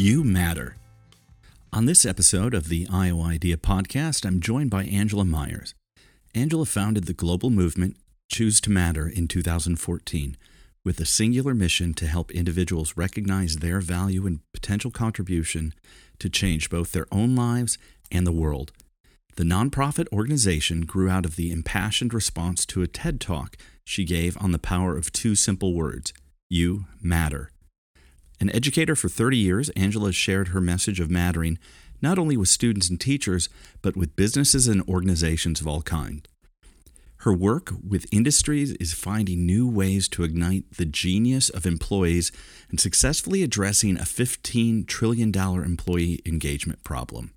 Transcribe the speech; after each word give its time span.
You 0.00 0.22
matter. 0.22 0.76
On 1.72 1.86
this 1.86 2.06
episode 2.06 2.54
of 2.54 2.68
the 2.68 2.86
Iowa 2.88 3.24
Idea 3.24 3.56
podcast, 3.56 4.24
I'm 4.24 4.38
joined 4.38 4.70
by 4.70 4.84
Angela 4.84 5.24
Maiers. 5.24 5.74
Angela 6.36 6.66
founded 6.66 7.06
the 7.06 7.12
global 7.12 7.50
movement 7.50 7.96
Choose2Matter 8.32 9.12
in 9.12 9.26
2014 9.26 10.36
with 10.84 11.00
a 11.00 11.04
singular 11.04 11.52
mission 11.52 11.94
to 11.94 12.06
help 12.06 12.30
individuals 12.30 12.96
recognize 12.96 13.56
their 13.56 13.80
value 13.80 14.24
and 14.24 14.38
potential 14.54 14.92
contribution 14.92 15.74
to 16.20 16.30
change 16.30 16.70
both 16.70 16.92
their 16.92 17.08
own 17.10 17.34
lives 17.34 17.76
and 18.12 18.24
the 18.24 18.30
world. 18.30 18.70
The 19.34 19.42
nonprofit 19.42 20.06
organization 20.12 20.82
grew 20.82 21.10
out 21.10 21.24
of 21.24 21.34
the 21.34 21.50
impassioned 21.50 22.14
response 22.14 22.64
to 22.66 22.82
a 22.82 22.86
TED 22.86 23.20
talk 23.20 23.56
she 23.84 24.04
gave 24.04 24.40
on 24.40 24.52
the 24.52 24.60
power 24.60 24.96
of 24.96 25.10
two 25.10 25.34
simple 25.34 25.74
words 25.74 26.12
You 26.48 26.84
matter. 27.02 27.50
An 28.40 28.54
educator 28.54 28.94
for 28.94 29.08
30 29.08 29.36
years, 29.36 29.68
Angela 29.70 30.12
shared 30.12 30.48
her 30.48 30.60
message 30.60 31.00
of 31.00 31.10
mattering 31.10 31.58
not 32.00 32.18
only 32.18 32.36
with 32.36 32.48
students 32.48 32.88
and 32.88 33.00
teachers, 33.00 33.48
but 33.82 33.96
with 33.96 34.14
businesses 34.14 34.68
and 34.68 34.82
organizations 34.88 35.60
of 35.60 35.66
all 35.66 35.82
kinds. 35.82 36.24
Her 37.22 37.32
work 37.32 37.72
with 37.86 38.06
industries 38.12 38.70
is 38.74 38.94
finding 38.94 39.44
new 39.44 39.68
ways 39.68 40.08
to 40.10 40.22
ignite 40.22 40.76
the 40.76 40.84
genius 40.84 41.48
of 41.48 41.66
employees 41.66 42.30
and 42.70 42.78
successfully 42.78 43.42
addressing 43.42 43.96
a 43.96 44.02
$15 44.02 44.86
trillion 44.86 45.34
employee 45.34 46.20
engagement 46.24 46.84
problem. 46.84 47.32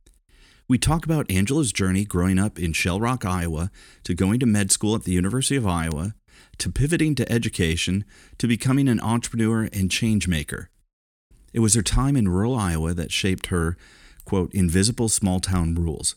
We 0.67 0.77
talk 0.77 1.03
about 1.03 1.29
Angela's 1.31 1.73
journey 1.73 2.05
growing 2.05 2.37
up 2.37 2.59
in 2.59 2.73
Shell 2.73 2.99
Rock, 2.99 3.25
Iowa, 3.25 3.71
to 4.03 4.13
going 4.13 4.39
to 4.39 4.45
med 4.45 4.71
school 4.71 4.93
at 4.95 5.03
the 5.03 5.11
University 5.13 5.55
of 5.55 5.65
Iowa, 5.65 6.13
to 6.59 6.71
pivoting 6.71 7.15
to 7.15 7.29
education, 7.29 8.05
to 8.37 8.47
becoming 8.47 8.87
an 8.87 8.99
entrepreneur 8.99 9.67
and 9.73 9.89
change 9.89 10.27
maker. 10.27 10.69
It 11.53 11.59
was 11.59 11.73
her 11.75 11.81
time 11.81 12.15
in 12.15 12.29
rural 12.29 12.55
Iowa 12.55 12.93
that 12.93 13.11
shaped 13.11 13.47
her, 13.47 13.77
quote, 14.25 14.53
invisible 14.53 15.09
small 15.09 15.39
town 15.39 15.75
rules, 15.75 16.15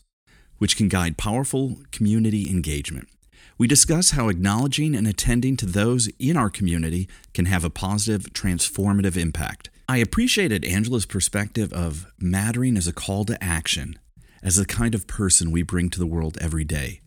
which 0.59 0.77
can 0.77 0.89
guide 0.89 1.19
powerful 1.19 1.79
community 1.91 2.49
engagement. 2.51 3.09
We 3.57 3.67
discuss 3.69 4.11
how 4.11 4.29
acknowledging 4.29 4.97
and 4.97 5.07
attending 5.07 5.57
to 5.59 5.67
those 5.67 6.09
in 6.19 6.37
our 6.37 6.51
community 6.51 7.09
can 7.33 7.47
have 7.47 7.65
a 7.65 7.71
positive, 7.71 8.33
transformative 8.33 9.17
impact. 9.17 9.71
I 9.89 9.99
appreciated 9.99 10.65
Angela's 10.65 11.07
perspective 11.07 11.73
of 11.73 12.07
mattering 12.19 12.77
as 12.77 12.89
a 12.89 12.93
call 12.93 13.25
to 13.27 13.43
action, 13.43 13.99
as 14.43 14.57
the 14.57 14.67
kind 14.67 14.95
of 14.95 15.07
person 15.07 15.53
we 15.53 15.63
bring 15.63 15.91
to 15.91 15.99
the 15.99 16.07
world 16.07 16.37
every 16.41 16.65
day. 16.65 17.01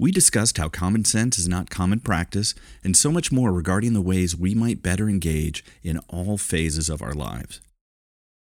We 0.00 0.12
discussed 0.12 0.56
how 0.56 0.70
common 0.70 1.04
sense 1.04 1.38
is 1.38 1.46
not 1.46 1.68
common 1.68 2.00
practice, 2.00 2.54
and 2.82 2.96
so 2.96 3.12
much 3.12 3.30
more 3.30 3.52
regarding 3.52 3.92
the 3.92 4.00
ways 4.00 4.34
we 4.34 4.54
might 4.54 4.82
better 4.82 5.10
engage 5.10 5.62
in 5.82 5.98
all 6.08 6.38
phases 6.38 6.88
of 6.88 7.02
our 7.02 7.12
lives. 7.12 7.60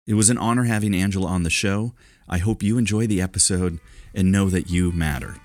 It 0.06 0.14
was 0.14 0.30
an 0.30 0.38
honor 0.38 0.64
having 0.64 0.94
Angela 0.94 1.26
on 1.26 1.42
the 1.42 1.50
show. 1.50 1.92
I 2.28 2.38
hope 2.38 2.62
you 2.62 2.78
enjoy 2.78 3.08
the 3.08 3.20
episode 3.20 3.80
and 4.14 4.30
know 4.30 4.48
that 4.48 4.70
you 4.70 4.92
matter. 4.92 5.38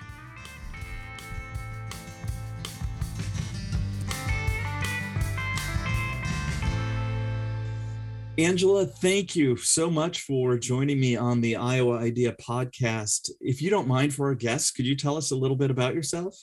Angela, 8.38 8.84
thank 8.84 9.34
you 9.34 9.56
so 9.56 9.88
much 9.88 10.20
for 10.20 10.58
joining 10.58 11.00
me 11.00 11.16
on 11.16 11.40
the 11.40 11.56
Iowa 11.56 11.96
Idea 11.96 12.32
podcast. 12.32 13.30
If 13.40 13.62
you 13.62 13.70
don't 13.70 13.88
mind, 13.88 14.12
for 14.12 14.26
our 14.26 14.34
guests, 14.34 14.70
could 14.70 14.84
you 14.84 14.94
tell 14.94 15.16
us 15.16 15.30
a 15.30 15.36
little 15.36 15.56
bit 15.56 15.70
about 15.70 15.94
yourself? 15.94 16.36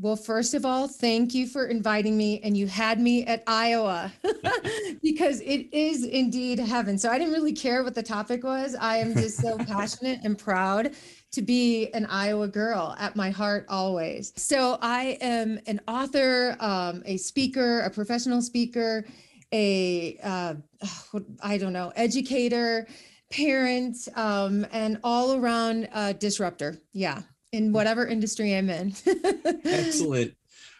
Well, 0.00 0.16
first 0.16 0.54
of 0.54 0.66
all, 0.66 0.88
thank 0.88 1.34
you 1.34 1.46
for 1.46 1.66
inviting 1.66 2.16
me. 2.16 2.40
And 2.40 2.56
you 2.56 2.66
had 2.66 3.00
me 3.00 3.24
at 3.26 3.44
Iowa 3.46 4.12
because 5.02 5.40
it 5.40 5.72
is 5.72 6.04
indeed 6.04 6.58
heaven. 6.58 6.98
So 6.98 7.10
I 7.10 7.18
didn't 7.18 7.32
really 7.32 7.54
care 7.54 7.84
what 7.84 7.94
the 7.94 8.02
topic 8.02 8.42
was. 8.42 8.74
I 8.74 8.96
am 8.96 9.14
just 9.14 9.38
so 9.38 9.56
passionate 9.68 10.18
and 10.24 10.36
proud 10.36 10.94
to 11.30 11.42
be 11.42 11.90
an 11.92 12.06
Iowa 12.06 12.48
girl 12.48 12.96
at 12.98 13.14
my 13.14 13.30
heart 13.30 13.66
always. 13.68 14.32
So 14.36 14.78
I 14.82 15.16
am 15.20 15.60
an 15.66 15.80
author, 15.86 16.56
um, 16.58 17.02
a 17.06 17.16
speaker, 17.16 17.80
a 17.80 17.90
professional 17.90 18.42
speaker, 18.42 19.06
a 19.52 20.18
uh, 20.22 20.54
I 21.42 21.58
don't 21.58 21.72
know, 21.72 21.92
educator, 21.96 22.86
parent, 23.30 23.96
um, 24.14 24.66
and 24.72 24.98
all 25.04 25.34
around 25.34 25.88
uh, 25.92 26.12
disruptor. 26.12 26.78
Yeah, 26.92 27.22
in 27.52 27.72
whatever 27.72 28.06
industry 28.06 28.54
I'm 28.54 28.70
in. 28.70 28.94
Excellent. 29.64 30.34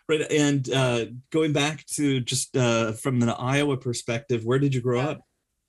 Right. 0.09 0.31
And 0.31 0.71
uh, 0.71 1.07
going 1.31 1.53
back 1.53 1.85
to 1.95 2.21
just 2.21 2.57
uh, 2.57 2.93
from 2.93 3.19
the 3.19 3.35
Iowa 3.35 3.77
perspective, 3.77 4.45
where 4.45 4.59
did 4.59 4.75
you 4.75 4.81
grow 4.81 5.01
up? 5.01 5.23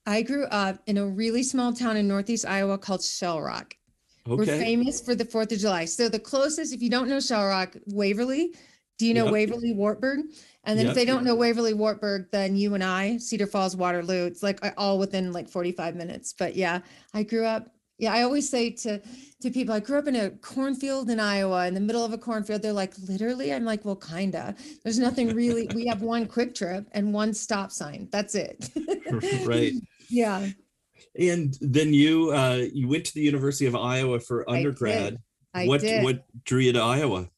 I 0.06 0.22
grew 0.22 0.46
up 0.46 0.80
in 0.86 0.98
a 0.98 1.06
really 1.06 1.44
small 1.44 1.74
town 1.74 1.98
in 1.98 2.08
Northeast 2.08 2.46
Iowa 2.46 2.78
called 2.78 3.04
Shell 3.04 3.42
Rock. 3.42 3.74
Okay. 4.28 4.38
We're 4.38 4.46
famous 4.46 5.02
for 5.02 5.16
the 5.16 5.26
4th 5.26 5.52
of 5.52 5.60
July. 5.60 5.86
So 5.86 6.08
the 6.08 6.20
closest, 6.20 6.74
if 6.74 6.82
you 6.82 6.90
don't 6.90 7.10
know 7.10 7.20
Shell 7.20 7.48
Rock, 7.48 7.76
Waverly. 7.88 8.54
Do 8.98 9.06
you 9.06 9.14
know 9.14 9.26
yep. 9.26 9.34
Waverly 9.34 9.74
Wartburg? 9.74 10.22
And 10.68 10.78
then 10.78 10.88
yep. 10.88 10.92
if 10.92 10.96
they 10.96 11.06
don't 11.06 11.24
know 11.24 11.34
Waverly 11.34 11.74
Wartburg, 11.74 12.28
then 12.30 12.58
you 12.58 12.74
and 12.74 12.84
I, 12.84 13.18
Cedar 13.18 13.48
Falls, 13.48 13.78
Waterloo, 13.78 14.26
it's 14.26 14.44
like 14.44 14.60
all 14.76 15.00
within 15.00 15.32
like 15.32 15.48
45 15.48 15.96
minutes. 15.96 16.34
But 16.38 16.58
yeah, 16.58 16.82
I 17.14 17.24
grew 17.24 17.46
up. 17.46 17.70
Yeah, 17.98 18.14
I 18.14 18.24
always 18.24 18.48
say 18.48 18.72
to 18.72 19.02
to 19.42 19.50
people, 19.50 19.74
I 19.74 19.80
grew 19.80 19.98
up 19.98 20.08
in 20.08 20.16
a 20.18 20.30
cornfield 20.30 21.10
in 21.10 21.22
Iowa, 21.22 21.68
in 21.68 21.74
the 21.74 21.80
middle 21.80 22.04
of 22.04 22.12
a 22.12 22.18
cornfield. 22.18 22.62
They're 22.62 22.74
like, 22.74 22.94
literally? 23.08 23.54
I'm 23.54 23.64
like, 23.64 23.86
well, 23.86 23.96
kinda. 23.96 24.56
There's 24.84 25.00
nothing 25.00 25.34
really. 25.34 25.70
we 25.74 25.88
have 25.88 26.02
one 26.02 26.28
quick 26.28 26.54
trip 26.54 26.86
and 26.92 27.14
one 27.14 27.34
stop 27.34 27.72
sign. 27.72 28.10
That's 28.12 28.36
it. 28.36 28.70
right. 29.46 29.74
Yeah. 30.10 30.48
And 31.20 31.58
then 31.60 31.94
you 31.94 32.32
uh, 32.32 32.64
you 32.74 32.88
went 32.88 33.04
to 33.08 33.14
the 33.14 33.20
University 33.20 33.66
of 33.66 33.76
Iowa 33.76 34.22
for 34.22 34.50
undergrad. 34.50 34.96
I 34.96 35.10
did. 35.10 35.20
I 35.54 35.68
what 35.68 35.82
did. 35.82 36.04
what 36.04 36.24
drew 36.46 36.60
you 36.60 36.72
to 36.72 36.80
Iowa? 36.80 37.30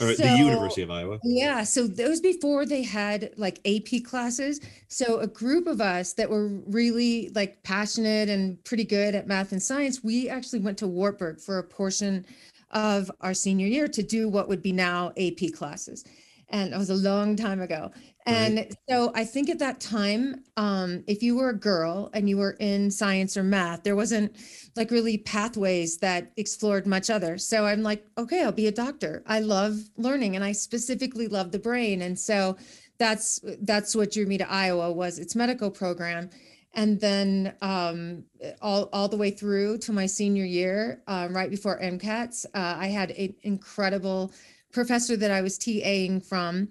Or 0.00 0.14
so, 0.14 0.22
the 0.22 0.36
University 0.36 0.82
of 0.82 0.90
Iowa. 0.90 1.18
Yeah. 1.22 1.64
So 1.64 1.86
those 1.86 2.20
before 2.20 2.66
they 2.66 2.82
had 2.82 3.32
like 3.36 3.60
AP 3.66 4.04
classes. 4.04 4.60
So 4.88 5.18
a 5.20 5.26
group 5.26 5.66
of 5.66 5.80
us 5.80 6.12
that 6.14 6.28
were 6.28 6.48
really 6.66 7.30
like 7.34 7.62
passionate 7.62 8.28
and 8.28 8.62
pretty 8.64 8.84
good 8.84 9.14
at 9.14 9.26
math 9.26 9.52
and 9.52 9.62
science, 9.62 10.04
we 10.04 10.28
actually 10.28 10.60
went 10.60 10.78
to 10.78 10.86
Wartburg 10.86 11.40
for 11.40 11.58
a 11.58 11.64
portion 11.64 12.24
of 12.70 13.10
our 13.20 13.34
senior 13.34 13.66
year 13.66 13.88
to 13.88 14.02
do 14.02 14.28
what 14.28 14.48
would 14.48 14.62
be 14.62 14.72
now 14.72 15.12
AP 15.16 15.52
classes. 15.54 16.04
And 16.50 16.72
it 16.72 16.78
was 16.78 16.90
a 16.90 16.94
long 16.94 17.36
time 17.36 17.60
ago. 17.60 17.90
And 18.28 18.56
right. 18.58 18.74
so 18.90 19.10
I 19.14 19.24
think 19.24 19.48
at 19.48 19.58
that 19.60 19.80
time, 19.80 20.44
um, 20.58 21.02
if 21.06 21.22
you 21.22 21.34
were 21.34 21.48
a 21.48 21.58
girl 21.58 22.10
and 22.12 22.28
you 22.28 22.36
were 22.36 22.56
in 22.60 22.90
science 22.90 23.38
or 23.38 23.42
math, 23.42 23.84
there 23.84 23.96
wasn't 23.96 24.36
like 24.76 24.90
really 24.90 25.16
pathways 25.16 25.96
that 25.98 26.30
explored 26.36 26.86
much 26.86 27.08
other. 27.08 27.38
So 27.38 27.64
I'm 27.64 27.82
like, 27.82 28.04
okay, 28.18 28.44
I'll 28.44 28.52
be 28.52 28.66
a 28.66 28.72
doctor. 28.72 29.22
I 29.26 29.40
love 29.40 29.78
learning 29.96 30.36
and 30.36 30.44
I 30.44 30.52
specifically 30.52 31.26
love 31.26 31.52
the 31.52 31.58
brain. 31.58 32.02
And 32.02 32.18
so 32.18 32.58
that's 32.98 33.40
that's 33.62 33.96
what 33.96 34.12
drew 34.12 34.26
me 34.26 34.36
to 34.38 34.50
Iowa 34.50 34.92
was 34.92 35.18
its 35.18 35.34
medical 35.34 35.70
program. 35.70 36.28
And 36.74 37.00
then 37.00 37.54
um, 37.62 38.24
all, 38.60 38.90
all 38.92 39.08
the 39.08 39.16
way 39.16 39.30
through 39.30 39.78
to 39.78 39.92
my 39.92 40.04
senior 40.04 40.44
year, 40.44 41.02
uh, 41.06 41.28
right 41.30 41.48
before 41.48 41.80
MCATs, 41.80 42.44
uh, 42.46 42.76
I 42.78 42.88
had 42.88 43.10
an 43.12 43.34
incredible 43.42 44.32
professor 44.70 45.16
that 45.16 45.30
I 45.30 45.40
was 45.40 45.58
TAing 45.58 46.24
from 46.24 46.68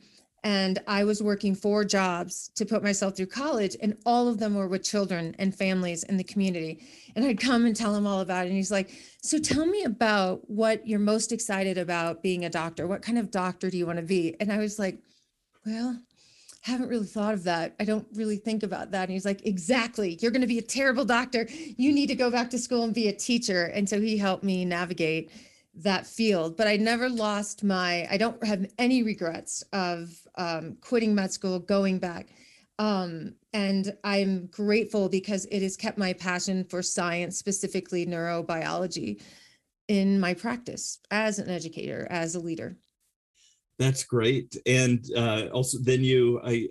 and 0.48 0.80
I 0.88 1.04
was 1.04 1.22
working 1.22 1.54
four 1.54 1.84
jobs 1.84 2.52
to 2.56 2.66
put 2.66 2.82
myself 2.82 3.18
through 3.18 3.26
college, 3.26 3.76
and 3.82 3.98
all 4.06 4.30
of 4.30 4.40
them 4.40 4.56
were 4.56 4.70
with 4.70 4.82
children 4.82 5.36
and 5.40 5.54
families 5.54 6.04
in 6.04 6.16
the 6.16 6.24
community. 6.24 6.80
And 7.18 7.26
I'd 7.26 7.38
come 7.38 7.66
and 7.66 7.76
tell 7.76 7.94
him 7.94 8.08
all 8.08 8.22
about 8.22 8.46
it. 8.46 8.50
And 8.50 8.56
he's 8.56 8.72
like, 8.72 8.92
So 9.22 9.40
tell 9.40 9.66
me 9.66 9.84
about 9.84 10.50
what 10.50 10.88
you're 10.88 11.00
most 11.00 11.34
excited 11.34 11.78
about 11.78 12.24
being 12.24 12.46
a 12.46 12.50
doctor. 12.50 12.88
What 12.88 13.02
kind 13.02 13.18
of 13.18 13.30
doctor 13.30 13.70
do 13.70 13.78
you 13.78 13.86
want 13.86 13.98
to 13.98 14.06
be? 14.06 14.38
And 14.40 14.50
I 14.50 14.60
was 14.60 14.80
like, 14.80 15.00
Well, 15.66 16.00
I 16.66 16.72
haven't 16.72 16.88
really 16.88 17.08
thought 17.08 17.34
of 17.34 17.44
that. 17.44 17.76
I 17.78 17.84
don't 17.84 18.08
really 18.14 18.38
think 18.38 18.64
about 18.64 18.92
that. 18.92 19.04
And 19.04 19.12
he's 19.12 19.26
like, 19.26 19.46
Exactly. 19.46 20.18
You're 20.22 20.32
going 20.32 20.40
to 20.40 20.48
be 20.48 20.60
a 20.60 20.70
terrible 20.80 21.04
doctor. 21.04 21.46
You 21.76 21.92
need 21.92 22.08
to 22.08 22.16
go 22.16 22.32
back 22.32 22.50
to 22.52 22.58
school 22.58 22.86
and 22.86 22.94
be 22.94 23.10
a 23.10 23.14
teacher. 23.14 23.66
And 23.66 23.90
so 23.90 24.00
he 24.00 24.18
helped 24.18 24.46
me 24.46 24.64
navigate 24.64 25.30
that 25.77 26.06
field 26.06 26.57
but 26.57 26.68
i 26.68 26.75
never 26.75 27.09
lost 27.09 27.63
my 27.63 28.07
i 28.09 28.18
don't 28.18 28.44
have 28.44 28.65
any 28.77 29.03
regrets 29.03 29.63
of 29.74 30.09
um, 30.35 30.75
quitting 30.81 31.13
med 31.13 31.31
school 31.31 31.59
going 31.59 32.00
back 32.00 32.27
Um, 32.79 33.33
and 33.53 33.95
I'm 34.03 34.47
grateful 34.47 35.09
because 35.09 35.45
it 35.45 35.62
has 35.63 35.75
kept 35.75 35.97
my 35.97 36.13
passion 36.13 36.63
for 36.63 36.83
science, 36.83 37.38
specifically 37.38 38.06
neurobiology, 38.06 39.21
in 39.88 40.19
my 40.19 40.33
practice 40.33 41.00
as 41.12 41.39
an 41.39 41.50
educator, 41.50 42.07
as 42.09 42.35
a 42.35 42.39
leader. 42.39 42.77
That's 43.79 44.03
great. 44.03 44.57
And 44.65 45.06
uh, 45.15 45.47
also, 45.53 45.77
then 45.79 46.03
you, 46.03 46.39
I, 46.44 46.51
you, 46.51 46.69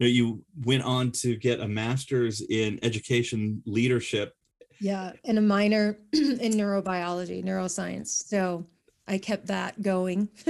know, 0.00 0.06
you 0.06 0.44
went 0.64 0.82
on 0.84 1.10
to 1.12 1.36
get 1.36 1.60
a 1.60 1.68
master's 1.68 2.42
in 2.42 2.78
education 2.82 3.62
leadership. 3.66 4.34
Yeah, 4.80 5.12
and 5.24 5.38
a 5.38 5.42
minor 5.42 5.98
in 6.12 6.52
neurobiology, 6.52 7.44
neuroscience. 7.44 8.08
So 8.08 8.66
I 9.06 9.18
kept 9.18 9.46
that 9.48 9.80
going. 9.82 10.28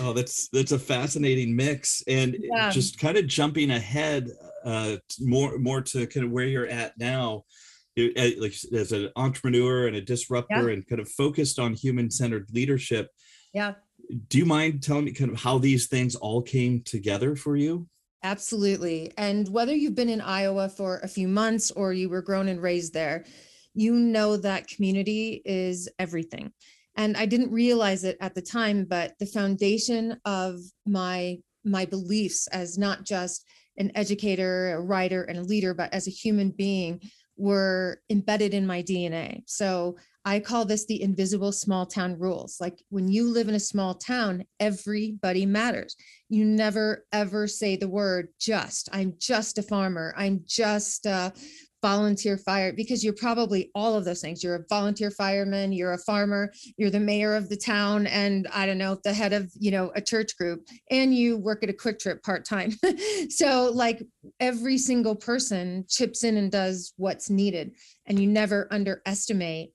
oh, 0.00 0.12
that's 0.12 0.48
that's 0.48 0.72
a 0.72 0.78
fascinating 0.78 1.54
mix, 1.56 2.02
and 2.06 2.36
yeah. 2.38 2.70
just 2.70 2.98
kind 2.98 3.16
of 3.16 3.26
jumping 3.26 3.70
ahead, 3.70 4.30
uh, 4.64 4.96
more 5.20 5.58
more 5.58 5.80
to 5.82 6.06
kind 6.06 6.26
of 6.26 6.32
where 6.32 6.46
you're 6.46 6.66
at 6.66 6.98
now 6.98 7.44
like 7.96 8.54
as 8.74 8.92
an 8.92 9.10
entrepreneur 9.16 9.86
and 9.86 9.96
a 9.96 10.00
disruptor 10.00 10.68
yeah. 10.68 10.74
and 10.74 10.86
kind 10.86 11.00
of 11.00 11.08
focused 11.08 11.58
on 11.58 11.72
human 11.72 12.10
centered 12.10 12.46
leadership. 12.52 13.10
Yeah. 13.54 13.74
Do 14.28 14.38
you 14.38 14.44
mind 14.44 14.82
telling 14.82 15.06
me 15.06 15.12
kind 15.12 15.30
of 15.30 15.40
how 15.40 15.58
these 15.58 15.86
things 15.86 16.14
all 16.14 16.42
came 16.42 16.82
together 16.82 17.34
for 17.34 17.56
you? 17.56 17.88
Absolutely. 18.22 19.12
And 19.16 19.48
whether 19.48 19.74
you've 19.74 19.94
been 19.94 20.08
in 20.08 20.20
Iowa 20.20 20.68
for 20.68 20.98
a 20.98 21.08
few 21.08 21.28
months 21.28 21.70
or 21.70 21.92
you 21.92 22.08
were 22.08 22.22
grown 22.22 22.48
and 22.48 22.62
raised 22.62 22.92
there, 22.92 23.24
you 23.76 23.92
know 23.92 24.36
that 24.38 24.68
community 24.68 25.42
is 25.44 25.88
everything. 25.98 26.52
And 26.96 27.16
I 27.16 27.26
didn't 27.26 27.52
realize 27.52 28.04
it 28.04 28.16
at 28.20 28.34
the 28.34 28.42
time, 28.42 28.86
but 28.88 29.12
the 29.20 29.26
foundation 29.26 30.18
of 30.24 30.60
my 30.86 31.38
my 31.64 31.84
beliefs 31.84 32.46
as 32.48 32.78
not 32.78 33.04
just 33.04 33.44
an 33.76 33.90
educator, 33.94 34.74
a 34.74 34.80
writer, 34.80 35.24
and 35.24 35.38
a 35.38 35.42
leader, 35.42 35.74
but 35.74 35.92
as 35.92 36.06
a 36.06 36.12
human 36.12 36.50
being 36.50 37.00
were 37.36 38.00
embedded 38.08 38.54
in 38.54 38.66
my 38.66 38.82
DNA. 38.82 39.42
So 39.46 39.96
I 40.24 40.40
call 40.40 40.64
this 40.64 40.86
the 40.86 41.02
invisible 41.02 41.52
small 41.52 41.86
town 41.86 42.18
rules. 42.18 42.56
Like 42.60 42.82
when 42.88 43.08
you 43.08 43.30
live 43.30 43.48
in 43.48 43.54
a 43.54 43.60
small 43.60 43.94
town, 43.94 44.44
everybody 44.58 45.46
matters. 45.46 45.96
You 46.28 46.44
never 46.44 47.04
ever 47.12 47.46
say 47.46 47.76
the 47.76 47.88
word 47.88 48.28
just. 48.40 48.88
I'm 48.92 49.14
just 49.18 49.58
a 49.58 49.62
farmer. 49.62 50.14
I'm 50.16 50.42
just 50.46 51.06
a 51.06 51.32
volunteer 51.86 52.36
fire 52.36 52.72
because 52.72 53.04
you're 53.04 53.12
probably 53.12 53.70
all 53.72 53.94
of 53.94 54.04
those 54.04 54.20
things. 54.20 54.42
You're 54.42 54.56
a 54.56 54.64
volunteer 54.68 55.12
fireman, 55.12 55.72
you're 55.72 55.92
a 55.92 55.98
farmer, 55.98 56.52
you're 56.76 56.90
the 56.90 56.98
mayor 56.98 57.36
of 57.36 57.48
the 57.48 57.56
town, 57.56 58.08
and 58.08 58.48
I 58.52 58.66
don't 58.66 58.76
know, 58.76 58.98
the 59.04 59.14
head 59.14 59.32
of, 59.32 59.52
you 59.56 59.70
know, 59.70 59.92
a 59.94 60.00
church 60.00 60.36
group, 60.36 60.66
and 60.90 61.14
you 61.14 61.36
work 61.36 61.62
at 61.62 61.70
a 61.70 61.72
quick 61.72 62.00
trip 62.00 62.24
part-time. 62.24 62.72
so 63.28 63.70
like 63.72 64.02
every 64.40 64.78
single 64.78 65.14
person 65.14 65.84
chips 65.88 66.24
in 66.24 66.36
and 66.36 66.50
does 66.50 66.92
what's 66.96 67.30
needed. 67.30 67.70
And 68.06 68.18
you 68.18 68.26
never 68.26 68.66
underestimate 68.72 69.70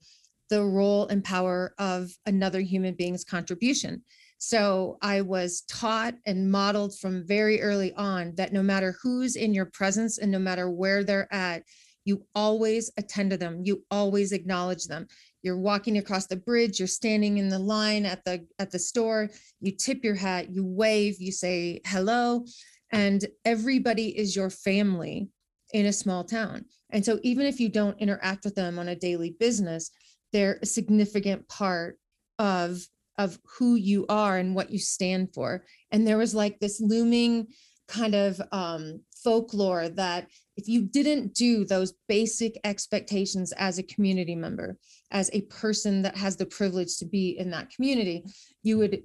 the 0.50 0.66
role 0.66 1.08
and 1.08 1.24
power 1.24 1.74
of 1.78 2.12
another 2.26 2.60
human 2.60 2.94
being's 2.94 3.24
contribution. 3.24 4.04
So 4.38 4.98
I 5.02 5.22
was 5.22 5.62
taught 5.70 6.16
and 6.26 6.52
modeled 6.52 6.98
from 7.00 7.26
very 7.26 7.62
early 7.62 7.94
on 7.94 8.34
that 8.36 8.52
no 8.52 8.64
matter 8.64 8.96
who's 9.02 9.38
in 9.38 9.54
your 9.54 9.68
presence 9.68 10.18
and 10.18 10.30
no 10.30 10.40
matter 10.40 10.70
where 10.70 11.06
they're 11.06 11.34
at, 11.34 11.64
you 12.06 12.26
always 12.36 12.92
attend 12.98 13.32
to 13.32 13.38
them. 13.38 13.62
You 13.64 13.84
always 13.92 14.32
acknowledge 14.32 14.86
them. 14.86 15.08
You're 15.44 15.58
walking 15.58 15.98
across 15.98 16.28
the 16.28 16.36
bridge 16.36 16.80
you're 16.80 16.88
standing 16.88 17.38
in 17.38 17.50
the 17.50 17.60
line 17.60 18.06
at 18.06 18.24
the 18.26 18.46
at 18.60 18.72
the 18.72 18.80
store 18.80 19.30
you 19.60 19.72
tip 19.72 20.04
your 20.04 20.16
hat 20.16 20.52
you 20.52 20.64
wave 20.64 21.20
you 21.20 21.32
say 21.32 21.82
hello 21.86 22.46
and 22.92 23.26
everybody 23.46 24.16
is 24.18 24.36
your 24.36 24.50
family 24.50 25.30
in 25.74 25.86
a 25.88 25.94
small 25.94 26.24
town. 26.24 26.66
And 26.92 27.04
so 27.04 27.20
even 27.24 27.46
if 27.46 27.60
you 27.60 27.70
don't 27.70 28.00
interact 28.00 28.44
with 28.44 28.56
them 28.56 28.78
on 28.78 28.90
a 28.90 28.96
daily 28.96 29.36
business 29.40 29.92
they're 30.32 30.60
a 30.62 30.66
significant 30.66 31.48
part 31.48 31.98
of 32.40 32.82
of 33.18 33.38
who 33.58 33.76
you 33.76 34.06
are 34.10 34.38
and 34.38 34.56
what 34.56 34.72
you 34.72 34.80
stand 34.80 35.34
for. 35.34 35.64
And 35.92 36.08
there 36.08 36.18
was 36.18 36.34
like 36.34 36.60
this 36.60 36.82
looming 36.82 37.48
kind 37.88 38.16
of 38.16 38.42
um, 38.52 39.02
folklore 39.24 39.90
that 39.90 40.28
if 40.58 40.68
you 40.68 40.82
didn't 40.82 41.34
do 41.34 41.66
those 41.66 41.94
basic 42.08 42.60
expectations 42.64 43.52
as 43.54 43.78
a 43.78 43.84
community 43.84 44.36
member, 44.36 44.78
as 45.12 45.30
a 45.34 45.42
person 45.42 46.02
that 46.02 46.16
has 46.16 46.36
the 46.36 46.46
privilege 46.46 46.98
to 46.98 47.06
be 47.06 47.38
in 47.38 47.50
that 47.52 47.70
community, 47.72 48.24
you 48.64 48.78
would 48.78 49.04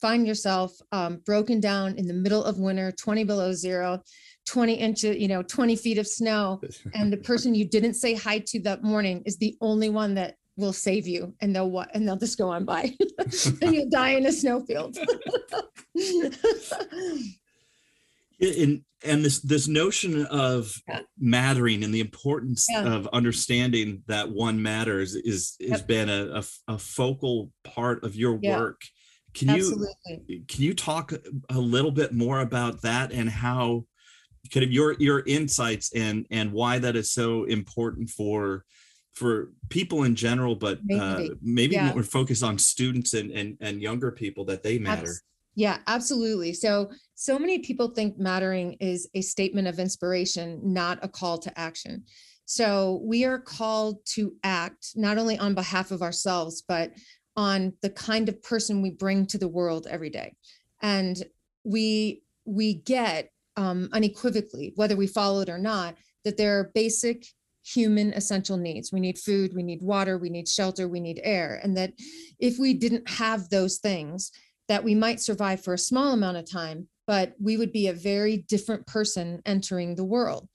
find 0.00 0.26
yourself 0.26 0.72
um, 0.92 1.16
broken 1.24 1.60
down 1.60 1.96
in 1.96 2.06
the 2.06 2.14
middle 2.14 2.44
of 2.44 2.58
winter, 2.58 2.92
20 2.92 3.24
below 3.24 3.52
zero, 3.52 4.02
20 4.46 4.74
inches, 4.74 5.16
you 5.16 5.28
know, 5.28 5.42
20 5.42 5.74
feet 5.76 5.98
of 5.98 6.06
snow. 6.06 6.60
And 6.94 7.12
the 7.12 7.16
person 7.16 7.54
you 7.54 7.64
didn't 7.64 7.94
say 7.94 8.14
hi 8.14 8.38
to 8.46 8.60
that 8.62 8.82
morning 8.82 9.22
is 9.24 9.38
the 9.38 9.56
only 9.60 9.88
one 9.88 10.14
that 10.14 10.36
will 10.56 10.72
save 10.72 11.06
you 11.06 11.34
and 11.40 11.54
they'll 11.54 11.70
what 11.70 11.90
and 11.94 12.08
they'll 12.08 12.16
just 12.16 12.38
go 12.38 12.48
on 12.48 12.64
by 12.64 12.94
and 13.62 13.74
you'll 13.74 13.90
die 13.90 14.10
in 14.10 14.24
a 14.24 14.32
snowfield 14.32 14.96
and 18.40 18.82
and 19.04 19.24
this 19.24 19.40
this 19.40 19.68
notion 19.68 20.26
of 20.26 20.74
yeah. 20.88 21.00
mattering 21.18 21.84
and 21.84 21.94
the 21.94 22.00
importance 22.00 22.66
yeah. 22.70 22.84
of 22.84 23.06
understanding 23.12 24.02
that 24.06 24.30
one 24.30 24.60
matters 24.60 25.14
is 25.14 25.56
has 25.60 25.80
yep. 25.80 25.86
been 25.86 26.08
a, 26.08 26.40
a, 26.40 26.44
a, 26.74 26.78
focal 26.78 27.50
part 27.64 28.02
of 28.04 28.14
your 28.14 28.38
yeah. 28.42 28.58
work 28.58 28.80
can 29.34 29.50
Absolutely. 29.50 29.86
you 30.26 30.42
can 30.48 30.62
you 30.62 30.74
talk 30.74 31.12
a 31.50 31.58
little 31.58 31.90
bit 31.90 32.12
more 32.12 32.40
about 32.40 32.82
that 32.82 33.12
and 33.12 33.28
how 33.28 33.84
kind 34.52 34.64
of 34.64 34.72
your 34.72 34.94
your 34.94 35.22
insights 35.26 35.92
and 35.94 36.26
and 36.30 36.52
why 36.52 36.78
that 36.78 36.96
is 36.96 37.10
so 37.10 37.44
important 37.44 38.08
for 38.08 38.64
for 39.14 39.50
people 39.70 40.04
in 40.04 40.14
general 40.14 40.54
but 40.54 40.78
maybe, 40.84 41.00
uh, 41.00 41.34
maybe 41.42 41.80
more 41.80 42.02
focused 42.02 42.42
on 42.42 42.58
students 42.58 43.14
and, 43.14 43.30
and 43.30 43.56
and 43.60 43.82
younger 43.82 44.10
people 44.10 44.44
that 44.44 44.62
they 44.62 44.78
matter 44.78 45.14
yeah, 45.56 45.78
absolutely. 45.86 46.52
So, 46.52 46.90
so 47.16 47.38
many 47.38 47.60
people 47.60 47.88
think 47.88 48.18
mattering 48.18 48.74
is 48.74 49.08
a 49.14 49.22
statement 49.22 49.66
of 49.66 49.78
inspiration, 49.78 50.60
not 50.62 50.98
a 51.02 51.08
call 51.08 51.38
to 51.38 51.58
action. 51.58 52.04
So, 52.44 53.00
we 53.02 53.24
are 53.24 53.38
called 53.38 54.04
to 54.14 54.34
act 54.44 54.90
not 54.94 55.18
only 55.18 55.38
on 55.38 55.54
behalf 55.54 55.90
of 55.90 56.02
ourselves, 56.02 56.62
but 56.68 56.92
on 57.34 57.72
the 57.82 57.90
kind 57.90 58.28
of 58.28 58.42
person 58.42 58.82
we 58.82 58.90
bring 58.90 59.26
to 59.26 59.38
the 59.38 59.48
world 59.48 59.86
every 59.90 60.10
day. 60.10 60.34
And 60.82 61.16
we 61.64 62.22
we 62.44 62.74
get 62.74 63.30
um, 63.56 63.88
unequivocally, 63.92 64.72
whether 64.76 64.94
we 64.94 65.06
follow 65.06 65.40
it 65.40 65.48
or 65.48 65.58
not, 65.58 65.96
that 66.24 66.36
there 66.36 66.58
are 66.58 66.70
basic 66.74 67.26
human 67.64 68.12
essential 68.12 68.56
needs. 68.56 68.92
We 68.92 69.00
need 69.00 69.18
food, 69.18 69.54
we 69.54 69.62
need 69.62 69.82
water, 69.82 70.18
we 70.18 70.30
need 70.30 70.48
shelter, 70.48 70.86
we 70.86 71.00
need 71.00 71.20
air. 71.24 71.60
And 71.62 71.76
that 71.76 71.94
if 72.38 72.58
we 72.58 72.74
didn't 72.74 73.08
have 73.08 73.48
those 73.48 73.78
things, 73.78 74.30
that 74.68 74.84
we 74.84 74.94
might 74.94 75.20
survive 75.20 75.64
for 75.64 75.74
a 75.74 75.78
small 75.78 76.12
amount 76.12 76.36
of 76.36 76.50
time, 76.50 76.88
but 77.06 77.34
we 77.40 77.56
would 77.56 77.72
be 77.72 77.88
a 77.88 77.92
very 77.92 78.38
different 78.48 78.86
person 78.86 79.40
entering 79.46 79.94
the 79.94 80.04
world. 80.04 80.48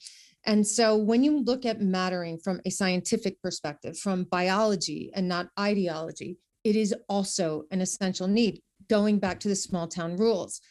And 0.46 0.66
so 0.66 0.98
when 0.98 1.24
you 1.24 1.40
look 1.40 1.66
at 1.66 1.82
mattering 1.82 2.38
from 2.40 2.62
a 2.66 2.72
scientific 2.72 3.42
perspective, 3.42 3.98
from 3.98 4.24
biology 4.26 5.12
and 5.14 5.28
not 5.28 5.50
ideology, 5.60 6.38
it 6.64 6.76
is 6.76 6.96
also 7.08 7.64
an 7.72 7.82
essential 7.82 8.28
need. 8.28 8.62
Going 8.90 9.20
back 9.20 9.40
to 9.42 9.48
the 9.48 9.56
small 9.56 9.88
town 9.88 10.18
rules, 10.18 10.62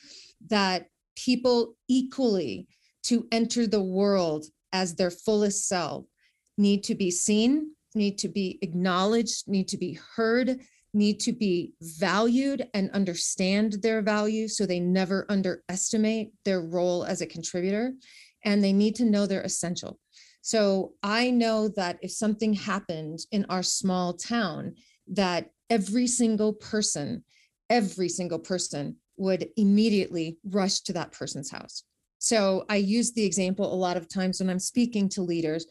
that 0.49 0.87
people 1.17 1.75
equally 1.89 2.67
to 3.05 3.27
enter 3.33 3.67
the 3.67 3.83
world 3.83 4.47
as 4.73 4.95
their 4.95 5.11
fullest 5.11 5.69
self 5.69 6.05
need 6.59 6.85
to 6.85 6.95
be 6.95 7.11
seen, 7.11 7.73
need 7.95 8.19
to 8.19 8.29
be 8.29 8.59
acknowledged, 8.63 9.49
need 9.49 9.69
to 9.69 9.79
be 9.79 9.99
heard, 10.17 10.61
need 10.93 11.21
to 11.21 11.33
be 11.33 11.73
valued 11.81 12.69
and 12.75 12.91
understand 12.91 13.75
their 13.83 14.03
value 14.03 14.49
so 14.49 14.67
they 14.67 14.81
never 14.81 15.27
underestimate 15.29 16.33
their 16.45 16.61
role 16.61 17.05
as 17.05 17.21
a 17.21 17.27
contributor 17.27 17.93
and 18.45 18.63
they 18.63 18.73
need 18.73 18.95
to 18.97 19.05
know 19.05 19.27
they're 19.27 19.43
essential. 19.43 19.99
So 20.43 20.95
I 21.03 21.31
know 21.31 21.69
that 21.77 21.99
if 22.03 22.11
something 22.11 22.55
happened 22.55 23.21
in 23.31 23.45
our 23.49 23.63
small 23.63 24.15
town 24.15 24.75
that 25.09 25.51
every 25.69 26.07
single 26.07 26.53
person 26.55 27.23
every 27.71 28.09
single 28.09 28.39
person 28.39 28.97
would 29.17 29.49
immediately 29.57 30.37
rush 30.45 30.81
to 30.81 30.93
that 30.93 31.13
person's 31.13 31.51
house. 31.51 31.85
So 32.19 32.65
I 32.69 32.77
use 32.77 33.13
the 33.13 33.25
example 33.25 33.73
a 33.73 33.75
lot 33.75 33.97
of 33.97 34.09
times 34.09 34.41
when 34.41 34.51
I'm 34.51 34.59
speaking 34.59 35.09
to 35.11 35.23
leaders. 35.23 35.65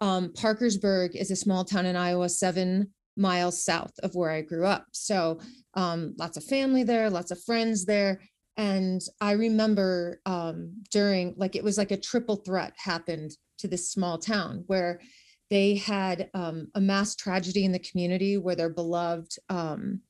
Um, 0.00 0.32
Parkersburg 0.32 1.14
is 1.14 1.30
a 1.30 1.36
small 1.36 1.64
town 1.64 1.86
in 1.86 1.94
Iowa, 1.94 2.28
seven 2.28 2.90
miles 3.16 3.62
south 3.62 3.92
of 4.02 4.14
where 4.14 4.30
I 4.30 4.42
grew 4.42 4.66
up. 4.66 4.86
So 4.92 5.40
um, 5.74 6.14
lots 6.18 6.36
of 6.36 6.44
family 6.44 6.82
there, 6.82 7.10
lots 7.10 7.30
of 7.30 7.42
friends 7.42 7.84
there. 7.84 8.20
And 8.56 9.00
I 9.20 9.32
remember 9.32 10.20
um, 10.26 10.82
during, 10.90 11.34
like, 11.36 11.56
it 11.56 11.64
was 11.64 11.78
like 11.78 11.90
a 11.90 11.96
triple 11.96 12.36
threat 12.36 12.74
happened 12.76 13.32
to 13.58 13.68
this 13.68 13.90
small 13.90 14.18
town 14.18 14.64
where 14.66 15.00
they 15.50 15.76
had 15.76 16.30
um, 16.34 16.68
a 16.74 16.80
mass 16.80 17.14
tragedy 17.14 17.64
in 17.64 17.72
the 17.72 17.78
community 17.78 18.36
where 18.36 18.56
their 18.56 18.70
beloved 18.70 19.36
um, 19.48 20.00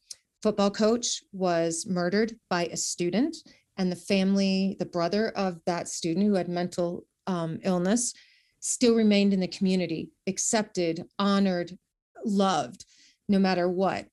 football 0.43 0.71
coach 0.71 1.23
was 1.33 1.87
murdered 1.87 2.35
by 2.51 2.67
a 2.67 2.77
student. 2.77 3.37
And 3.77 3.91
the 3.91 3.97
family, 3.97 4.77
the 4.79 4.87
brother 4.87 5.31
of 5.31 5.61
that 5.67 5.89
student 5.89 6.27
who 6.27 6.35
had 6.35 6.49
mental 6.49 7.07
um, 7.27 7.59
illness 7.63 8.13
still 8.61 8.95
remained 8.95 9.33
in 9.33 9.41
the 9.41 9.49
community, 9.49 10.11
accepted, 10.27 11.05
honored, 11.19 11.77
loved, 12.25 12.85
no 13.33 13.41
matter 13.41 13.69
what. 13.69 14.07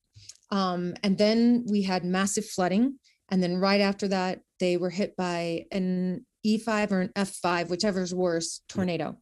Um, 0.49 0.95
and 1.03 1.15
then 1.17 1.65
we 1.69 1.83
had 1.83 2.03
massive 2.03 2.45
flooding. 2.45 2.97
And 3.29 3.43
then 3.43 3.57
right 3.57 3.81
after 3.81 4.07
that, 4.07 4.39
they 4.59 4.77
were 4.77 4.89
hit 4.89 5.15
by 5.15 5.65
an 5.71 6.25
E5 6.43 6.91
or 6.91 7.01
an 7.01 7.11
F5, 7.15 7.69
whichever's 7.69 8.15
worse, 8.15 8.61
tornado 8.67 9.17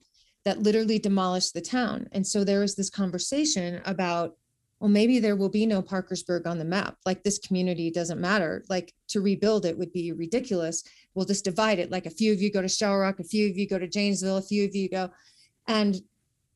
that 0.46 0.63
literally 0.63 0.98
demolished 0.98 1.54
the 1.54 1.62
town. 1.62 2.08
And 2.13 2.25
so 2.25 2.46
there 2.46 2.62
was 2.62 2.75
this 2.75 2.89
conversation 2.89 3.82
about, 3.84 4.38
well, 4.80 4.89
maybe 4.89 5.20
there 5.20 5.36
will 5.36 5.50
be 5.50 5.66
no 5.66 5.82
Parkersburg 5.82 6.48
on 6.48 6.58
the 6.58 6.63
map. 6.63 6.96
Like 7.06 7.22
this 7.22 7.39
community 7.39 7.92
doesn't 7.92 8.22
matter. 8.22 8.63
Like 8.70 8.94
to 9.10 9.20
rebuild 9.20 9.66
it 9.66 9.77
would 9.77 9.92
be 9.92 10.13
ridiculous. 10.13 10.84
We'll 11.16 11.25
just 11.25 11.44
divide 11.44 11.80
it. 11.80 11.92
Like 11.92 12.06
a 12.06 12.12
few 12.12 12.32
of 12.32 12.42
you 12.42 12.50
go 12.50 12.62
to 12.62 12.70
Shell 12.70 12.98
Rock, 12.98 13.20
a 13.20 13.25
few 13.25 13.50
of 13.50 13.58
you 13.58 13.68
go 13.68 13.77
to 13.77 13.89
Janesville, 13.89 14.38
a 14.38 14.42
few 14.42 14.63
of 14.63 14.74
you 14.74 14.88
go. 14.88 15.10
And 15.68 16.00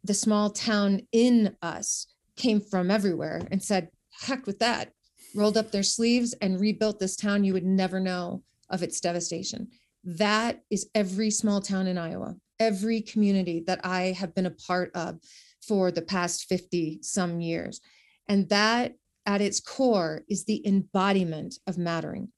the 0.05 0.13
small 0.13 0.51
town 0.51 1.01
in 1.11 1.57
us 1.61 2.07
came 2.37 2.61
from 2.61 2.91
everywhere 2.91 3.41
and 3.51 3.61
said, 3.61 3.89
heck 4.21 4.45
with 4.45 4.59
that, 4.59 4.91
rolled 5.35 5.57
up 5.57 5.71
their 5.71 5.83
sleeves 5.83 6.33
and 6.41 6.59
rebuilt 6.59 6.99
this 6.99 7.15
town. 7.15 7.43
You 7.43 7.53
would 7.53 7.65
never 7.65 7.99
know 7.99 8.43
of 8.69 8.83
its 8.83 8.99
devastation. 8.99 9.67
That 10.03 10.61
is 10.69 10.89
every 10.95 11.29
small 11.29 11.61
town 11.61 11.87
in 11.87 11.97
Iowa 11.97 12.35
every 12.61 13.01
community 13.01 13.63
that 13.65 13.83
I 13.83 14.15
have 14.19 14.35
been 14.35 14.45
a 14.45 14.51
part 14.51 14.91
of 14.93 15.19
for 15.67 15.91
the 15.91 16.03
past 16.03 16.45
50 16.47 16.99
some 17.01 17.41
years. 17.41 17.81
And 18.29 18.47
that 18.49 18.93
at 19.25 19.41
its 19.41 19.59
core 19.59 20.21
is 20.29 20.45
the 20.45 20.65
embodiment 20.65 21.55
of 21.65 21.79
mattering, 21.79 22.29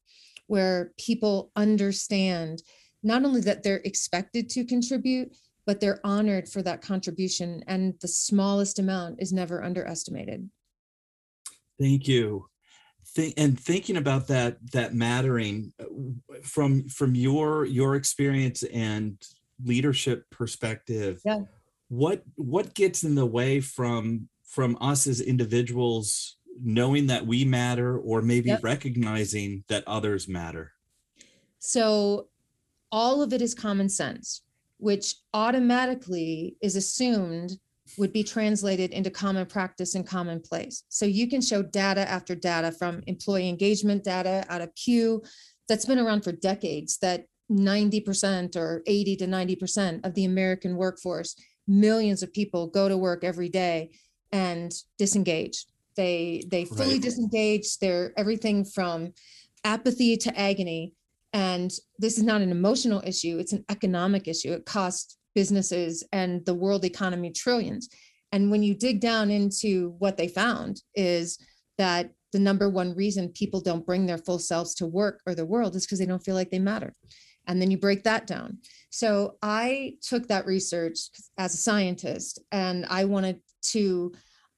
where 0.48 0.94
people 0.98 1.52
understand 1.58 2.64
not 3.04 3.26
only 3.26 3.42
that 3.42 3.64
they're 3.64 3.82
expected 3.84 4.50
to 4.52 4.64
contribute, 4.64 5.36
but 5.66 5.80
they're 5.80 6.00
honored 6.04 6.50
for 6.50 6.62
that 6.62 6.82
contribution. 6.82 7.64
And 7.68 7.96
the 8.02 8.08
smallest 8.08 8.80
amount 8.80 9.22
is 9.22 9.32
never 9.32 9.64
underestimated. 9.64 10.50
Thank 11.80 12.08
you. 12.08 12.48
Think, 13.06 13.34
and 13.38 13.60
thinking 13.60 13.98
about 13.98 14.28
that 14.28 14.58
that 14.72 14.96
mattering 14.96 15.74
uh, 15.80 15.86
from 16.42 16.88
from 16.88 17.16
your 17.16 17.66
your 17.66 17.96
experience 17.96 18.64
and 18.64 19.22
leadership 19.64 20.26
perspective 20.32 21.22
yeah. 21.24 21.42
what 21.90 22.24
what 22.36 22.74
gets 22.74 23.04
in 23.04 23.14
the 23.14 23.26
way 23.26 23.60
from 23.60 24.30
from 24.46 24.78
us 24.82 25.06
as 25.06 25.22
individuals 25.22 26.38
knowing 26.62 27.08
that 27.08 27.26
we 27.28 27.46
matter 27.46 28.00
or 28.00 28.22
maybe 28.22 28.50
yep. 28.50 28.64
recognizing 28.64 29.64
that 29.68 29.84
others 29.86 30.28
matter 30.28 30.72
so 31.60 32.30
all 32.92 33.22
of 33.22 33.32
it 33.32 33.42
is 33.42 33.54
common 33.54 33.90
sense 33.90 34.42
which 34.84 35.16
automatically 35.34 36.58
is 36.62 36.76
assumed 36.76 37.58
would 37.98 38.12
be 38.12 38.24
translated 38.24 38.92
into 38.92 39.10
common 39.10 39.46
practice 39.46 39.96
and 39.96 40.06
commonplace. 40.06 40.84
So 40.90 41.06
you 41.06 41.30
can 41.30 41.42
show 41.42 41.64
data 41.64 42.02
after 42.10 42.36
data 42.36 42.70
from 42.72 43.02
employee 43.08 43.48
engagement 43.48 44.04
data 44.04 44.46
out 44.50 44.62
of 44.62 44.76
Pew 44.76 45.24
that's 45.70 45.86
been 45.86 46.00
around 46.00 46.26
for 46.26 46.34
decades 46.34 46.98
that 46.98 47.26
90% 47.50 48.58
or 48.58 48.84
80 48.86 49.16
to 49.18 49.26
90% 49.26 50.06
of 50.06 50.14
the 50.16 50.26
American 50.26 50.76
workforce, 50.76 51.36
millions 51.66 52.22
of 52.22 52.34
people 52.34 52.68
go 52.68 52.90
to 52.90 52.98
work 52.98 53.24
every 53.24 53.48
day 53.48 53.92
and 54.34 54.74
disengage. 54.98 55.66
They 55.96 56.44
they 56.50 56.66
fully 56.66 56.94
right. 56.94 57.02
disengage. 57.02 57.78
They're 57.78 58.12
everything 58.18 58.66
from 58.66 59.14
apathy 59.64 60.18
to 60.18 60.38
agony. 60.38 60.94
And 61.34 61.72
this 61.98 62.18
is 62.18 62.24
not 62.24 62.42
an 62.42 62.52
emotional 62.52 63.02
issue, 63.06 63.38
it's 63.40 63.54
an 63.54 63.66
economic 63.70 64.28
issue. 64.28 64.54
It 64.54 64.66
costs 64.66 65.18
businesses 65.36 66.04
and 66.12 66.46
the 66.46 66.54
world 66.54 66.86
economy 66.86 67.32
trillions. 67.32 67.90
And 68.32 68.52
when 68.52 68.64
you 68.64 68.76
dig 68.76 69.00
down 69.00 69.32
into 69.32 69.96
what 70.00 70.18
they 70.18 70.28
found 70.28 70.82
is 70.96 71.40
that 71.78 72.12
the 72.32 72.40
number 72.40 72.70
one 72.70 72.96
reason 72.96 73.30
people 73.30 73.62
don't 73.62 73.86
bring 73.86 74.06
their 74.06 74.18
full 74.18 74.40
selves 74.40 74.76
to 74.76 74.88
work 74.88 75.22
or 75.26 75.36
the 75.36 75.46
world 75.46 75.76
is 75.76 75.86
because 75.86 76.00
they 76.00 76.06
don't 76.06 76.24
feel 76.24 76.36
like 76.36 76.50
they 76.50 76.60
matter 76.60 76.94
and 77.48 77.62
then 77.62 77.72
you 77.72 77.78
break 77.78 78.04
that 78.04 78.28
down. 78.28 78.60
So 78.90 79.38
I 79.42 79.96
took 80.02 80.28
that 80.28 80.46
research 80.46 81.00
as 81.38 81.54
a 81.54 81.58
scientist 81.58 82.40
and 82.52 82.86
I 82.90 83.06
wanted 83.06 83.40
to 83.72 84.14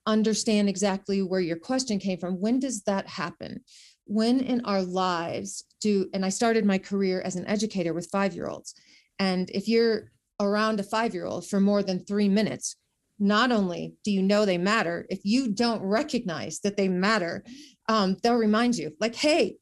understand 0.06 0.68
exactly 0.68 1.22
where 1.22 1.40
your 1.40 1.56
question 1.56 1.98
came 1.98 2.18
from. 2.18 2.40
When 2.40 2.60
does 2.60 2.82
that 2.82 3.08
happen? 3.08 3.60
When 4.06 4.40
in 4.40 4.64
our 4.64 4.82
lives 4.82 5.64
do, 5.80 6.08
and 6.14 6.24
I 6.24 6.30
started 6.30 6.64
my 6.64 6.78
career 6.78 7.20
as 7.22 7.36
an 7.36 7.46
educator 7.46 7.92
with 7.92 8.10
five 8.10 8.34
year 8.34 8.48
olds. 8.48 8.74
And 9.18 9.50
if 9.50 9.68
you're 9.68 10.12
around 10.40 10.80
a 10.80 10.84
five 10.84 11.14
year 11.14 11.26
old 11.26 11.46
for 11.46 11.60
more 11.60 11.82
than 11.82 12.04
three 12.04 12.28
minutes, 12.28 12.76
not 13.18 13.50
only 13.50 13.94
do 14.04 14.10
you 14.10 14.22
know 14.22 14.44
they 14.44 14.58
matter, 14.58 15.06
if 15.08 15.20
you 15.24 15.52
don't 15.52 15.82
recognize 15.82 16.60
that 16.60 16.76
they 16.76 16.88
matter, 16.88 17.44
um, 17.88 18.16
they'll 18.22 18.34
remind 18.34 18.76
you, 18.76 18.92
like, 19.00 19.14
hey, 19.14 19.56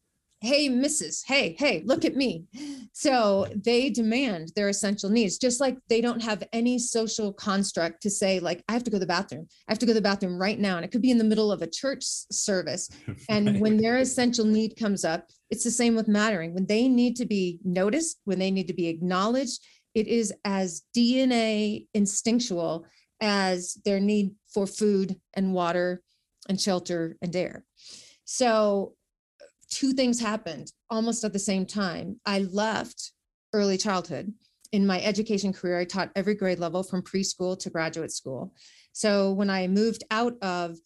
hey 0.44 0.68
mrs 0.68 1.22
hey 1.26 1.56
hey 1.58 1.82
look 1.86 2.04
at 2.04 2.16
me. 2.16 2.44
So 2.92 3.48
they 3.56 3.90
demand 3.90 4.52
their 4.54 4.68
essential 4.68 5.10
needs 5.10 5.38
just 5.38 5.60
like 5.60 5.76
they 5.88 6.00
don't 6.00 6.22
have 6.22 6.42
any 6.52 6.78
social 6.78 7.32
construct 7.32 8.02
to 8.02 8.10
say 8.10 8.40
like 8.40 8.62
i 8.68 8.72
have 8.72 8.84
to 8.84 8.90
go 8.90 8.96
to 8.96 9.00
the 9.00 9.06
bathroom. 9.06 9.46
I 9.68 9.72
have 9.72 9.78
to 9.80 9.86
go 9.86 9.90
to 9.90 10.00
the 10.00 10.10
bathroom 10.10 10.38
right 10.38 10.58
now. 10.58 10.76
And 10.76 10.84
it 10.84 10.92
could 10.92 11.02
be 11.02 11.10
in 11.10 11.18
the 11.18 11.24
middle 11.24 11.50
of 11.50 11.62
a 11.62 11.66
church 11.66 12.04
service. 12.04 12.90
And 13.28 13.46
right. 13.46 13.60
when 13.60 13.76
their 13.78 13.98
essential 13.98 14.44
need 14.44 14.76
comes 14.76 15.04
up 15.04 15.30
it's 15.50 15.64
the 15.64 15.70
same 15.70 15.94
with 15.94 16.08
mattering. 16.08 16.52
When 16.54 16.66
they 16.66 16.88
need 16.88 17.16
to 17.16 17.26
be 17.26 17.58
noticed 17.64 18.20
when 18.24 18.38
they 18.38 18.50
need 18.50 18.68
to 18.68 18.74
be 18.74 18.88
acknowledged 18.88 19.60
it 19.94 20.08
is 20.08 20.32
as 20.44 20.82
dna 20.96 21.86
instinctual 21.94 22.84
as 23.20 23.78
their 23.84 24.00
need 24.00 24.34
for 24.52 24.66
food 24.66 25.16
and 25.34 25.54
water 25.54 26.02
and 26.48 26.60
shelter 26.60 27.16
and 27.22 27.34
air. 27.34 27.64
So 28.24 28.94
two 29.74 29.92
things 29.92 30.20
happened 30.20 30.72
almost 30.88 31.24
at 31.24 31.32
the 31.32 31.38
same 31.38 31.66
time. 31.66 32.20
I 32.24 32.40
left 32.52 33.10
early 33.52 33.76
childhood. 33.76 34.32
In 34.70 34.86
my 34.86 35.02
education 35.02 35.52
career, 35.52 35.80
I 35.80 35.84
taught 35.84 36.12
every 36.14 36.36
grade 36.36 36.60
level 36.60 36.84
from 36.84 37.02
preschool 37.02 37.58
to 37.58 37.70
graduate 37.70 38.12
school. 38.12 38.54
So 38.92 39.32
when 39.32 39.50
I 39.50 39.66
moved 39.66 40.04
out 40.12 40.34
of 40.42 40.76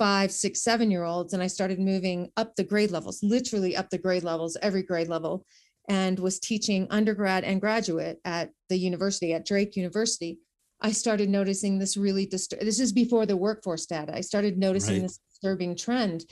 five, 0.00 0.32
six, 0.32 0.62
seven 0.62 0.90
year 0.90 1.04
olds 1.04 1.32
and 1.32 1.42
I 1.42 1.46
started 1.46 1.78
moving 1.78 2.30
up 2.36 2.56
the 2.56 2.64
grade 2.64 2.90
levels, 2.90 3.22
literally 3.22 3.76
up 3.76 3.90
the 3.90 3.98
grade 3.98 4.24
levels, 4.24 4.56
every 4.60 4.82
grade 4.82 5.08
level, 5.08 5.46
and 5.88 6.18
was 6.18 6.40
teaching 6.40 6.88
undergrad 6.90 7.44
and 7.44 7.60
graduate 7.60 8.18
at 8.24 8.50
the 8.68 8.76
university, 8.76 9.32
at 9.32 9.46
Drake 9.46 9.76
University, 9.76 10.40
I 10.80 10.90
started 10.90 11.28
noticing 11.28 11.78
this 11.78 11.96
really 11.96 12.26
distur- 12.26 12.60
this 12.60 12.80
is 12.80 12.92
before 12.92 13.26
the 13.26 13.36
workforce 13.36 13.86
data. 13.86 14.16
I 14.16 14.22
started 14.22 14.58
noticing 14.58 14.94
right. 14.94 15.02
this 15.02 15.20
disturbing 15.30 15.76
trend 15.76 16.24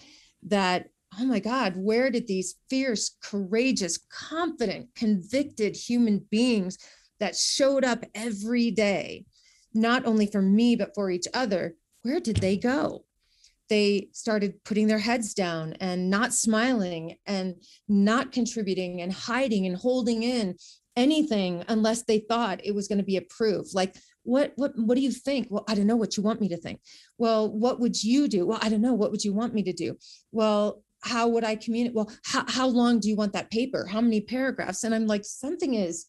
that 0.44 0.88
oh 1.21 1.25
my 1.25 1.40
God, 1.40 1.75
where 1.76 2.11
did 2.11 2.26
these 2.26 2.57
fierce, 2.71 3.16
courageous, 3.23 3.99
confident, 4.11 4.88
convicted 4.95 5.76
human 5.76 6.25
beings 6.31 6.78
that 7.21 7.37
showed 7.37 7.85
up 7.85 8.04
every 8.14 8.71
day, 8.71 9.25
not 9.75 10.07
only 10.07 10.26
for 10.26 10.42
me, 10.42 10.76
but 10.76 10.95
for 10.95 11.11
each 11.11 11.26
other, 11.35 11.76
where 12.02 12.21
did 12.21 12.37
they 12.37 12.57
go? 12.57 13.04
They 13.69 14.09
started 14.12 14.64
putting 14.64 14.87
their 14.87 14.99
heads 14.99 15.35
down 15.35 15.75
and 15.81 16.11
not 16.11 16.35
smiling 16.35 17.16
and 17.26 17.57
not 17.88 18.33
contributing 18.33 19.00
and 19.00 19.12
hiding 19.12 19.66
and 19.66 19.76
holding 19.76 20.23
in 20.23 20.57
anything 20.97 21.64
unless 21.69 22.02
they 22.02 22.19
thought 22.19 22.61
it 22.64 22.75
was 22.75 22.88
going 22.88 22.99
to 22.99 23.04
be 23.04 23.16
approved. 23.16 23.75
Like, 23.75 23.97
what 24.25 24.52
what 24.57 24.73
what 24.76 24.95
do 24.95 25.00
you 25.00 25.11
think? 25.11 25.49
Well 25.50 25.64
i 25.66 25.75
don't 25.75 25.87
know 25.88 25.97
what 25.97 26.16
you 26.16 26.23
want 26.23 26.40
me 26.40 26.49
to 26.50 26.57
think. 26.57 26.81
Well 27.19 27.50
what 27.50 27.81
would 27.81 28.02
you 28.02 28.28
do? 28.28 28.47
Well 28.47 28.59
i 28.62 28.69
don't 28.69 28.83
know. 28.83 28.92
What 28.92 29.11
would 29.11 29.25
you 29.25 29.33
want 29.33 29.54
me 29.54 29.62
to 29.64 29.73
do? 29.73 29.97
Well 30.31 30.83
how 31.02 31.28
would 31.28 31.44
I 31.44 31.56
communicate? 31.56 31.94
Well, 31.94 32.11
how, 32.25 32.44
how 32.49 32.66
long 32.66 33.00
do 33.00 33.09
you 33.09 33.16
want 33.16 33.32
that 33.32 33.50
paper? 33.50 33.87
How 33.87 34.00
many 34.00 34.21
paragraphs? 34.21 34.85
And 34.85 34.94
I'm 34.94 35.06
like, 35.06 35.25
something 35.25 35.75
is 35.75 36.06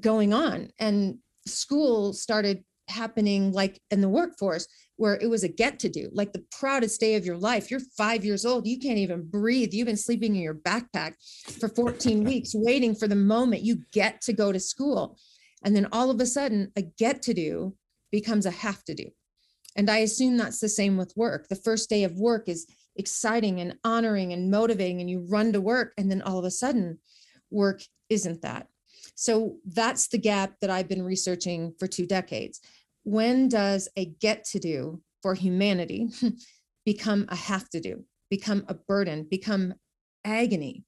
going 0.00 0.32
on. 0.32 0.70
And 0.78 1.18
school 1.46 2.12
started 2.12 2.64
happening 2.88 3.52
like 3.52 3.80
in 3.90 4.00
the 4.00 4.08
workforce 4.08 4.66
where 4.96 5.18
it 5.20 5.28
was 5.28 5.42
a 5.42 5.48
get 5.48 5.78
to 5.80 5.88
do, 5.88 6.08
like 6.12 6.32
the 6.32 6.44
proudest 6.50 7.00
day 7.00 7.16
of 7.16 7.24
your 7.24 7.36
life. 7.36 7.70
You're 7.70 7.80
five 7.96 8.24
years 8.24 8.44
old, 8.44 8.66
you 8.66 8.78
can't 8.78 8.98
even 8.98 9.28
breathe. 9.28 9.72
You've 9.72 9.86
been 9.86 9.96
sleeping 9.96 10.36
in 10.36 10.42
your 10.42 10.54
backpack 10.54 11.14
for 11.58 11.68
14 11.68 12.24
weeks, 12.24 12.52
waiting 12.54 12.94
for 12.94 13.08
the 13.08 13.16
moment 13.16 13.62
you 13.62 13.82
get 13.92 14.20
to 14.22 14.32
go 14.32 14.52
to 14.52 14.60
school. 14.60 15.18
And 15.64 15.74
then 15.74 15.88
all 15.92 16.10
of 16.10 16.20
a 16.20 16.26
sudden, 16.26 16.72
a 16.76 16.82
get 16.82 17.22
to 17.22 17.34
do 17.34 17.74
becomes 18.10 18.46
a 18.46 18.50
have 18.50 18.84
to 18.84 18.94
do. 18.94 19.06
And 19.76 19.90
I 19.90 19.98
assume 19.98 20.36
that's 20.36 20.60
the 20.60 20.68
same 20.68 20.96
with 20.96 21.14
work. 21.16 21.48
The 21.48 21.56
first 21.56 21.88
day 21.88 22.04
of 22.04 22.16
work 22.16 22.48
is 22.48 22.66
exciting 22.96 23.60
and 23.60 23.76
honoring 23.84 24.32
and 24.32 24.50
motivating 24.50 25.00
and 25.00 25.08
you 25.08 25.26
run 25.28 25.52
to 25.52 25.60
work 25.60 25.92
and 25.96 26.10
then 26.10 26.22
all 26.22 26.38
of 26.38 26.44
a 26.44 26.50
sudden 26.50 26.98
work 27.50 27.82
isn't 28.08 28.42
that. 28.42 28.66
So 29.14 29.56
that's 29.66 30.08
the 30.08 30.18
gap 30.18 30.54
that 30.60 30.70
i've 30.70 30.88
been 30.88 31.02
researching 31.02 31.74
for 31.78 31.86
two 31.86 32.06
decades. 32.06 32.60
When 33.04 33.48
does 33.48 33.88
a 33.96 34.06
get 34.06 34.44
to 34.46 34.58
do 34.58 35.02
for 35.22 35.34
humanity 35.34 36.08
become 36.84 37.26
a 37.28 37.36
have 37.36 37.68
to 37.70 37.80
do 37.80 38.04
become 38.30 38.64
a 38.68 38.74
burden 38.74 39.26
become 39.28 39.74
agony? 40.24 40.84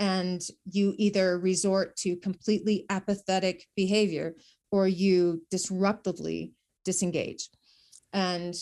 And 0.00 0.42
you 0.64 0.94
either 0.98 1.38
resort 1.38 1.96
to 1.98 2.16
completely 2.16 2.84
apathetic 2.90 3.66
behavior 3.76 4.34
or 4.72 4.88
you 4.88 5.42
disruptively 5.52 6.52
disengage. 6.84 7.48
And 8.12 8.54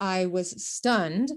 I 0.00 0.26
was 0.26 0.64
stunned 0.64 1.30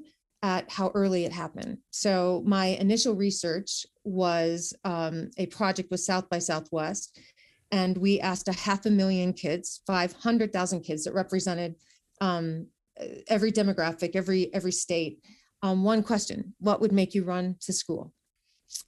at 0.44 0.70
how 0.72 0.92
early 0.96 1.26
it 1.26 1.32
happened. 1.32 1.78
So 1.92 2.42
my 2.46 2.68
initial 2.68 3.16
research 3.16 3.86
was 4.04 4.74
um, 4.84 5.30
a 5.38 5.46
project 5.48 5.92
with 5.92 6.00
South 6.00 6.30
by 6.30 6.40
Southwest, 6.40 7.20
and 7.72 7.98
we 7.98 8.20
asked 8.20 8.48
a 8.48 8.54
half 8.54 8.86
a 8.86 8.90
million 8.90 9.34
kids, 9.34 9.82
500,000 9.88 10.82
kids 10.82 11.04
that 11.04 11.14
represented 11.14 11.76
um, 12.20 12.68
every 13.28 13.52
demographic, 13.52 14.16
every 14.16 14.54
every 14.54 14.72
state, 14.72 15.20
um, 15.64 15.84
one 15.84 16.04
question: 16.04 16.54
What 16.60 16.82
would 16.82 16.92
make 16.92 17.14
you 17.14 17.24
run 17.24 17.56
to 17.62 17.74
school? 17.74 18.14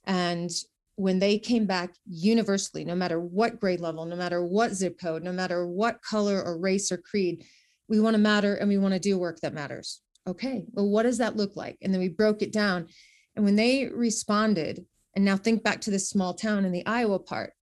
And 0.04 0.50
when 0.96 1.18
they 1.18 1.38
came 1.38 1.66
back 1.66 1.94
universally, 2.06 2.84
no 2.84 2.94
matter 2.94 3.20
what 3.20 3.60
grade 3.60 3.80
level, 3.80 4.04
no 4.04 4.16
matter 4.16 4.44
what 4.44 4.72
zip 4.72 4.98
code, 5.00 5.22
no 5.22 5.32
matter 5.32 5.66
what 5.66 6.02
color 6.02 6.42
or 6.42 6.58
race 6.58 6.92
or 6.92 6.96
creed, 6.96 7.44
we 7.88 8.00
want 8.00 8.14
to 8.14 8.20
matter 8.20 8.54
and 8.54 8.68
we 8.68 8.78
want 8.78 8.94
to 8.94 9.00
do 9.00 9.18
work 9.18 9.40
that 9.40 9.54
matters. 9.54 10.00
Okay, 10.26 10.64
well, 10.72 10.88
what 10.88 11.02
does 11.02 11.18
that 11.18 11.36
look 11.36 11.56
like? 11.56 11.76
And 11.82 11.92
then 11.92 12.00
we 12.00 12.08
broke 12.08 12.40
it 12.40 12.52
down. 12.52 12.88
And 13.36 13.44
when 13.44 13.56
they 13.56 13.86
responded, 13.86 14.86
and 15.14 15.24
now 15.24 15.36
think 15.36 15.62
back 15.62 15.80
to 15.82 15.90
this 15.90 16.08
small 16.08 16.34
town 16.34 16.64
in 16.64 16.72
the 16.72 16.86
Iowa 16.86 17.18
part, 17.18 17.52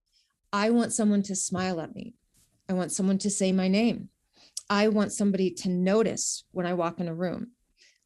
I 0.51 0.69
want 0.69 0.93
someone 0.93 1.23
to 1.23 1.35
smile 1.35 1.81
at 1.81 1.93
me. 1.93 2.15
I 2.69 2.73
want 2.73 2.91
someone 2.91 3.17
to 3.19 3.29
say 3.29 3.51
my 3.51 3.67
name. 3.67 4.09
I 4.69 4.87
want 4.87 5.11
somebody 5.11 5.51
to 5.51 5.69
notice 5.69 6.45
when 6.51 6.65
I 6.65 6.73
walk 6.73 6.99
in 6.99 7.07
a 7.07 7.13
room. 7.13 7.51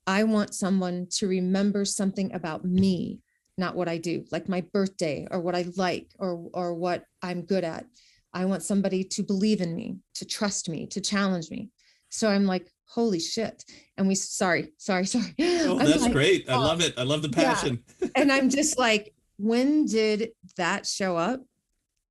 I 0.08 0.24
want 0.24 0.56
someone 0.56 1.08
to 1.12 1.28
remember 1.28 1.86
something 1.86 2.34
about 2.34 2.66
me, 2.66 3.20
not 3.58 3.76
what 3.76 3.88
I 3.88 3.98
do, 3.98 4.26
like 4.32 4.50
my 4.50 4.62
birthday 4.74 5.28
or 5.30 5.40
what 5.40 5.56
I 5.56 5.66
like 5.76 6.08
or, 6.18 6.50
or 6.54 6.74
what 6.74 7.04
I'm 7.22 7.42
good 7.42 7.64
at. 7.64 7.86
I 8.34 8.46
want 8.46 8.64
somebody 8.64 9.04
to 9.04 9.24
believe 9.24 9.62
in 9.62 9.76
me, 9.76 9.98
to 10.16 10.26
trust 10.26 10.70
me, 10.70 10.88
to 10.88 11.02
challenge 11.02 11.50
me. 11.52 11.70
So 12.10 12.30
I'm 12.30 12.46
like, 12.46 12.72
holy 12.88 13.20
shit. 13.20 13.64
And 13.98 14.08
we, 14.08 14.16
sorry, 14.16 14.70
sorry, 14.78 15.06
sorry. 15.06 15.36
Oh, 15.40 15.78
that's 15.78 16.04
like, 16.04 16.12
great. 16.12 16.50
I 16.50 16.54
oh, 16.54 16.62
love 16.62 16.82
it. 16.82 16.94
I 16.98 17.04
love 17.04 17.22
the 17.22 17.30
passion. 17.30 17.84
Yeah. 18.02 18.08
and 18.16 18.32
I'm 18.32 18.50
just 18.50 18.80
like, 18.80 19.14
when 19.38 19.86
did 19.86 20.30
that 20.56 20.86
show 20.86 21.18
up? 21.18 21.42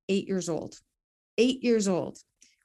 Eight 0.09 0.27
years 0.27 0.47
old. 0.47 0.75
Eight 1.37 1.63
years 1.63 1.87
old. 1.87 2.19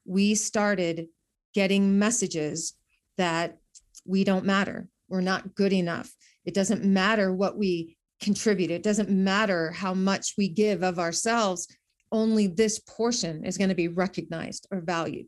We 0.04 0.35
started 0.35 1.09
getting 1.54 1.99
messages 1.99 2.75
that 3.16 3.59
we 4.04 4.25
don't 4.25 4.45
matter. 4.45 4.88
We're 5.09 5.21
not 5.21 5.54
good 5.54 5.73
enough. 5.73 6.12
It 6.45 6.54
doesn't 6.54 6.85
matter 6.85 7.33
what 7.33 7.57
we 7.57 7.97
contribute. 8.21 8.71
It 8.71 8.83
doesn't 8.83 9.11
matter 9.11 9.71
how 9.71 9.95
much 9.95 10.35
we 10.38 10.49
give 10.49 10.83
of 10.83 10.99
ourselves. 10.99 11.69
Only 12.11 12.47
this 12.47 12.78
portion 12.78 13.45
is 13.45 13.59
going 13.59 13.71
to 13.71 13.75
be 13.75 13.88
recognized 13.88 14.66
or 14.71 14.81
valued. 14.81 15.26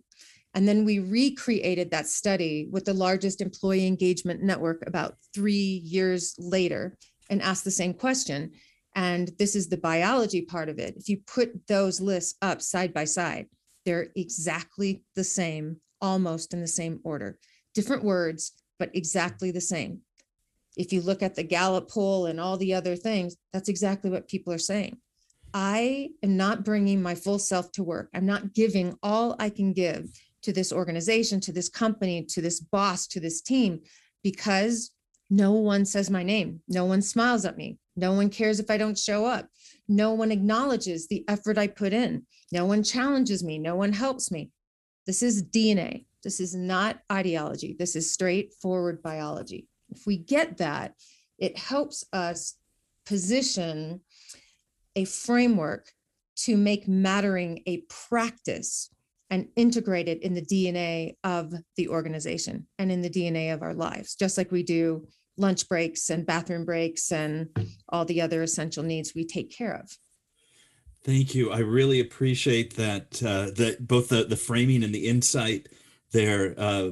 And 0.54 0.68
then 0.68 0.84
we 0.84 1.00
recreated 1.00 1.90
that 1.90 2.06
study 2.06 2.68
with 2.70 2.84
the 2.84 2.94
largest 2.94 3.40
employee 3.40 3.86
engagement 3.86 4.42
network 4.42 4.84
about 4.86 5.16
three 5.34 5.82
years 5.84 6.36
later 6.38 6.96
and 7.28 7.42
asked 7.42 7.64
the 7.64 7.70
same 7.70 7.92
question. 7.92 8.52
And 8.94 9.32
this 9.38 9.56
is 9.56 9.68
the 9.68 9.76
biology 9.76 10.42
part 10.42 10.68
of 10.68 10.78
it. 10.78 10.94
If 10.96 11.08
you 11.08 11.18
put 11.26 11.66
those 11.66 12.00
lists 12.00 12.36
up 12.40 12.62
side 12.62 12.94
by 12.94 13.04
side, 13.04 13.46
they're 13.84 14.08
exactly 14.14 15.02
the 15.16 15.24
same 15.24 15.80
almost 16.00 16.54
in 16.54 16.60
the 16.60 16.68
same 16.68 17.00
order. 17.02 17.38
Different 17.74 18.04
words, 18.04 18.52
but 18.78 18.94
exactly 18.94 19.50
the 19.50 19.60
same. 19.60 20.00
If 20.76 20.92
you 20.92 21.00
look 21.00 21.22
at 21.22 21.34
the 21.34 21.42
Gallup 21.42 21.90
poll 21.90 22.26
and 22.26 22.38
all 22.38 22.56
the 22.56 22.74
other 22.74 22.94
things, 22.94 23.36
that's 23.52 23.68
exactly 23.68 24.10
what 24.10 24.28
people 24.28 24.52
are 24.52 24.58
saying. 24.58 24.98
I 25.52 26.10
am 26.22 26.36
not 26.36 26.64
bringing 26.64 27.00
my 27.00 27.14
full 27.14 27.38
self 27.38 27.70
to 27.72 27.84
work. 27.84 28.10
I'm 28.14 28.26
not 28.26 28.54
giving 28.54 28.98
all 29.02 29.36
I 29.38 29.50
can 29.50 29.72
give 29.72 30.08
to 30.44 30.52
this 30.52 30.72
organization, 30.72 31.40
to 31.40 31.52
this 31.52 31.68
company, 31.68 32.24
to 32.24 32.40
this 32.40 32.60
boss, 32.60 33.06
to 33.08 33.20
this 33.20 33.40
team, 33.40 33.80
because 34.22 34.90
no 35.30 35.52
one 35.52 35.84
says 35.84 36.10
my 36.10 36.22
name. 36.22 36.60
No 36.68 36.84
one 36.84 37.02
smiles 37.02 37.44
at 37.44 37.56
me. 37.56 37.78
No 37.96 38.12
one 38.12 38.30
cares 38.30 38.60
if 38.60 38.70
I 38.70 38.76
don't 38.76 38.98
show 38.98 39.24
up. 39.24 39.48
No 39.88 40.12
one 40.12 40.30
acknowledges 40.30 41.06
the 41.06 41.24
effort 41.28 41.58
I 41.58 41.66
put 41.66 41.92
in. 41.92 42.26
No 42.52 42.66
one 42.66 42.82
challenges 42.82 43.42
me. 43.42 43.58
No 43.58 43.74
one 43.76 43.92
helps 43.92 44.30
me. 44.30 44.50
This 45.06 45.22
is 45.22 45.42
DNA. 45.42 46.06
This 46.22 46.40
is 46.40 46.54
not 46.54 47.00
ideology. 47.10 47.76
This 47.78 47.96
is 47.96 48.12
straightforward 48.12 49.02
biology. 49.02 49.66
If 49.90 50.06
we 50.06 50.16
get 50.16 50.58
that, 50.58 50.94
it 51.38 51.58
helps 51.58 52.04
us 52.12 52.54
position 53.06 54.00
a 54.96 55.04
framework 55.04 55.90
to 56.36 56.56
make 56.56 56.88
mattering 56.88 57.62
a 57.66 57.82
practice 58.08 58.90
and 59.34 59.48
integrate 59.56 60.06
it 60.06 60.22
in 60.22 60.32
the 60.32 60.40
DNA 60.40 61.16
of 61.24 61.52
the 61.76 61.88
organization 61.88 62.68
and 62.78 62.92
in 62.92 63.02
the 63.02 63.10
DNA 63.10 63.52
of 63.52 63.62
our 63.62 63.74
lives, 63.74 64.14
just 64.14 64.38
like 64.38 64.52
we 64.52 64.62
do 64.62 65.04
lunch 65.36 65.68
breaks 65.68 66.08
and 66.08 66.24
bathroom 66.24 66.64
breaks 66.64 67.10
and 67.10 67.48
all 67.88 68.04
the 68.04 68.20
other 68.20 68.44
essential 68.44 68.84
needs 68.84 69.12
we 69.12 69.26
take 69.26 69.50
care 69.50 69.74
of. 69.74 69.90
Thank 71.02 71.34
you. 71.34 71.50
I 71.50 71.58
really 71.58 71.98
appreciate 71.98 72.76
that. 72.76 73.20
Uh, 73.20 73.50
that 73.56 73.78
both 73.80 74.08
the 74.08 74.22
the 74.22 74.36
framing 74.36 74.84
and 74.84 74.94
the 74.94 75.08
insight 75.08 75.68
there. 76.12 76.54
Uh, 76.56 76.90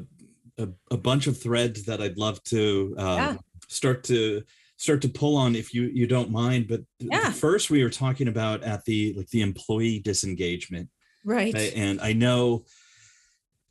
a, 0.58 0.68
a, 0.90 0.96
bunch 0.98 1.28
of 1.28 1.40
threads 1.40 1.84
that 1.84 2.02
I'd 2.02 2.18
love 2.18 2.42
to 2.44 2.94
uh, 2.98 3.16
yeah. 3.18 3.36
start 3.68 4.04
to 4.04 4.42
start 4.76 5.00
to 5.02 5.08
pull 5.08 5.36
on 5.36 5.56
if 5.56 5.72
you 5.72 5.84
you 5.84 6.06
don't 6.06 6.30
mind. 6.30 6.68
But 6.68 6.82
yeah. 6.98 7.30
first, 7.30 7.70
we 7.70 7.82
were 7.82 7.90
talking 7.90 8.28
about 8.28 8.62
at 8.62 8.84
the 8.84 9.14
like 9.16 9.28
the 9.28 9.40
employee 9.40 10.00
disengagement, 10.00 10.90
right? 11.24 11.54
And 11.54 12.00
I 12.00 12.12
know 12.12 12.64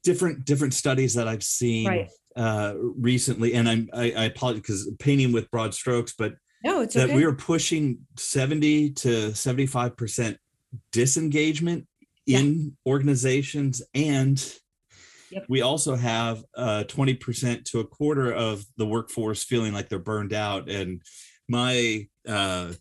different 0.04 0.46
different 0.46 0.74
studies 0.74 1.14
that 1.16 1.28
I've 1.28 1.44
seen 1.44 1.88
right. 1.88 2.10
uh, 2.36 2.74
recently, 2.78 3.54
and 3.54 3.70
I'm 3.70 3.90
I, 3.94 4.12
I 4.12 4.24
apologize 4.26 4.62
because 4.62 4.92
painting 5.00 5.32
with 5.32 5.50
broad 5.52 5.74
strokes, 5.74 6.14
but 6.18 6.34
no, 6.64 6.82
it's 6.82 6.94
that 6.96 7.06
okay. 7.06 7.16
we 7.16 7.24
are 7.24 7.34
pushing 7.34 8.00
70 8.18 8.92
to 8.92 9.10
75% 9.30 10.38
disengagement 10.92 11.88
yeah. 12.26 12.40
in 12.40 12.78
organizations. 12.86 13.82
And 13.96 14.44
yep. 15.32 15.46
we 15.50 15.62
also 15.62 15.96
have 15.96 16.44
uh, 16.56 16.84
20% 16.88 17.66
to 17.66 17.80
a 17.80 17.86
quarter 17.86 18.32
of 18.32 18.64
the 18.78 18.86
workforce 18.86 19.44
feeling 19.44 19.74
like 19.74 19.90
they're 19.90 20.00
burned 20.00 20.34
out. 20.34 20.70
And 20.70 21.02
my 21.50 22.08
uh, 22.28 22.74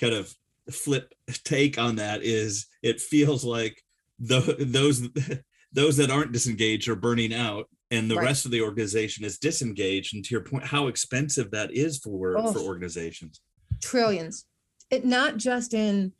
kind 0.00 0.14
of 0.14 0.34
flip 0.70 1.12
take 1.44 1.78
on 1.78 1.96
that 1.96 2.22
is 2.22 2.66
it 2.82 3.00
feels 3.00 3.44
like 3.44 3.82
the, 4.22 4.56
those 4.58 5.08
those 5.72 5.96
that 5.96 6.10
aren't 6.10 6.32
disengaged 6.32 6.88
are 6.88 6.96
burning 6.96 7.32
out 7.32 7.66
and 7.90 8.10
the 8.10 8.16
right. 8.16 8.26
rest 8.26 8.44
of 8.44 8.50
the 8.50 8.60
organization 8.60 9.24
is 9.24 9.38
disengaged. 9.38 10.14
And 10.14 10.24
to 10.24 10.34
your 10.34 10.42
point 10.42 10.64
how 10.64 10.86
expensive 10.86 11.50
that 11.50 11.72
is 11.72 11.98
for 11.98 12.36
oh, 12.38 12.52
for 12.52 12.60
organizations. 12.60 13.40
Trillions. 13.82 14.46
It 14.90 15.04
not 15.04 15.36
just 15.36 15.74
in 15.74 16.12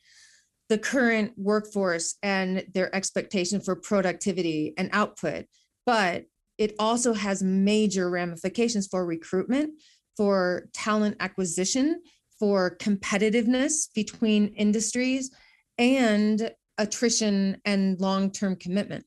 the 0.69 0.79
current 0.79 1.33
workforce 1.37 2.17
and 2.23 2.65
their 2.73 2.95
expectation 2.95 3.61
for 3.61 3.77
productivity 3.77 4.73
and 4.79 4.89
output 4.93 5.45
but 5.87 6.25
it 6.59 6.75
also 6.79 7.13
has 7.13 7.43
major 7.43 8.11
ramifications 8.11 8.87
for 8.87 9.05
recruitment 9.05 9.73
for 10.17 10.69
talent 10.73 11.17
acquisition 11.21 12.01
for 12.39 12.77
competitiveness 12.79 13.89
between 13.95 14.49
industries 14.49 15.31
and 15.79 16.53
attrition 16.79 17.61
and 17.65 18.01
long-term 18.01 18.57
commitment 18.57 19.05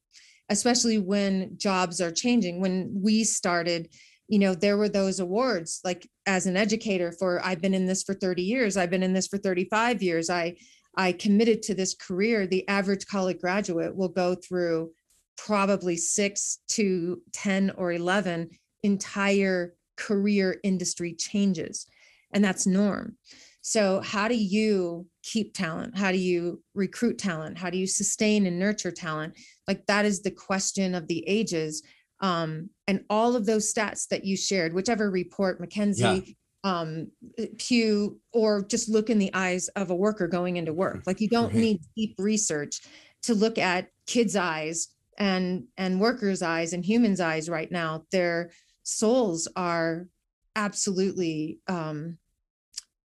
especially 0.49 0.99
when 0.99 1.57
jobs 1.57 2.01
are 2.01 2.11
changing. 2.11 2.61
When 2.61 2.91
we 3.01 3.23
started, 3.23 3.89
you 4.27 4.39
know, 4.39 4.53
there 4.53 4.77
were 4.77 4.89
those 4.89 5.19
awards 5.19 5.81
like 5.83 6.07
as 6.25 6.45
an 6.45 6.57
educator 6.57 7.11
for 7.11 7.43
I've 7.45 7.61
been 7.61 7.73
in 7.73 7.85
this 7.85 8.03
for 8.03 8.13
30 8.13 8.41
years, 8.41 8.77
I've 8.77 8.89
been 8.89 9.03
in 9.03 9.13
this 9.13 9.27
for 9.27 9.37
35 9.37 10.01
years. 10.01 10.29
I 10.29 10.55
I 10.97 11.11
committed 11.11 11.61
to 11.63 11.75
this 11.75 11.93
career. 11.93 12.47
The 12.47 12.67
average 12.67 13.05
college 13.05 13.39
graduate 13.39 13.95
will 13.95 14.09
go 14.09 14.35
through 14.35 14.91
probably 15.37 15.97
6 15.97 16.59
to 16.69 17.21
10 17.33 17.71
or 17.71 17.91
11 17.91 18.49
entire 18.83 19.73
career 19.97 20.57
industry 20.63 21.13
changes. 21.13 21.85
And 22.33 22.43
that's 22.43 22.65
norm. 22.65 23.17
So, 23.61 23.99
how 24.01 24.27
do 24.27 24.35
you 24.35 25.07
keep 25.25 25.53
talent? 25.53 25.97
How 25.97 26.11
do 26.11 26.17
you 26.17 26.61
recruit 26.75 27.17
talent? 27.17 27.57
How 27.57 27.69
do 27.69 27.77
you 27.77 27.87
sustain 27.87 28.45
and 28.45 28.59
nurture 28.59 28.91
talent? 28.91 29.33
Like, 29.67 29.85
that 29.87 30.05
is 30.05 30.21
the 30.21 30.31
question 30.31 30.93
of 30.93 31.07
the 31.07 31.27
ages. 31.27 31.83
Um, 32.21 32.69
and 32.87 33.03
all 33.09 33.35
of 33.35 33.45
those 33.45 33.73
stats 33.73 34.07
that 34.09 34.23
you 34.23 34.37
shared, 34.37 34.73
whichever 34.73 35.09
report, 35.09 35.59
McKinsey, 35.59 36.35
yeah. 36.63 36.79
um, 36.79 37.11
Pew, 37.57 38.19
or 38.33 38.63
just 38.63 38.87
look 38.87 39.09
in 39.09 39.17
the 39.17 39.33
eyes 39.33 39.67
of 39.69 39.89
a 39.89 39.95
worker 39.95 40.27
going 40.27 40.57
into 40.57 40.73
work. 40.73 41.03
Like, 41.07 41.19
you 41.19 41.27
don't 41.27 41.53
right. 41.53 41.55
need 41.55 41.81
deep 41.97 42.15
research 42.19 42.81
to 43.23 43.33
look 43.33 43.57
at 43.57 43.89
kids' 44.05 44.35
eyes 44.35 44.89
and 45.17 45.63
and 45.77 45.99
workers' 45.99 46.41
eyes 46.41 46.73
and 46.73 46.85
humans' 46.85 47.19
eyes 47.19 47.49
right 47.49 47.71
now. 47.71 48.03
Their 48.11 48.51
souls 48.83 49.47
are 49.55 50.07
absolutely 50.55 51.59
um, 51.67 52.17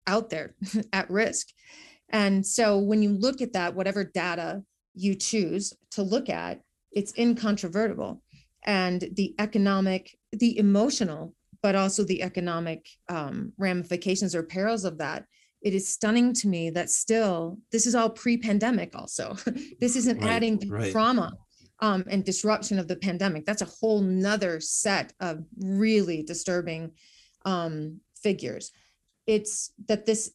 out 0.06 0.30
there 0.30 0.54
at 0.92 1.10
risk. 1.10 1.48
And 2.12 2.46
so 2.46 2.78
when 2.78 3.02
you 3.02 3.10
look 3.10 3.40
at 3.40 3.54
that, 3.54 3.74
whatever 3.74 4.04
data 4.04 4.62
you 4.94 5.14
choose 5.14 5.72
to 5.92 6.02
look 6.02 6.28
at, 6.28 6.60
it's 6.92 7.16
incontrovertible. 7.18 8.22
And 8.64 9.08
the 9.14 9.34
economic, 9.38 10.16
the 10.30 10.58
emotional, 10.58 11.34
but 11.62 11.74
also 11.74 12.04
the 12.04 12.22
economic 12.22 12.86
um, 13.08 13.52
ramifications 13.56 14.34
or 14.34 14.42
perils 14.42 14.84
of 14.84 14.98
that 14.98 15.24
it 15.62 15.74
is 15.74 15.88
stunning 15.88 16.32
to 16.32 16.48
me 16.48 16.70
that 16.70 16.90
still 16.90 17.58
this 17.70 17.86
is 17.86 17.94
all 17.94 18.10
pre-pandemic 18.10 18.94
also 18.94 19.36
this 19.80 19.96
isn't 19.96 20.20
Right, 20.20 20.30
adding 20.30 20.60
right. 20.68 20.92
trauma 20.92 21.32
um, 21.80 22.04
and 22.08 22.24
disruption 22.24 22.78
of 22.78 22.88
the 22.88 22.96
pandemic 22.96 23.46
that's 23.46 23.62
a 23.62 23.66
whole 23.66 24.00
nother 24.00 24.60
set 24.60 25.12
of 25.20 25.44
really 25.58 26.22
disturbing 26.22 26.92
um, 27.44 28.00
figures 28.20 28.72
it's 29.26 29.72
that 29.88 30.04
this 30.04 30.32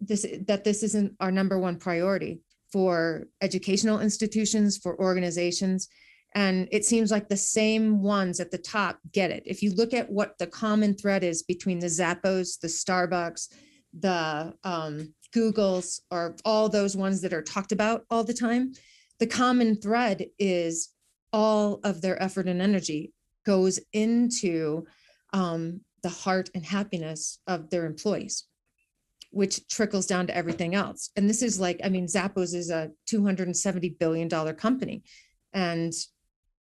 this 0.00 0.26
that 0.46 0.64
this 0.64 0.82
isn't 0.82 1.14
our 1.20 1.30
number 1.30 1.58
one 1.58 1.76
priority 1.76 2.40
for 2.72 3.26
educational 3.40 4.00
institutions 4.00 4.78
for 4.78 4.98
organizations. 5.00 5.88
And 6.34 6.68
it 6.70 6.84
seems 6.84 7.10
like 7.10 7.28
the 7.28 7.36
same 7.36 8.02
ones 8.02 8.38
at 8.38 8.52
the 8.52 8.58
top 8.58 9.00
get 9.12 9.32
it. 9.32 9.42
If 9.46 9.62
you 9.62 9.74
look 9.74 9.92
at 9.92 10.10
what 10.10 10.38
the 10.38 10.46
common 10.46 10.94
thread 10.94 11.24
is 11.24 11.42
between 11.42 11.80
the 11.80 11.88
zappos 11.88 12.60
the 12.60 12.68
starbucks 12.68 13.48
the 13.98 14.54
um, 14.64 15.12
Googles 15.34 16.00
or 16.10 16.36
all 16.44 16.68
those 16.68 16.96
ones 16.96 17.20
that 17.20 17.32
are 17.32 17.42
talked 17.42 17.72
about 17.72 18.04
all 18.10 18.24
the 18.24 18.34
time, 18.34 18.72
the 19.18 19.26
common 19.26 19.76
thread 19.76 20.26
is 20.38 20.90
all 21.32 21.80
of 21.84 22.00
their 22.00 22.20
effort 22.22 22.48
and 22.48 22.60
energy 22.60 23.12
goes 23.46 23.78
into 23.92 24.86
um, 25.32 25.80
the 26.02 26.08
heart 26.08 26.50
and 26.54 26.64
happiness 26.64 27.38
of 27.46 27.70
their 27.70 27.86
employees, 27.86 28.46
which 29.30 29.66
trickles 29.68 30.06
down 30.06 30.26
to 30.26 30.36
everything 30.36 30.74
else. 30.74 31.10
And 31.16 31.28
this 31.28 31.42
is 31.42 31.60
like, 31.60 31.80
I 31.84 31.88
mean, 31.88 32.06
Zappos 32.06 32.54
is 32.54 32.70
a 32.70 32.90
$270 33.08 33.98
billion 33.98 34.28
company. 34.56 35.02
And 35.52 35.92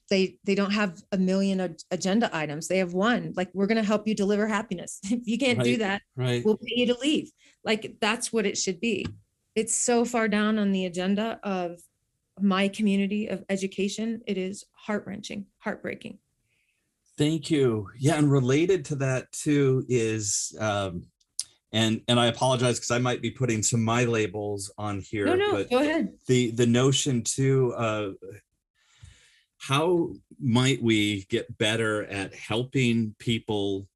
they 0.09 0.37
they 0.45 0.55
don't 0.55 0.71
have 0.71 1.01
a 1.11 1.17
million 1.17 1.59
ag- 1.59 1.79
agenda 1.91 2.29
items. 2.35 2.67
They 2.67 2.77
have 2.77 2.93
one. 2.93 3.33
Like, 3.35 3.49
we're 3.53 3.67
gonna 3.67 3.83
help 3.83 4.07
you 4.07 4.15
deliver 4.15 4.47
happiness. 4.47 4.99
If 5.11 5.27
you 5.27 5.37
can't 5.37 5.61
do 5.63 5.77
that, 5.77 6.01
Right. 6.15 6.43
we'll 6.45 6.57
pay 6.57 6.75
you 6.75 6.87
to 6.87 6.97
leave. 6.99 7.29
Like 7.65 7.97
that's 7.99 8.31
what 8.31 8.45
it 8.45 8.57
should 8.57 8.79
be. 8.79 9.05
It's 9.55 9.75
so 9.75 10.05
far 10.05 10.27
down 10.29 10.57
on 10.59 10.71
the 10.71 10.85
agenda 10.85 11.39
of 11.43 11.81
my 12.39 12.69
community 12.69 13.27
of 13.27 13.43
education. 13.49 14.21
It 14.27 14.37
is 14.37 14.63
heart 14.73 15.03
wrenching, 15.05 15.47
heartbreaking. 15.57 16.19
Thank 17.17 17.51
you. 17.51 17.89
Yeah, 17.99 18.15
and 18.17 18.31
related 18.31 18.85
to 18.85 18.95
that 18.97 19.29
too 19.33 19.83
is 19.89 20.55
um 20.59 21.03
and 21.73 22.01
and 22.07 22.19
I 22.19 22.27
apologize 22.27 22.77
because 22.77 22.91
I 22.91 22.97
might 22.99 23.21
be 23.21 23.31
putting 23.31 23.61
some 23.63 23.83
my 23.83 24.05
labels 24.05 24.71
on 24.77 24.99
here, 25.01 25.25
No, 25.25 25.35
no, 25.35 25.51
but 25.51 25.69
go 25.69 25.79
ahead. 25.79 26.13
the 26.27 26.51
the 26.51 26.65
notion 26.65 27.23
too 27.23 27.73
uh 27.77 28.11
how 29.59 30.11
might 30.39 30.81
we 30.81 31.25
get 31.29 31.57
better 31.57 32.05
at 32.05 32.33
helping 32.35 33.15
people 33.19 33.87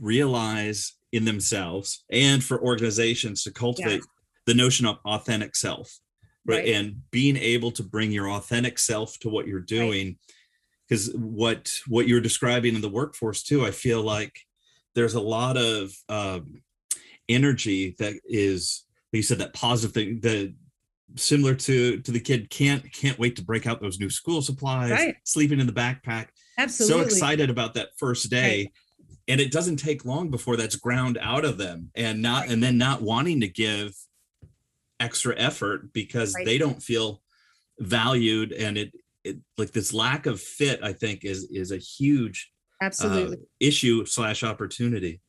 realize 0.00 0.94
in 1.12 1.24
themselves 1.24 2.04
and 2.10 2.42
for 2.42 2.60
organizations 2.60 3.44
to 3.44 3.52
cultivate 3.52 4.02
the 4.46 4.54
notion 4.54 4.84
of 4.84 4.98
authentic 5.04 5.54
self 5.54 6.00
right, 6.44 6.56
Right. 6.64 6.68
and 6.74 6.96
being 7.12 7.36
able 7.36 7.70
to 7.72 7.82
bring 7.82 8.10
your 8.10 8.28
authentic 8.30 8.78
self 8.78 9.18
to 9.20 9.28
what 9.28 9.46
you're 9.46 9.60
doing 9.60 10.18
because 10.88 11.14
what 11.14 11.72
what 11.86 12.08
you're 12.08 12.20
describing 12.20 12.74
in 12.74 12.80
the 12.80 12.88
workforce 12.88 13.42
too 13.44 13.64
i 13.64 13.70
feel 13.70 14.02
like 14.02 14.40
there's 14.96 15.14
a 15.14 15.20
lot 15.20 15.56
of 15.56 15.92
um, 16.08 16.62
energy 17.28 17.94
that 17.98 18.14
is 18.24 18.84
like 19.12 19.18
you 19.18 19.22
said 19.22 19.38
that 19.38 19.54
positive 19.54 19.94
thing 19.94 20.20
that 20.20 20.52
similar 21.16 21.54
to 21.54 22.00
to 22.00 22.10
the 22.12 22.20
kid 22.20 22.50
can't 22.50 22.90
can't 22.92 23.18
wait 23.18 23.36
to 23.36 23.42
break 23.44 23.66
out 23.66 23.80
those 23.80 23.98
new 24.00 24.10
school 24.10 24.42
supplies 24.42 24.90
Right. 24.90 25.16
sleeping 25.24 25.60
in 25.60 25.66
the 25.66 25.72
backpack 25.72 26.28
Absolutely. 26.58 27.02
so 27.02 27.06
excited 27.06 27.50
about 27.50 27.74
that 27.74 27.90
first 27.98 28.30
day 28.30 28.70
and 29.28 29.40
it 29.40 29.50
doesn't 29.52 29.76
take 29.76 30.04
long 30.04 30.30
before 30.30 30.56
that's 30.56 30.76
ground 30.76 31.18
out 31.20 31.44
of 31.44 31.56
them 31.56 31.90
and 31.94 32.20
not 32.20 32.48
and 32.48 32.62
then 32.62 32.76
not 32.78 33.00
wanting 33.02 33.40
to 33.40 33.48
give 33.48 33.94
extra 35.00 35.34
effort 35.38 35.92
because 35.92 36.34
Right. 36.34 36.44
they 36.46 36.58
don't 36.58 36.82
feel 36.82 37.22
valued 37.78 38.52
and 38.52 38.76
it, 38.78 38.92
it 39.24 39.38
like 39.58 39.72
this 39.72 39.92
lack 39.92 40.26
of 40.26 40.40
fit 40.40 40.80
i 40.82 40.92
think 40.92 41.24
is 41.24 41.44
is 41.50 41.70
a 41.72 41.76
huge 41.78 42.50
uh, 42.80 42.86
Absolutely. 42.86 43.38
issue 43.60 44.04
slash 44.04 44.42
opportunity 44.44 45.20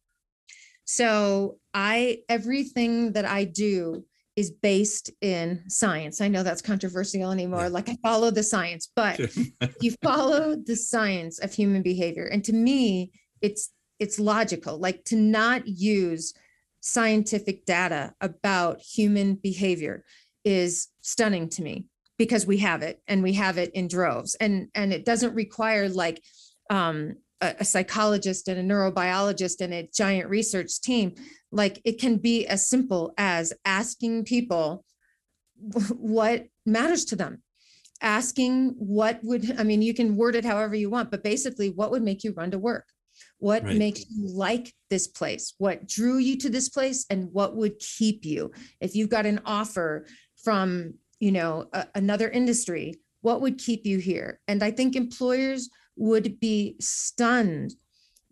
So 0.86 1.58
I 1.74 2.20
everything 2.30 3.14
that 3.14 3.26
I 3.26 3.44
do 3.44 4.06
is 4.36 4.52
based 4.52 5.12
in 5.22 5.64
science. 5.70 6.20
I 6.20 6.28
know 6.28 6.44
that's 6.44 6.62
controversial 6.62 7.32
anymore. 7.32 7.70
Like 7.70 7.90
I 7.90 7.98
follow 8.04 8.32
the 8.32 8.44
science, 8.44 8.92
but 8.96 9.20
you 9.82 9.96
follow 10.04 10.56
the 10.56 10.76
science 10.76 11.40
of 11.40 11.54
human 11.54 11.82
behavior. 11.82 12.26
And 12.26 12.44
to 12.46 12.54
me, 12.54 13.12
it's 13.42 13.72
it's 14.00 14.20
logical. 14.20 14.78
Like 14.78 15.06
to 15.06 15.16
not 15.16 15.68
use 15.68 16.34
scientific 16.82 17.66
data 17.66 18.14
about 18.22 18.80
human 18.80 19.36
behavior 19.36 20.04
is 20.44 20.90
stunning 21.02 21.50
to 21.50 21.64
me 21.64 21.86
because 22.18 22.46
we 22.46 22.58
have 22.58 22.84
it 22.84 23.02
and 23.08 23.24
we 23.24 23.34
have 23.34 23.58
it 23.58 23.72
in 23.74 23.88
droves 23.88 24.36
and 24.36 24.68
and 24.76 24.94
it 24.94 25.04
doesn't 25.04 25.34
require 25.34 25.90
like 25.90 26.22
um 26.70 27.16
a, 27.42 27.56
a 27.60 27.66
psychologist 27.66 28.48
and 28.48 28.60
a 28.60 28.74
neurobiologist 28.74 29.62
and 29.62 29.74
a 29.74 29.90
giant 29.94 30.30
research 30.30 30.82
team 30.82 31.14
like 31.52 31.82
it 31.86 32.00
can 32.00 32.18
be 32.18 32.46
as 32.48 32.70
simple 32.70 33.14
as 33.18 33.54
asking 33.66 34.24
people 34.26 34.86
what 35.98 36.48
matters 36.66 37.06
to 37.06 37.16
them. 37.16 37.42
Asking 38.02 38.76
what 38.78 39.20
would 39.24 39.58
i 39.58 39.64
mean 39.64 39.82
you 39.82 39.94
can 39.94 40.18
word 40.18 40.36
it 40.36 40.44
however 40.44 40.76
you 40.76 40.90
want 40.90 41.10
but 41.10 41.24
basically 41.24 41.70
what 41.70 41.92
would 41.92 42.04
make 42.04 42.24
you 42.24 42.34
run 42.34 42.52
to 42.52 42.60
work? 42.60 42.88
What 43.38 43.64
Right. 43.64 43.78
makes 43.78 44.02
you 44.10 44.28
like 44.28 44.74
this 44.90 45.08
place? 45.08 45.54
What 45.58 45.88
drew 45.88 46.18
you 46.18 46.38
to 46.40 46.50
this 46.50 46.68
place 46.68 47.06
and 47.10 47.32
what 47.32 47.56
would 47.56 47.80
keep 47.80 48.26
you? 48.26 48.52
If 48.82 48.96
you've 48.96 49.10
got 49.10 49.26
an 49.26 49.40
offer 49.46 50.08
from 50.44 50.96
you 51.20 51.32
know 51.32 51.70
a- 51.74 51.88
another 51.96 52.30
industry 52.30 53.00
what 53.22 53.42
would 53.42 53.58
keep 53.58 53.86
you 53.86 53.98
here? 53.98 54.40
And 54.48 54.62
i 54.62 54.72
think 54.72 54.96
employers 54.96 55.70
would 55.96 56.40
be 56.40 56.76
stunned 56.80 57.74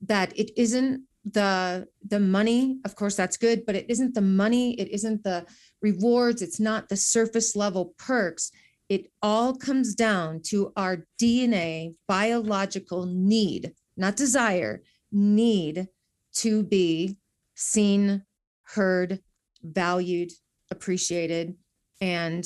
that 0.02 0.38
it 0.38 0.52
isn't 0.58 1.04
the 1.26 1.88
the 2.06 2.20
money. 2.20 2.80
Of 2.84 2.96
course 2.96 3.16
that's 3.16 3.38
good 3.38 3.66
but 3.66 3.76
it 3.76 3.86
isn't 3.90 4.14
the 4.14 4.22
money. 4.22 4.74
It 4.80 4.90
isn't 4.90 5.24
the 5.24 5.46
rewards. 5.82 6.42
It's 6.42 6.60
not 6.60 6.90
the 6.90 6.98
surface 6.98 7.56
level 7.56 7.94
perks. 7.98 8.52
It 8.90 9.12
all 9.22 9.56
comes 9.56 9.96
down 9.96 10.42
to 10.48 10.74
our 10.76 11.06
dna 11.22 11.96
biological 12.08 13.06
need 13.06 13.74
not 13.96 14.16
desire 14.16 14.82
need 15.12 15.88
to 16.34 16.64
be 16.64 17.18
seen 17.56 18.24
heard 18.64 19.20
valued 19.62 20.32
appreciated 20.72 21.56
and 22.02 22.46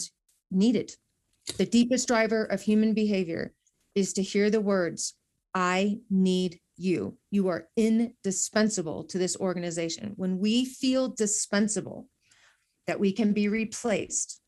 needed. 0.52 0.92
The 1.58 1.66
deepest 1.66 2.08
driver 2.08 2.44
of 2.46 2.62
human 2.62 2.94
behavior 2.94 3.54
is 3.98 4.14
to 4.14 4.22
hear 4.22 4.50
the 4.50 4.62
words 4.62 5.16
I 5.54 6.00
need 6.10 6.60
you. 6.78 7.18
You 7.32 7.48
are 7.48 7.68
indispensable 7.76 9.04
to 9.06 9.18
this 9.18 9.36
organization. 9.38 10.14
When 10.16 10.38
we 10.38 10.66
feel 10.66 11.10
dispensable, 11.10 12.08
that 12.86 13.00
we 13.00 13.12
can 13.12 13.34
be 13.34 13.48
replaced, 13.50 14.40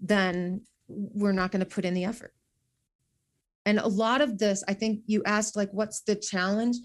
then 0.00 0.62
we're 0.88 1.32
not 1.32 1.52
going 1.52 1.60
to 1.60 1.74
put 1.74 1.84
in 1.84 1.94
the 1.94 2.04
effort. 2.04 2.32
And 3.66 3.78
a 3.78 3.86
lot 3.86 4.20
of 4.22 4.38
this, 4.38 4.64
I 4.66 4.72
think 4.72 5.02
you 5.06 5.22
asked, 5.24 5.54
like, 5.54 5.70
what's 5.72 6.00
the 6.00 6.16
challenge? 6.16 6.76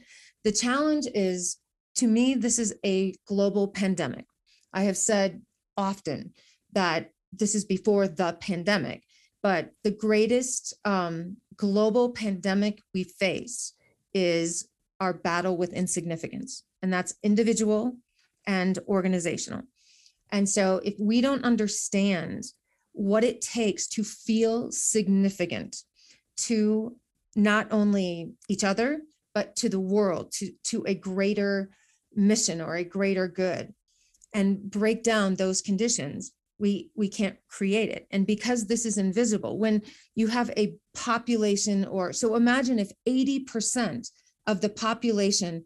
The 0.43 0.51
challenge 0.51 1.07
is 1.15 1.57
to 1.95 2.07
me, 2.07 2.33
this 2.33 2.59
is 2.59 2.75
a 2.85 3.15
global 3.25 3.69
pandemic. 3.69 4.25
I 4.73 4.83
have 4.83 4.97
said 4.97 5.41
often 5.77 6.33
that 6.73 7.11
this 7.31 7.55
is 7.55 7.65
before 7.65 8.07
the 8.07 8.37
pandemic, 8.39 9.03
but 9.41 9.71
the 9.83 9.91
greatest 9.91 10.73
um, 10.85 11.37
global 11.57 12.11
pandemic 12.11 12.79
we 12.93 13.03
face 13.03 13.73
is 14.13 14.67
our 14.99 15.13
battle 15.13 15.57
with 15.57 15.73
insignificance, 15.73 16.63
and 16.81 16.93
that's 16.93 17.15
individual 17.23 17.97
and 18.45 18.79
organizational. 18.87 19.63
And 20.31 20.47
so, 20.47 20.81
if 20.83 20.95
we 20.99 21.21
don't 21.21 21.43
understand 21.43 22.45
what 22.93 23.23
it 23.23 23.41
takes 23.41 23.87
to 23.87 24.03
feel 24.03 24.71
significant 24.71 25.77
to 26.37 26.95
not 27.35 27.67
only 27.71 28.33
each 28.47 28.63
other, 28.63 29.01
but 29.33 29.55
to 29.57 29.69
the 29.69 29.79
world, 29.79 30.31
to, 30.31 30.51
to 30.65 30.83
a 30.87 30.93
greater 30.93 31.71
mission 32.15 32.61
or 32.61 32.75
a 32.75 32.83
greater 32.83 33.27
good, 33.27 33.73
and 34.33 34.69
break 34.69 35.03
down 35.03 35.35
those 35.35 35.61
conditions, 35.61 36.31
we, 36.59 36.89
we 36.95 37.09
can't 37.09 37.37
create 37.49 37.89
it. 37.89 38.07
And 38.11 38.25
because 38.27 38.65
this 38.65 38.85
is 38.85 38.97
invisible, 38.97 39.57
when 39.57 39.81
you 40.15 40.27
have 40.27 40.51
a 40.57 40.75
population 40.93 41.85
or 41.85 42.13
so 42.13 42.35
imagine 42.35 42.79
if 42.79 42.91
80% 43.07 44.09
of 44.47 44.61
the 44.61 44.69
population 44.69 45.65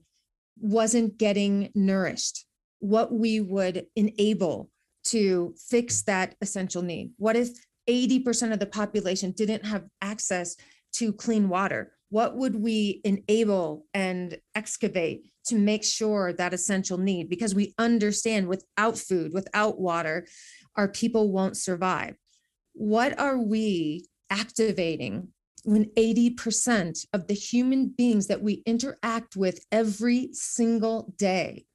wasn't 0.59 1.17
getting 1.17 1.69
nourished 1.75 2.45
what 2.79 3.11
we 3.11 3.39
would 3.39 3.85
enable 3.95 4.69
to 5.05 5.53
fix 5.69 6.03
that 6.03 6.35
essential 6.41 6.81
need? 6.81 7.11
What 7.17 7.35
if 7.35 7.49
80% 7.89 8.51
of 8.51 8.59
the 8.59 8.65
population 8.65 9.31
didn't 9.31 9.65
have 9.65 9.85
access 10.01 10.55
to 10.93 11.13
clean 11.13 11.49
water? 11.49 11.93
What 12.09 12.35
would 12.35 12.55
we 12.55 13.01
enable 13.03 13.85
and 13.93 14.37
excavate 14.55 15.31
to 15.47 15.55
make 15.55 15.83
sure 15.83 16.33
that 16.33 16.53
essential 16.53 16.97
need? 16.97 17.29
Because 17.29 17.55
we 17.55 17.73
understand 17.77 18.47
without 18.47 18.97
food, 18.97 19.33
without 19.33 19.79
water, 19.79 20.27
our 20.77 20.87
people 20.87 21.31
won't 21.31 21.57
survive. 21.57 22.15
What 22.73 23.19
are 23.19 23.37
we 23.37 24.07
activating 24.29 25.29
when 25.63 25.85
80% 25.97 27.05
of 27.11 27.27
the 27.27 27.33
human 27.33 27.87
beings 27.89 28.27
that 28.27 28.41
we 28.41 28.61
interact 28.65 29.35
with 29.35 29.65
every 29.71 30.29
single 30.33 31.13
day 31.17 31.65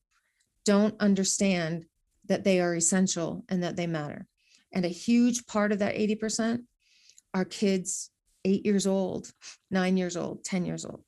don't 0.65 0.95
understand 1.01 1.87
that 2.27 2.45
they 2.45 2.61
are 2.61 2.75
essential 2.75 3.45
and 3.49 3.63
that 3.63 3.77
they 3.77 3.89
matter? 3.89 4.27
And 4.73 4.85
a 4.85 4.89
huge 4.89 5.47
part 5.47 5.73
of 5.73 5.81
that 5.81 5.97
80% 5.97 6.61
are 7.35 7.45
kids 7.45 8.11
eight 8.45 8.65
years 8.65 8.87
old, 8.87 9.33
nine 9.71 9.97
years 9.97 10.17
old, 10.17 10.45
10 10.45 10.65
years 10.65 10.85
old. 10.85 11.03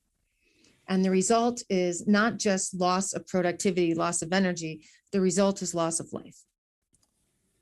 And 0.87 1.03
the 1.03 1.09
result 1.09 1.63
is 1.69 2.07
not 2.07 2.37
just 2.37 2.75
loss 2.75 3.13
of 3.13 3.25
productivity, 3.27 3.95
loss 3.95 4.21
of 4.21 4.31
energy, 4.33 4.85
the 5.11 5.21
result 5.21 5.61
is 5.61 5.73
loss 5.73 5.99
of 5.99 6.13
life. 6.13 6.43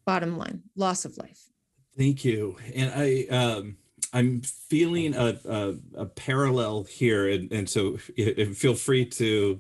Bottom 0.05 0.37
line, 0.37 0.63
loss 0.75 1.05
of 1.05 1.17
life. 1.17 1.49
Thank 1.97 2.25
you. 2.25 2.57
And 2.75 2.91
I, 2.95 3.25
um, 3.29 3.77
I'm 4.11 4.41
feeling 4.41 5.15
a, 5.15 5.39
a, 5.47 5.75
a 5.95 6.05
parallel 6.05 6.83
here, 6.83 7.29
and, 7.29 7.51
and 7.51 7.69
so 7.69 7.97
feel 7.97 8.75
free 8.75 9.05
to 9.05 9.59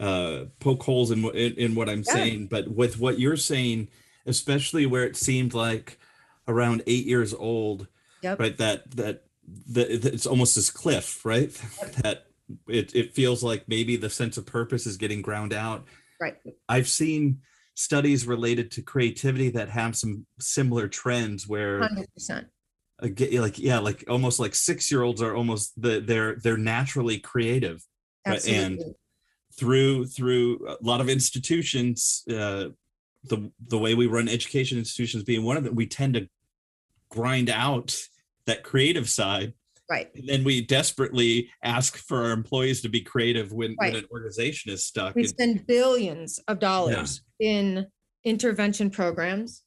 uh, 0.00 0.44
poke 0.60 0.82
holes 0.82 1.10
in, 1.10 1.24
in, 1.30 1.54
in 1.54 1.74
what 1.74 1.88
I'm 1.88 2.04
yeah. 2.06 2.12
saying. 2.12 2.46
But 2.48 2.68
with 2.68 2.98
what 2.98 3.18
you're 3.18 3.36
saying, 3.36 3.88
especially 4.26 4.86
where 4.86 5.04
it 5.04 5.16
seemed 5.16 5.54
like 5.54 5.98
around 6.48 6.82
eight 6.86 7.06
years 7.06 7.32
old, 7.32 7.86
yep. 8.22 8.38
right? 8.38 8.56
That 8.58 8.90
that 8.92 9.24
that 9.68 9.90
it's 9.90 10.26
almost 10.26 10.54
this 10.54 10.70
cliff, 10.70 11.24
right? 11.24 11.50
that 12.02 12.26
it 12.68 12.94
it 12.94 13.14
feels 13.14 13.42
like 13.42 13.68
maybe 13.68 13.96
the 13.96 14.10
sense 14.10 14.36
of 14.36 14.46
purpose 14.46 14.86
is 14.86 14.96
getting 14.96 15.22
ground 15.22 15.52
out. 15.52 15.84
Right. 16.20 16.36
I've 16.68 16.88
seen 16.88 17.40
studies 17.74 18.26
related 18.26 18.70
to 18.70 18.82
creativity 18.82 19.50
that 19.50 19.68
have 19.68 19.96
some 19.96 20.26
similar 20.38 20.88
trends 20.88 21.48
where 21.48 21.80
100% 21.80 22.46
like 23.02 23.58
yeah 23.58 23.78
like 23.78 24.04
almost 24.08 24.38
like 24.38 24.54
six 24.54 24.90
year 24.90 25.02
olds 25.02 25.20
are 25.20 25.34
almost 25.34 25.80
the 25.80 26.00
they're 26.00 26.36
they're 26.36 26.56
naturally 26.56 27.18
creative 27.18 27.84
Absolutely. 28.24 28.64
and 28.64 28.94
through 29.58 30.06
through 30.06 30.66
a 30.68 30.76
lot 30.80 31.00
of 31.00 31.08
institutions 31.08 32.22
uh 32.30 32.68
the 33.24 33.50
the 33.68 33.78
way 33.78 33.94
we 33.94 34.06
run 34.06 34.28
education 34.28 34.78
institutions 34.78 35.24
being 35.24 35.42
one 35.42 35.56
of 35.56 35.64
them 35.64 35.74
we 35.74 35.86
tend 35.86 36.14
to 36.14 36.28
grind 37.10 37.50
out 37.50 37.96
that 38.46 38.62
creative 38.62 39.08
side 39.08 39.54
right 39.90 40.10
and 40.14 40.28
then 40.28 40.44
we 40.44 40.60
desperately 40.60 41.50
ask 41.62 41.96
for 41.96 42.24
our 42.24 42.32
employees 42.32 42.80
to 42.80 42.88
be 42.88 43.00
creative 43.00 43.52
when, 43.52 43.76
right. 43.80 43.92
when 43.92 44.02
an 44.02 44.08
organization 44.10 44.72
is 44.72 44.84
stuck 44.84 45.14
we 45.14 45.24
spend 45.24 45.66
billions 45.66 46.40
of 46.48 46.58
dollars 46.58 47.22
yeah. 47.38 47.50
in 47.50 47.86
intervention 48.24 48.90
programs 48.90 49.62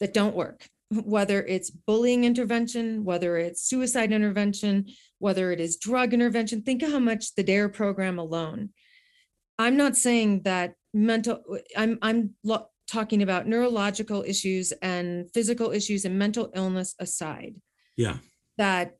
that 0.00 0.12
don't 0.12 0.34
work 0.34 0.66
whether 1.04 1.42
it's 1.42 1.70
bullying 1.70 2.24
intervention, 2.24 3.04
whether 3.04 3.36
it's 3.36 3.62
suicide 3.62 4.12
intervention, 4.12 4.86
whether 5.18 5.52
it 5.52 5.60
is 5.60 5.76
drug 5.76 6.12
intervention. 6.12 6.62
Think 6.62 6.82
of 6.82 6.90
how 6.90 6.98
much 6.98 7.34
the 7.34 7.42
DARE 7.42 7.68
program 7.68 8.18
alone. 8.18 8.70
I'm 9.58 9.76
not 9.76 9.96
saying 9.96 10.42
that 10.42 10.74
mental, 10.92 11.40
I'm, 11.76 11.98
I'm 12.02 12.34
lo- 12.42 12.66
talking 12.88 13.22
about 13.22 13.46
neurological 13.46 14.24
issues 14.26 14.72
and 14.82 15.30
physical 15.32 15.70
issues 15.70 16.04
and 16.04 16.18
mental 16.18 16.50
illness 16.54 16.94
aside. 16.98 17.54
Yeah. 17.96 18.16
That 18.58 18.96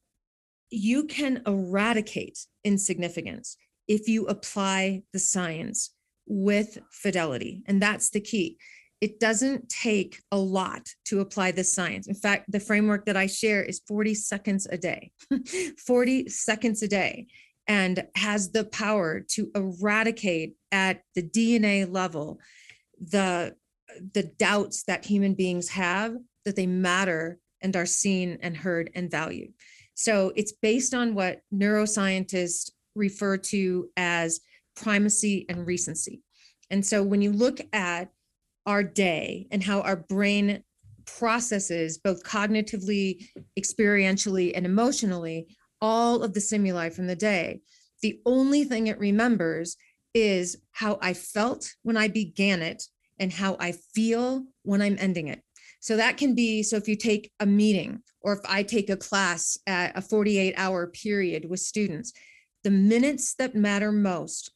you 0.70 1.04
can 1.04 1.42
eradicate 1.46 2.38
insignificance 2.64 3.56
if 3.88 4.08
you 4.08 4.26
apply 4.26 5.02
the 5.12 5.18
science 5.18 5.90
with 6.26 6.78
fidelity. 6.90 7.62
And 7.66 7.82
that's 7.82 8.10
the 8.10 8.20
key 8.20 8.58
it 9.00 9.18
doesn't 9.18 9.68
take 9.68 10.20
a 10.30 10.36
lot 10.36 10.88
to 11.06 11.20
apply 11.20 11.52
the 11.52 11.64
science. 11.64 12.06
In 12.06 12.14
fact, 12.14 12.50
the 12.50 12.60
framework 12.60 13.06
that 13.06 13.16
I 13.16 13.26
share 13.26 13.62
is 13.62 13.80
40 13.88 14.14
seconds 14.14 14.66
a 14.70 14.76
day, 14.76 15.10
40 15.86 16.28
seconds 16.28 16.82
a 16.82 16.88
day, 16.88 17.26
and 17.66 18.06
has 18.14 18.50
the 18.50 18.64
power 18.64 19.20
to 19.30 19.50
eradicate 19.54 20.54
at 20.70 21.02
the 21.14 21.22
DNA 21.22 21.90
level 21.90 22.40
the, 23.00 23.54
the 24.12 24.24
doubts 24.24 24.82
that 24.84 25.06
human 25.06 25.34
beings 25.34 25.70
have 25.70 26.14
that 26.44 26.56
they 26.56 26.66
matter 26.66 27.38
and 27.62 27.76
are 27.76 27.86
seen 27.86 28.38
and 28.42 28.56
heard 28.56 28.90
and 28.94 29.10
valued. 29.10 29.52
So 30.00 30.32
it's 30.34 30.52
based 30.52 30.94
on 30.94 31.14
what 31.14 31.42
neuroscientists 31.52 32.70
refer 32.94 33.36
to 33.36 33.90
as 33.98 34.40
primacy 34.74 35.44
and 35.50 35.66
recency. 35.66 36.22
And 36.70 36.86
so 36.86 37.02
when 37.02 37.20
you 37.20 37.32
look 37.32 37.60
at 37.74 38.10
our 38.64 38.82
day 38.82 39.46
and 39.50 39.62
how 39.62 39.82
our 39.82 39.96
brain 39.96 40.62
processes 41.04 41.98
both 41.98 42.24
cognitively, 42.24 43.26
experientially, 43.58 44.52
and 44.54 44.64
emotionally 44.64 45.48
all 45.82 46.22
of 46.22 46.32
the 46.32 46.40
stimuli 46.40 46.88
from 46.88 47.06
the 47.06 47.14
day. 47.14 47.60
The 48.00 48.22
only 48.24 48.64
thing 48.64 48.86
it 48.86 48.98
remembers 48.98 49.76
is 50.14 50.56
how 50.72 50.98
I 51.02 51.12
felt 51.12 51.74
when 51.82 51.98
I 51.98 52.08
began 52.08 52.62
it 52.62 52.84
and 53.18 53.30
how 53.30 53.58
I 53.60 53.72
feel 53.72 54.44
when 54.62 54.80
I'm 54.80 54.96
ending 54.98 55.28
it. 55.28 55.42
So 55.80 55.96
that 55.96 56.16
can 56.16 56.34
be 56.34 56.62
so 56.62 56.76
if 56.76 56.86
you 56.86 56.96
take 56.96 57.32
a 57.40 57.46
meeting 57.46 58.02
or 58.20 58.34
if 58.34 58.40
I 58.46 58.62
take 58.62 58.90
a 58.90 58.96
class 58.96 59.58
at 59.66 59.96
a 59.96 60.02
48 60.02 60.54
hour 60.56 60.86
period 60.86 61.48
with 61.48 61.60
students, 61.60 62.12
the 62.62 62.70
minutes 62.70 63.34
that 63.34 63.54
matter 63.54 63.90
most 63.90 64.52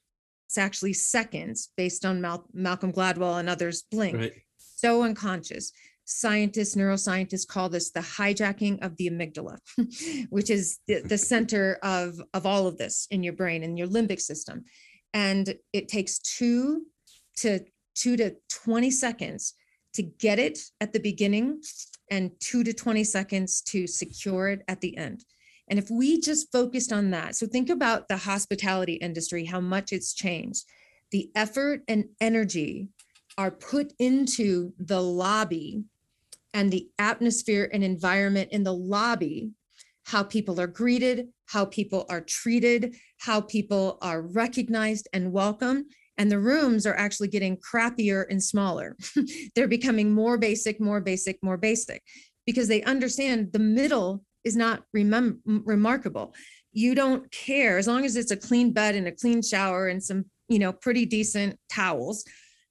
it's 0.55 0.59
actually 0.59 0.93
seconds 0.93 1.71
based 1.77 2.05
on 2.05 2.21
Mal- 2.21 2.47
Malcolm 2.53 2.93
Gladwell 2.93 3.41
and 3.41 3.49
others 3.49 3.83
blink. 3.91 4.17
Right. 4.17 4.33
So 4.59 5.03
unconscious. 5.03 5.73
Scientists, 6.05 6.77
neuroscientists 6.77 7.49
call 7.49 7.69
this 7.69 7.91
the 7.91 7.99
hijacking 7.99 8.85
of 8.85 8.97
the 8.97 9.11
amygdala, 9.11 9.59
which 10.31 10.51
is 10.51 10.79
the, 10.87 11.01
the 11.01 11.19
center 11.33 11.79
of, 11.83 12.21
of 12.35 12.47
all 12.47 12.69
of 12.69 12.79
this 12.79 13.09
in 13.11 13.25
your 13.25 13.33
brain 13.33 13.65
and 13.65 13.77
your 13.77 13.89
limbic 13.89 14.21
system. 14.21 14.63
And 15.13 15.57
it 15.73 15.89
takes 15.89 16.21
two 16.21 16.83
to 17.39 17.61
two 17.97 18.17
to 18.17 18.37
20 18.51 18.93
seconds 18.93 19.55
to 19.95 20.03
get 20.03 20.39
it 20.39 20.59
at 20.81 20.93
the 20.93 21.01
beginning 21.01 21.61
and 22.11 22.31
two 22.41 22.65
to 22.65 22.73
20 22.73 23.05
seconds 23.05 23.61
to 23.63 23.87
secure 23.87 24.49
it 24.49 24.63
at 24.69 24.81
the 24.81 24.97
end. 24.97 25.25
And 25.69 25.79
if 25.79 25.91
we 25.91 26.21
just 26.21 26.53
focused 26.53 26.93
on 26.93 27.11
that, 27.11 27.37
so 27.37 27.47
think 27.47 27.71
about 27.71 28.09
the 28.09 28.17
hospitality 28.19 28.95
industry, 28.95 29.45
how 29.45 29.61
much 29.61 29.93
it's 29.93 30.13
changed. 30.13 30.65
The 31.11 31.31
effort 31.35 31.83
and 31.89 32.07
energy 32.21 32.89
are 33.39 33.51
put 33.51 33.93
into 33.99 34.73
the 34.79 35.01
lobby 35.01 35.85
and 36.53 36.71
the 36.71 36.89
atmosphere 36.99 37.69
and 37.73 37.83
environment 37.83 38.51
in 38.53 38.63
the 38.63 38.75
lobby, 38.75 39.51
how 40.05 40.23
people 40.23 40.61
are 40.61 40.67
greeted, 40.67 41.29
how 41.47 41.65
people 41.65 42.05
are 42.09 42.21
treated, 42.21 42.95
how 43.19 43.41
people 43.41 43.99
are 44.03 44.23
recognized 44.23 45.09
and 45.13 45.33
welcome. 45.33 45.87
And 46.17 46.31
the 46.31 46.39
rooms 46.39 46.87
are 46.87 46.95
actually 46.95 47.29
getting 47.29 47.57
crappier 47.57 48.25
and 48.31 48.43
smaller. 48.43 48.97
They're 49.55 49.69
becoming 49.69 50.13
more 50.13 50.39
basic, 50.39 50.81
more 50.81 51.01
basic, 51.01 51.39
more 51.43 51.57
basic 51.57 52.03
because 52.47 52.69
they 52.69 52.83
understand 52.83 53.53
the 53.53 53.59
middle 53.59 54.25
is 54.45 54.57
not 54.57 54.85
remem- 54.95 55.39
remarkable. 55.45 56.35
You 56.73 56.95
don't 56.95 57.31
care 57.33 57.79
as 57.79 57.87
long 57.87 58.05
as 58.05 58.17
it's 58.17 58.31
a 58.31 58.37
clean 58.37 58.73
bed 58.73 58.95
and 58.95 59.09
a 59.09 59.13
clean 59.13 59.43
shower 59.43 59.89
and 59.89 60.03
some, 60.03 60.27
you 60.49 60.59
know, 60.59 60.73
pretty 60.73 61.07
decent 61.07 61.59
towels, 61.71 62.25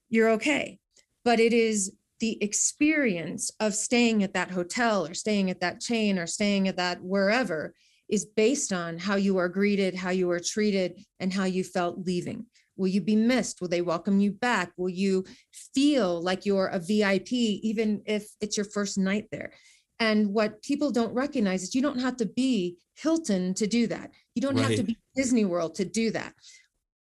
you're 0.09 0.29
okay. 0.31 0.79
But 1.25 1.39
it 1.39 1.53
is 1.53 1.95
the 2.19 2.41
experience 2.41 3.51
of 3.59 3.73
staying 3.73 4.23
at 4.23 4.33
that 4.33 4.51
hotel 4.51 5.05
or 5.05 5.13
staying 5.13 5.49
at 5.49 5.59
that 5.61 5.81
chain 5.81 6.19
or 6.19 6.27
staying 6.27 6.67
at 6.67 6.77
that 6.77 7.01
wherever 7.01 7.73
is 8.09 8.25
based 8.25 8.71
on 8.71 8.97
how 8.97 9.15
you 9.15 9.37
are 9.37 9.49
greeted, 9.49 9.95
how 9.95 10.11
you 10.11 10.29
are 10.29 10.39
treated, 10.39 11.03
and 11.19 11.33
how 11.33 11.45
you 11.45 11.63
felt 11.63 12.05
leaving. 12.05 12.45
Will 12.75 12.87
you 12.87 13.01
be 13.01 13.15
missed? 13.15 13.61
Will 13.61 13.67
they 13.67 13.81
welcome 13.81 14.19
you 14.19 14.31
back? 14.31 14.71
Will 14.77 14.89
you 14.89 15.25
feel 15.73 16.21
like 16.21 16.45
you're 16.45 16.67
a 16.67 16.79
VIP, 16.79 17.31
even 17.31 18.01
if 18.05 18.27
it's 18.41 18.57
your 18.57 18.65
first 18.65 18.97
night 18.97 19.27
there? 19.31 19.53
And 19.99 20.33
what 20.33 20.61
people 20.63 20.91
don't 20.91 21.13
recognize 21.13 21.63
is 21.63 21.75
you 21.75 21.81
don't 21.81 21.99
have 21.99 22.17
to 22.17 22.25
be 22.25 22.77
Hilton 22.95 23.53
to 23.55 23.67
do 23.67 23.87
that. 23.87 24.11
You 24.35 24.41
don't 24.41 24.55
right. 24.55 24.65
have 24.65 24.75
to 24.75 24.83
be 24.83 24.97
Disney 25.15 25.45
World 25.45 25.75
to 25.75 25.85
do 25.85 26.11
that. 26.11 26.33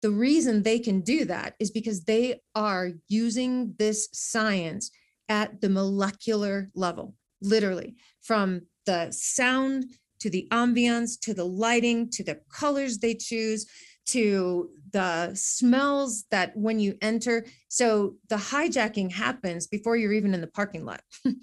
The 0.01 0.09
reason 0.11 0.63
they 0.63 0.79
can 0.79 1.01
do 1.01 1.25
that 1.25 1.55
is 1.59 1.71
because 1.71 2.03
they 2.03 2.41
are 2.55 2.91
using 3.07 3.73
this 3.77 4.09
science 4.13 4.91
at 5.27 5.59
the 5.59 5.69
molecular 5.69 6.69
level, 6.75 7.15
literally 7.41 7.95
from 8.21 8.61
the 8.85 9.11
sound 9.11 9.85
to 10.19 10.29
the 10.29 10.47
ambience 10.51 11.19
to 11.21 11.33
the 11.33 11.43
lighting 11.43 12.09
to 12.11 12.23
the 12.23 12.39
colors 12.51 12.97
they 12.97 13.13
choose 13.13 13.65
to 14.07 14.69
the 14.91 15.33
smells 15.35 16.23
that 16.31 16.55
when 16.55 16.79
you 16.79 16.95
enter 17.01 17.45
so 17.67 18.15
the 18.29 18.37
hijacking 18.37 19.11
happens 19.11 19.67
before 19.67 19.97
you're 19.97 20.13
even 20.13 20.33
in 20.33 20.41
the 20.41 20.47
parking 20.47 20.85
lot. 20.85 21.01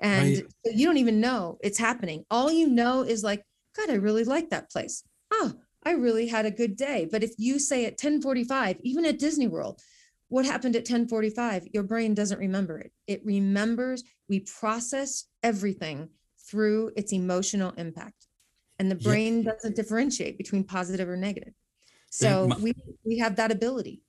And 0.00 0.36
Right. 0.36 0.44
you 0.64 0.86
don't 0.86 0.96
even 0.98 1.20
know 1.20 1.58
it's 1.60 1.78
happening. 1.78 2.24
All 2.30 2.50
you 2.50 2.68
know 2.68 3.02
is 3.02 3.22
like 3.24 3.42
god 3.76 3.90
i 3.90 3.94
really 3.94 4.24
like 4.24 4.50
that 4.50 4.70
place. 4.70 5.02
Oh 5.32 5.52
i 5.82 5.92
really 5.92 6.28
had 6.28 6.46
a 6.46 6.50
good 6.50 6.76
day. 6.76 7.08
But 7.10 7.22
if 7.24 7.32
you 7.38 7.58
say 7.58 7.84
at 7.84 7.92
1045 8.02 8.78
even 8.82 9.04
at 9.04 9.18
disney 9.18 9.48
world 9.48 9.80
what 10.28 10.44
happened 10.46 10.74
at 10.74 10.80
1045 10.80 11.68
your 11.72 11.82
brain 11.82 12.14
doesn't 12.14 12.38
remember 12.38 12.78
it. 12.78 12.92
It 13.06 13.22
remembers 13.24 14.04
we 14.28 14.40
process 14.40 15.24
everything 15.42 16.08
through 16.48 16.92
its 16.96 17.12
emotional 17.12 17.72
impact. 17.76 18.26
And 18.78 18.90
the 18.90 18.94
Yeah. 18.96 19.04
brain 19.04 19.42
doesn't 19.44 19.76
differentiate 19.76 20.38
between 20.38 20.64
positive 20.64 21.08
or 21.08 21.16
negative 21.16 21.54
so 22.14 22.48
my- 22.48 22.56
we 22.58 22.72
we 23.04 23.18
have 23.18 23.36
that 23.36 23.50
ability 23.50 24.00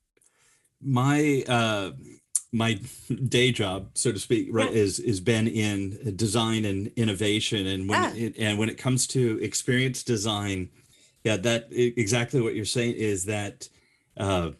my 0.82 1.44
uh 1.48 1.91
my 2.52 2.80
day 3.28 3.52
job 3.52 3.89
so 3.96 4.12
to 4.12 4.20
speak 4.20 4.48
right 4.52 4.72
Yeah. 4.72 4.78
is 4.84 5.00
is 5.00 5.20
been 5.20 5.48
in 5.48 6.13
design 6.15 6.65
and 6.65 6.88
innovation 6.96 7.68
and 7.68 7.89
when 7.89 8.02
Yeah. 8.02 8.13
it, 8.26 8.36
and 8.38 8.60
when 8.60 8.70
it 8.70 8.78
comes 8.78 9.08
to 9.08 9.39
experience 9.41 10.04
design 10.04 10.70
yeah 11.24 11.38
that 11.38 11.68
exactly 11.72 12.41
what 12.41 12.56
you're 12.56 12.65
saying 12.65 12.96
is 12.96 13.26
that 13.26 13.68
uh 14.18 14.52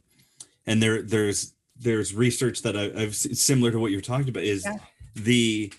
and 0.66 0.82
there 0.82 1.02
there's 1.04 1.54
there's 1.78 2.14
research 2.14 2.62
that 2.64 2.76
I, 2.76 2.86
i've 3.02 3.16
similar 3.16 3.72
to 3.72 3.80
what 3.80 3.92
you're 3.92 4.02
talking 4.02 4.30
about 4.30 4.44
is 4.44 4.64
Yeah. 4.66 4.78
the 5.16 5.72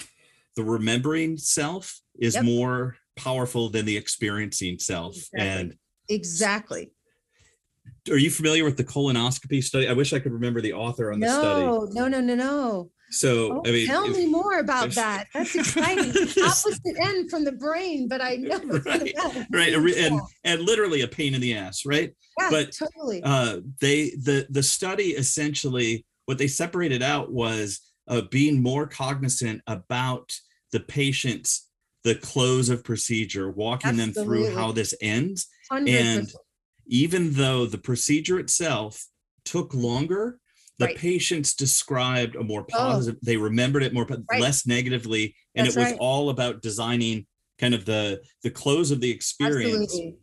the 0.55 0.65
remembering 0.65 1.37
self 1.39 2.01
is 2.19 2.35
Yep. 2.35 2.45
more 2.45 2.97
powerful 3.17 3.69
than 3.71 3.85
the 3.85 3.97
experiencing 3.97 4.79
self 4.79 5.17
Exactly. 5.17 5.41
and 5.49 5.75
exactly 6.09 6.91
are 8.11 8.17
you 8.19 8.31
familiar 8.31 8.65
with 8.65 8.77
the 8.77 8.85
colonoscopy 8.85 9.63
study? 9.63 9.89
I 9.89 9.93
wish 9.93 10.13
i 10.13 10.19
could 10.19 10.33
remember 10.33 10.61
the 10.61 10.73
author 10.73 11.13
on 11.13 11.21
the 11.21 11.29
study. 11.29 11.65
no 11.67 11.85
no 11.93 12.09
no 12.09 12.21
no. 12.21 12.35
No 12.35 12.91
so 13.11 13.59
Oh, 13.59 13.63
i 13.67 13.71
mean 13.71 13.87
tell 13.87 14.05
if- 14.11 14.17
me 14.17 14.27
more 14.27 14.59
about 14.59 14.91
that. 14.93 15.27
That's 15.35 15.55
exciting. 15.55 16.11
Opposite 16.43 16.81
end 17.01 17.31
from 17.31 17.45
the 17.45 17.53
brain 17.53 18.09
but 18.09 18.21
i 18.21 18.37
know 18.37 18.59
Right, 18.85 19.15
right 19.53 19.75
and 19.97 20.21
and 20.45 20.63
literally 20.63 21.03
a 21.03 21.09
pain 21.09 21.35
in 21.35 21.41
the 21.41 21.55
ass 21.55 21.85
right? 21.87 22.13
Yeah, 22.39 22.51
but, 22.51 22.73
totally. 22.73 23.23
uh 23.23 23.61
they 23.81 24.11
the 24.11 24.47
the 24.51 24.63
study 24.63 25.11
essentially 25.15 26.05
what 26.27 26.39
they 26.39 26.49
separated 26.49 27.03
out 27.03 27.33
was 27.33 27.81
uh, 28.09 28.23
being 28.31 28.63
more 28.63 28.87
cognizant 28.87 29.63
about 29.67 30.33
the 30.73 30.81
patient's 30.81 31.69
the 32.05 32.15
close 32.17 32.69
of 32.69 32.85
procedure 32.85 33.51
walking 33.51 33.97
them 33.97 34.13
through 34.13 34.55
how 34.55 34.71
this 34.73 34.95
ends. 35.01 35.49
100%. 35.73 35.89
and 35.91 36.33
even 36.87 37.33
though 37.33 37.67
the 37.67 37.79
procedure 37.79 38.39
itself 38.39 39.07
took 39.45 39.73
longer 39.75 40.39
the 40.79 40.87
Right. 40.87 40.97
patients 40.97 41.55
described 41.55 42.37
a 42.37 42.43
more 42.45 42.63
Oh. 42.63 42.67
positive 42.69 43.19
they 43.23 43.37
remembered 43.37 43.83
it 43.83 43.95
more 43.95 44.07
Right. 44.07 44.41
less 44.41 44.67
negatively 44.67 45.35
and 45.55 45.67
That's 45.67 45.77
it 45.77 45.81
was 45.81 45.91
right. 45.93 46.01
all 46.01 46.31
about 46.31 46.63
designing 46.63 47.27
kind 47.59 47.75
of 47.75 47.85
the 47.87 48.23
the 48.43 48.51
close 48.51 48.91
of 48.91 49.01
the 49.01 49.11
experience 49.11 49.81
Absolutely. 49.83 50.17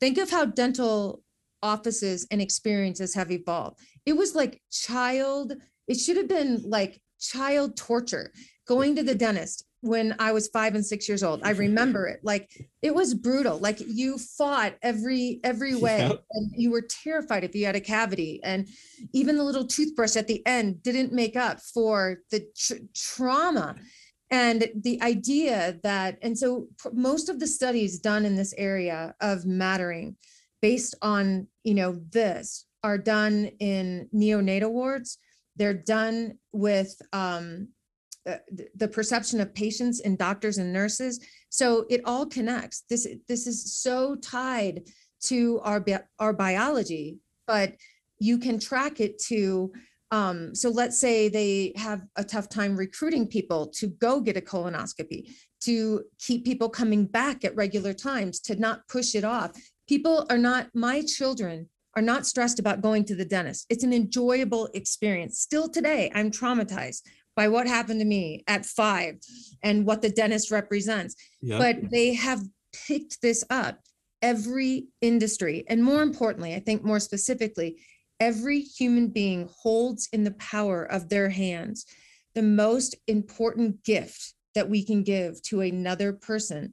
Think 0.00 0.18
of 0.18 0.30
how 0.30 0.46
dental 0.46 1.22
offices 1.62 2.26
and 2.30 2.42
experiences 2.42 3.14
have 3.14 3.30
evolved. 3.30 3.78
It 4.04 4.14
was 4.14 4.34
like 4.34 4.60
child, 4.70 5.54
it 5.86 5.98
should 6.00 6.16
have 6.16 6.28
been 6.28 6.62
like 6.64 7.00
child 7.20 7.76
torture 7.76 8.32
going 8.66 8.96
to 8.96 9.02
the 9.04 9.14
dentist 9.14 9.64
when 9.82 10.14
I 10.20 10.30
was 10.32 10.48
five 10.48 10.76
and 10.76 10.86
six 10.86 11.08
years 11.08 11.22
old. 11.24 11.42
I 11.42 11.50
remember 11.50 12.06
it. 12.06 12.20
Like 12.22 12.68
it 12.82 12.94
was 12.94 13.14
brutal. 13.14 13.58
Like 13.58 13.80
you 13.80 14.16
fought 14.16 14.74
every 14.80 15.40
every 15.42 15.74
way 15.74 15.98
Yep. 16.08 16.24
and 16.30 16.50
you 16.56 16.70
were 16.70 16.82
terrified 16.82 17.42
if 17.44 17.54
you 17.54 17.66
had 17.66 17.74
a 17.76 17.80
cavity. 17.80 18.40
And 18.44 18.68
even 19.12 19.36
the 19.36 19.42
little 19.42 19.66
toothbrush 19.66 20.16
at 20.16 20.28
the 20.28 20.40
end 20.46 20.82
didn't 20.84 21.12
make 21.12 21.36
up 21.36 21.60
for 21.60 22.18
the 22.30 22.46
tr- 22.56 22.84
trauma 22.94 23.74
and 24.30 24.68
the 24.82 25.02
idea 25.02 25.78
that 25.82 26.16
and 26.22 26.38
so 26.38 26.68
pr- 26.78 26.88
most 26.92 27.28
of 27.28 27.40
the 27.40 27.46
studies 27.46 27.98
done 27.98 28.24
in 28.24 28.36
this 28.36 28.54
area 28.56 29.14
of 29.20 29.44
mattering 29.44 30.16
based 30.62 30.94
on 31.02 31.48
you 31.64 31.74
know 31.74 32.00
this 32.10 32.66
are 32.84 32.98
done 32.98 33.50
in 33.58 34.08
neonatal 34.14 34.70
wards 34.70 35.18
they're 35.56 35.74
done 35.74 36.38
with 36.52 36.94
um, 37.12 37.68
uh, 38.28 38.36
the 38.76 38.88
perception 38.88 39.40
of 39.40 39.54
patients 39.54 40.00
and 40.00 40.16
doctors 40.18 40.58
and 40.58 40.72
nurses 40.72 41.24
so 41.48 41.84
it 41.90 42.00
all 42.04 42.26
connects 42.26 42.84
this 42.88 43.06
this 43.28 43.46
is 43.46 43.74
so 43.74 44.14
tied 44.16 44.82
to 45.20 45.60
our 45.64 45.84
our 46.18 46.32
biology 46.32 47.18
but 47.46 47.74
you 48.18 48.38
can 48.38 48.58
track 48.58 49.00
it 49.00 49.18
to 49.18 49.72
um, 50.12 50.54
so 50.54 50.68
let's 50.68 51.00
say 51.00 51.28
they 51.28 51.72
have 51.76 52.02
a 52.16 52.22
tough 52.22 52.50
time 52.50 52.76
recruiting 52.76 53.26
people 53.26 53.68
to 53.78 53.86
go 53.86 54.20
get 54.20 54.36
a 54.36 54.42
colonoscopy, 54.42 55.34
to 55.62 56.04
keep 56.18 56.44
people 56.44 56.68
coming 56.68 57.06
back 57.06 57.46
at 57.46 57.56
regular 57.56 57.94
times, 57.94 58.38
to 58.40 58.56
not 58.56 58.86
push 58.88 59.14
it 59.14 59.24
off. 59.24 59.52
People 59.88 60.26
are 60.28 60.36
not, 60.36 60.68
my 60.74 61.00
children 61.00 61.66
are 61.96 62.02
not 62.02 62.26
stressed 62.26 62.58
about 62.58 62.82
going 62.82 63.06
to 63.06 63.14
the 63.14 63.24
dentist. 63.24 63.64
It's 63.70 63.84
an 63.84 63.94
enjoyable 63.94 64.68
experience. 64.74 65.40
Still 65.40 65.66
today, 65.66 66.12
I'm 66.14 66.30
traumatized 66.30 67.02
by 67.34 67.48
what 67.48 67.66
happened 67.66 68.00
to 68.00 68.06
me 68.06 68.44
at 68.46 68.66
five 68.66 69.16
and 69.62 69.86
what 69.86 70.02
the 70.02 70.10
dentist 70.10 70.50
represents. 70.50 71.14
Yeah 71.40 71.58
but 71.58 71.90
they 71.90 72.14
have 72.14 72.42
picked 72.86 73.20
this 73.22 73.44
up 73.50 73.80
every 74.22 74.86
industry 75.00 75.64
and 75.68 75.82
more 75.82 76.02
importantly 76.02 76.54
i 76.54 76.60
think 76.60 76.84
more 76.84 77.00
specifically 77.00 77.76
every 78.20 78.60
human 78.60 79.08
being 79.08 79.48
holds 79.62 80.08
in 80.12 80.24
the 80.24 80.30
power 80.32 80.84
of 80.84 81.08
their 81.08 81.28
hands 81.28 81.84
the 82.34 82.42
most 82.42 82.94
important 83.08 83.82
gift 83.84 84.34
that 84.54 84.68
we 84.68 84.84
can 84.84 85.02
give 85.02 85.42
to 85.42 85.60
another 85.60 86.12
person 86.12 86.72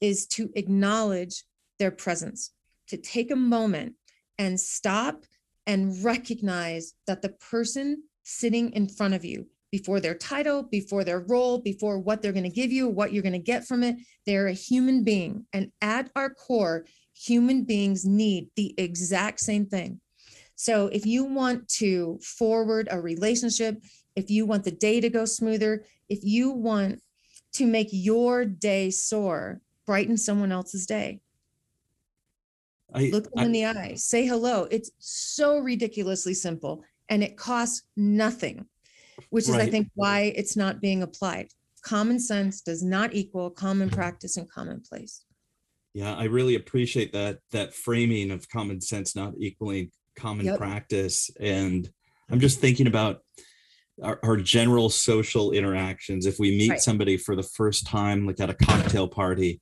is 0.00 0.26
to 0.26 0.50
acknowledge 0.56 1.44
their 1.78 1.90
presence 1.90 2.50
to 2.88 2.96
take 2.96 3.30
a 3.30 3.36
moment 3.36 3.94
and 4.38 4.58
stop 4.58 5.24
and 5.66 6.02
recognize 6.04 6.94
that 7.06 7.22
the 7.22 7.28
person 7.28 8.02
sitting 8.22 8.72
in 8.72 8.88
front 8.88 9.14
of 9.14 9.24
you 9.24 9.46
before 9.70 10.00
their 10.00 10.14
title 10.14 10.62
before 10.62 11.04
their 11.04 11.20
role 11.20 11.58
before 11.58 11.98
what 11.98 12.22
they're 12.22 12.32
going 12.32 12.42
to 12.42 12.48
give 12.50 12.72
you 12.72 12.88
what 12.88 13.12
you're 13.12 13.22
going 13.22 13.32
to 13.32 13.38
get 13.38 13.66
from 13.66 13.82
it 13.82 13.96
they're 14.28 14.48
a 14.48 14.52
human 14.52 15.04
being. 15.04 15.46
And 15.54 15.72
at 15.80 16.10
our 16.14 16.28
core, 16.28 16.84
human 17.14 17.64
beings 17.64 18.04
need 18.04 18.50
the 18.56 18.74
exact 18.76 19.40
same 19.40 19.64
thing. 19.64 20.02
So 20.54 20.88
if 20.88 21.06
you 21.06 21.24
want 21.24 21.66
to 21.80 22.18
forward 22.22 22.88
a 22.90 23.00
relationship, 23.00 23.82
if 24.16 24.28
you 24.28 24.44
want 24.44 24.64
the 24.64 24.70
day 24.70 25.00
to 25.00 25.08
go 25.08 25.24
smoother, 25.24 25.84
if 26.10 26.18
you 26.24 26.50
want 26.50 27.00
to 27.54 27.66
make 27.66 27.88
your 27.90 28.44
day 28.44 28.90
soar, 28.90 29.62
brighten 29.86 30.18
someone 30.18 30.52
else's 30.52 30.84
day. 30.84 31.20
I, 32.92 33.08
Look 33.10 33.24
them 33.30 33.38
I- 33.38 33.44
in 33.46 33.52
the 33.52 33.64
eye, 33.64 33.94
say 33.96 34.26
hello. 34.26 34.68
It's 34.70 34.90
so 34.98 35.58
ridiculously 35.58 36.34
simple 36.34 36.84
and 37.08 37.22
it 37.24 37.38
costs 37.38 37.84
nothing, 37.96 38.66
which 39.30 39.48
is, 39.48 39.54
I 39.54 39.66
think, 39.66 39.88
why 39.94 40.32
it's 40.36 40.56
not 40.56 40.80
being 40.80 41.02
applied. 41.02 41.48
Common 41.82 42.18
sense 42.20 42.60
does 42.60 42.82
not 42.82 43.14
equal 43.14 43.50
common 43.50 43.88
mm-hmm. 43.88 43.96
practice 43.96 44.36
and 44.36 44.50
commonplace. 44.50 45.24
yeah 45.94 46.14
i 46.16 46.24
really 46.24 46.54
appreciate 46.54 47.12
that 47.12 47.38
that 47.50 47.72
framing 47.74 48.30
of 48.30 48.46
common 48.48 48.80
sense 48.80 49.16
not 49.16 49.32
equaling 49.38 49.90
common 50.16 50.44
Yep. 50.46 50.58
practice 50.58 51.30
and 51.40 51.88
i'm 52.30 52.40
just 52.40 52.60
thinking 52.60 52.86
about 52.86 53.20
our, 54.02 54.18
our 54.22 54.36
general 54.36 54.90
social 54.90 55.52
interactions 55.52 56.26
if 56.26 56.38
we 56.38 56.50
meet 56.58 56.70
Right. 56.70 56.80
somebody 56.80 57.16
for 57.16 57.34
the 57.36 57.42
first 57.58 57.86
time 57.86 58.26
like 58.26 58.38
at 58.40 58.50
a 58.50 58.54
cocktail 58.54 59.08
party 59.08 59.60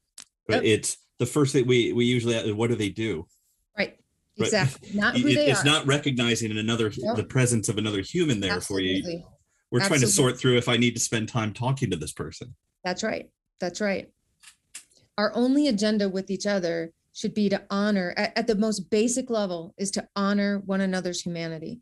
but 0.49 0.65
Yep. 0.65 0.73
it's 0.75 0.97
the 1.19 1.27
first 1.27 1.53
thing 1.53 1.67
we 1.67 1.93
we 1.93 2.05
usually 2.07 2.37
uh, 2.37 2.55
what 2.55 2.71
do 2.71 2.77
they 2.77 2.89
do 2.91 3.27
Right. 3.79 3.95
Right. 4.39 4.47
Exactly. 4.49 4.91
Not 4.95 5.17
who 5.21 5.29
It- 5.29 5.35
they 5.37 5.47
it's 5.51 5.63
are. 5.63 5.65
not 5.73 5.87
recognizing 5.87 6.51
another 6.59 6.91
Nope. 6.99 7.17
the 7.17 7.25
presence 7.25 7.69
of 7.69 7.79
another 7.79 8.01
human 8.01 8.41
there 8.41 8.61
for 8.61 8.81
you 8.81 8.97
Absolutely. 8.99 9.25
We're 9.71 9.81
trying 9.81 10.01
to 10.01 10.07
sort 10.07 10.39
through 10.39 10.57
if 10.57 10.69
i 10.69 10.77
need 10.77 10.95
to 10.95 11.01
spend 11.01 11.29
time 11.29 11.53
talking 11.53 11.91
to 11.91 11.97
this 11.97 12.13
person 12.13 12.55
That's 12.87 13.03
right. 13.03 13.29
That's 13.59 13.81
right. 13.81 14.09
Our 15.19 15.35
only 15.35 15.67
agenda 15.67 16.09
with 16.09 16.31
each 16.31 16.47
other 16.47 16.93
should 17.13 17.35
be 17.35 17.49
to 17.49 17.65
honor, 17.69 18.15
at, 18.17 18.39
at 18.39 18.47
the 18.47 18.55
most 18.55 18.91
basic 18.91 19.29
level, 19.29 19.75
is 19.77 19.91
to 19.93 20.07
honor 20.15 20.63
one 20.65 20.81
another's 20.81 21.21
humanity. 21.21 21.81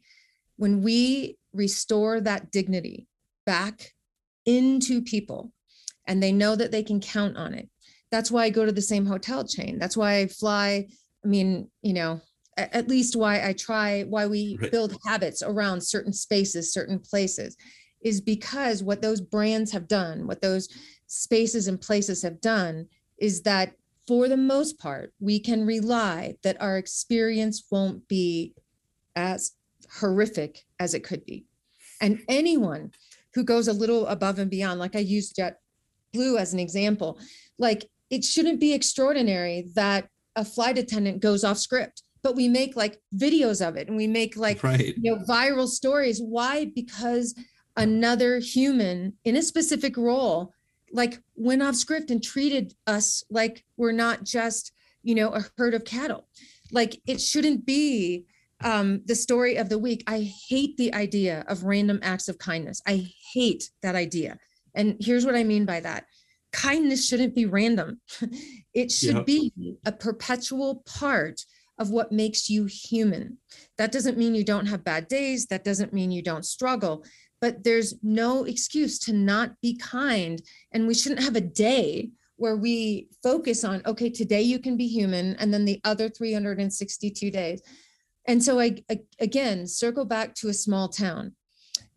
When 0.57 0.81
we 0.81 1.37
restore 1.53 2.23
that 2.23 2.51
dignity 2.51 3.07
back 3.45 3.93
into 4.47 5.03
people 5.03 5.53
and 6.07 6.23
they 6.23 6.33
know 6.33 6.57
that 6.57 6.71
they 6.73 6.83
can 6.83 7.01
count 7.01 7.37
on 7.37 7.53
it, 7.53 7.69
that's 8.11 8.31
why 8.31 8.45
I 8.45 8.51
go 8.51 8.65
to 8.65 8.73
the 8.73 8.81
same 8.81 9.05
hotel 9.05 9.47
chain. 9.47 9.79
That's 9.79 9.99
why 9.99 10.21
I 10.21 10.29
fly. 10.29 10.87
I 11.23 11.29
mean, 11.29 11.69
you 11.83 11.93
know, 11.93 12.23
at 12.57 12.89
least 12.89 13.17
why 13.17 13.47
I 13.47 13.53
try, 13.53 14.03
why 14.03 14.27
we 14.27 14.59
Right. 14.61 14.71
build 14.71 14.97
habits 15.05 15.43
around 15.43 15.83
certain 15.83 16.13
spaces, 16.13 16.73
certain 16.73 16.99
places, 16.99 17.57
is 18.03 18.21
because 18.21 18.83
what 18.83 19.03
those 19.03 19.21
brands 19.21 19.73
have 19.73 19.89
done, 19.89 20.27
what 20.27 20.43
those 20.43 20.69
spaces 21.07 21.69
and 21.69 21.81
places 21.81 22.23
have 22.23 22.41
done 22.41 22.87
is 23.19 23.43
that 23.43 23.75
for 24.07 24.29
the 24.29 24.37
most 24.37 24.79
part, 24.79 25.15
we 25.19 25.39
can 25.41 25.65
rely 25.65 26.37
that 26.43 26.61
our 26.61 26.77
experience 26.77 27.65
won't 27.71 28.07
be 28.07 28.55
as 29.17 29.53
horrific 30.01 30.65
as 30.79 30.95
it 30.95 31.05
could 31.05 31.25
be. 31.25 31.47
And 32.01 32.21
anyone 32.29 32.93
who 33.33 33.45
goes 33.45 33.69
a 33.69 33.73
little 33.73 34.07
above 34.07 34.39
and 34.39 34.51
beyond, 34.51 34.79
like 34.79 34.95
I 34.95 35.01
used 35.01 35.37
JetBlue 35.37 36.39
as 36.39 36.53
an 36.53 36.61
example, 36.61 37.19
like 37.59 37.89
it 38.11 38.25
shouldn't 38.25 38.61
be 38.61 38.75
extraordinary 38.75 39.69
that 39.75 40.09
a 40.37 40.45
flight 40.45 40.77
attendant 40.77 41.21
goes 41.21 41.45
off 41.45 41.59
script 41.59 42.03
but 42.25 42.35
we 42.35 42.49
make 42.49 42.75
like 42.75 43.01
videos 43.15 43.65
of 43.65 43.77
it 43.77 43.87
and 43.87 43.97
we 43.97 44.09
make 44.09 44.37
like 44.37 44.65
right. 44.65 44.97
you 44.97 45.15
know 45.15 45.23
viral 45.25 45.69
stories. 45.69 46.21
Why? 46.21 46.73
Because 46.75 47.39
another 47.77 48.39
human 48.39 49.13
in 49.25 49.37
a 49.37 49.43
specific 49.43 49.97
role 49.97 50.53
like 50.93 51.21
went 51.37 51.63
off 51.63 51.75
script 51.75 52.11
and 52.11 52.23
treated 52.23 52.73
us 52.87 53.23
like 53.31 53.65
we're 53.77 53.93
not 53.93 54.25
just 54.25 54.73
you 55.03 55.15
know 55.15 55.29
a 55.29 55.45
herd 55.59 55.75
of 55.75 55.85
cattle. 55.85 56.27
Like 56.73 57.01
it 57.07 57.21
shouldn't 57.21 57.67
be 57.67 58.25
um, 58.63 59.03
the 59.05 59.15
story 59.15 59.57
of 59.57 59.69
the 59.69 59.79
week. 59.79 60.03
I 60.07 60.33
hate 60.49 60.79
the 60.79 60.95
idea 60.95 61.45
of 61.49 61.65
random 61.65 62.01
acts 62.03 62.29
of 62.29 62.39
kindness. 62.39 62.81
I 62.87 63.07
hate 63.35 63.71
that 63.83 63.95
idea. 63.95 64.39
And 64.75 64.97
here's 64.99 65.27
what 65.27 65.37
i 65.37 65.45
mean 65.45 65.67
by 65.67 65.81
that. 65.81 66.07
Kindness 66.53 67.07
shouldn't 67.07 67.35
be 67.35 67.47
random. 67.47 68.01
It 68.73 68.91
should 68.91 69.15
yep. 69.19 69.27
be 69.27 69.53
a 69.87 69.93
perpetual 69.93 70.83
part 70.85 71.45
of 71.79 71.91
what 71.91 72.13
makes 72.13 72.49
you 72.49 72.67
human. 72.67 73.39
That 73.79 73.93
doesn't 73.93 74.19
mean 74.19 74.35
you 74.35 74.45
don't 74.45 74.67
have 74.67 74.85
bad 74.85 75.09
days. 75.09 75.47
That 75.47 75.65
doesn't 75.65 75.93
mean 75.93 76.11
you 76.11 76.23
don't 76.23 76.47
struggle, 76.47 77.05
but 77.41 77.65
there's 77.65 77.95
no 78.03 78.45
excuse 78.45 78.99
to 79.01 79.13
not 79.13 79.61
be 79.61 79.77
kind. 79.77 80.41
And 80.73 80.87
we 80.87 80.95
shouldn't 80.95 81.23
have 81.23 81.37
a 81.37 81.41
day 81.41 82.11
where 82.37 82.57
we 82.57 83.09
focus 83.23 83.65
on, 83.65 83.83
okay, 83.87 84.11
today 84.11 84.43
you 84.43 84.59
can 84.59 84.77
be 84.77 84.87
human, 84.87 85.37
and 85.37 85.53
then 85.53 85.65
the 85.65 85.81
other 85.85 86.09
362 86.09 87.31
days. 87.31 87.63
And 88.27 88.43
so 88.43 88.59
I, 88.59 88.77
I 88.91 89.01
again 89.21 89.67
circle 89.67 90.05
back 90.05 90.35
to 90.37 90.49
a 90.49 90.55
small 90.55 90.89
town. 90.89 91.35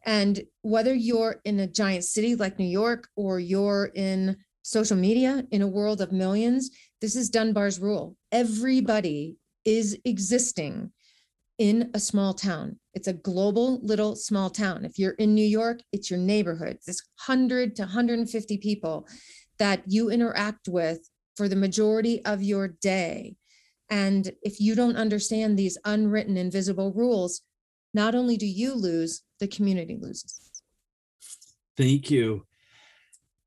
And 0.06 0.42
whether 0.62 0.94
you're 0.94 1.42
in 1.44 1.60
a 1.60 1.68
giant 1.68 2.04
city 2.04 2.36
like 2.36 2.60
New 2.60 2.66
York 2.66 3.10
or 3.16 3.40
you're 3.40 3.92
in 3.94 4.38
social 4.64 4.98
media 4.98 5.46
in 5.52 5.62
a 5.62 5.68
world 5.68 6.02
of 6.02 6.12
millions, 6.12 6.72
this 7.02 7.16
is 7.16 7.30
Dunbar's 7.30 7.80
rule. 7.80 8.16
Everybody 8.32 9.38
is 9.68 10.00
existing 10.06 10.92
in 11.58 11.92
a 11.94 12.00
small 12.00 12.34
town. 12.34 12.80
It's 12.94 13.10
a 13.10 13.14
global 13.14 13.82
little 13.82 14.16
small 14.16 14.50
town. 14.50 14.86
If 14.86 14.98
you're 14.98 15.12
in 15.14 15.36
New 15.36 15.46
York, 15.46 15.82
it's 15.92 16.10
your 16.10 16.20
neighborhood. 16.20 16.78
It's 16.88 17.04
100 17.28 17.76
to 17.76 17.82
150 17.84 18.58
people 18.60 19.08
that 19.60 19.84
you 19.86 20.10
interact 20.10 20.70
with 20.70 21.10
for 21.36 21.50
the 21.50 21.56
majority 21.58 22.24
of 22.24 22.42
your 22.42 22.70
day. 22.70 23.36
And 23.90 24.32
if 24.42 24.62
you 24.62 24.74
don't 24.74 24.96
understand 24.96 25.60
these 25.60 25.78
unwritten, 25.84 26.38
invisible 26.38 26.94
rules, 26.94 27.42
not 27.94 28.16
only 28.16 28.38
do 28.38 28.46
you 28.46 28.74
lose, 28.74 29.24
the 29.42 29.48
community 29.48 29.98
loses. 30.00 30.50
Thank 31.76 32.10
you 32.10 32.47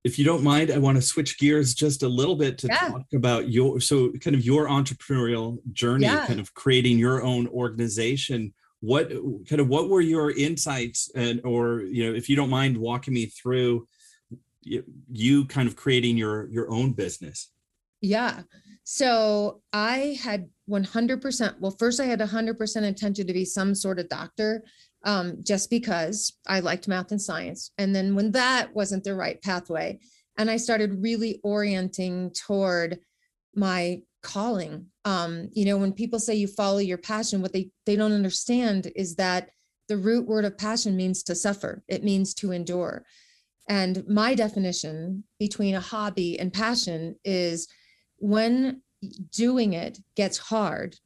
if 0.02 0.18
you 0.18 0.24
don't 0.24 0.42
mind, 0.42 0.70
I 0.70 0.78
want 0.78 0.96
to 0.96 1.02
switch 1.02 1.38
gears 1.38 1.74
just 1.74 2.02
a 2.02 2.08
little 2.08 2.36
bit 2.36 2.56
to 2.58 2.68
yeah. 2.68 2.88
talk 2.88 3.02
about 3.14 3.50
your 3.50 3.80
so 3.80 4.10
kind 4.12 4.34
of 4.34 4.44
your 4.44 4.66
entrepreneurial 4.66 5.58
journey, 5.72 6.06
yeah. 6.06 6.26
kind 6.26 6.40
of 6.40 6.54
creating 6.54 6.98
your 6.98 7.22
own 7.22 7.46
organization. 7.48 8.54
What 8.80 9.10
kind 9.10 9.60
of 9.60 9.68
what 9.68 9.90
were 9.90 10.00
your 10.00 10.30
insights 10.30 11.10
and 11.14 11.40
or 11.44 11.82
you 11.82 12.06
know, 12.06 12.16
if 12.16 12.30
you 12.30 12.36
don't 12.36 12.48
mind 12.48 12.78
walking 12.78 13.12
me 13.12 13.26
through 13.26 13.86
you, 14.62 14.84
you 15.12 15.44
kind 15.46 15.68
of 15.68 15.76
creating 15.76 16.16
your 16.16 16.48
your 16.50 16.70
own 16.70 16.92
business? 16.92 17.50
Yeah. 18.00 18.42
So 18.84 19.60
I 19.72 20.18
had 20.22 20.48
100%, 20.68 21.60
well, 21.60 21.76
first 21.78 22.00
I 22.00 22.06
had 22.06 22.20
100% 22.20 22.82
intention 22.82 23.26
to 23.26 23.32
be 23.32 23.44
some 23.44 23.74
sort 23.74 23.98
of 23.98 24.08
doctor 24.08 24.64
um, 25.04 25.38
just 25.42 25.70
because 25.70 26.32
I 26.46 26.60
liked 26.60 26.88
math 26.88 27.10
and 27.10 27.20
science. 27.20 27.70
And 27.78 27.94
then 27.94 28.14
when 28.14 28.32
that 28.32 28.74
wasn't 28.74 29.04
the 29.04 29.14
right 29.14 29.40
pathway, 29.42 29.98
and 30.38 30.50
I 30.50 30.56
started 30.56 31.02
really 31.02 31.40
orienting 31.42 32.30
toward 32.30 32.98
my 33.54 34.02
calling. 34.22 34.86
Um, 35.04 35.48
you 35.52 35.64
know, 35.64 35.76
when 35.76 35.92
people 35.92 36.18
say 36.18 36.34
you 36.34 36.46
follow 36.46 36.78
your 36.78 36.98
passion, 36.98 37.42
what 37.42 37.52
they 37.52 37.70
they 37.86 37.96
don't 37.96 38.12
understand 38.12 38.92
is 38.94 39.16
that 39.16 39.50
the 39.88 39.96
root 39.96 40.26
word 40.26 40.44
of 40.44 40.56
passion 40.56 40.96
means 40.96 41.22
to 41.24 41.34
suffer. 41.34 41.82
It 41.88 42.04
means 42.04 42.32
to 42.34 42.52
endure. 42.52 43.04
And 43.68 44.06
my 44.08 44.34
definition 44.34 45.24
between 45.38 45.74
a 45.74 45.80
hobby 45.80 46.38
and 46.38 46.52
passion 46.52 47.16
is 47.24 47.68
when 48.18 48.82
doing 49.30 49.72
it 49.72 49.98
gets 50.16 50.38
hard 50.38 50.96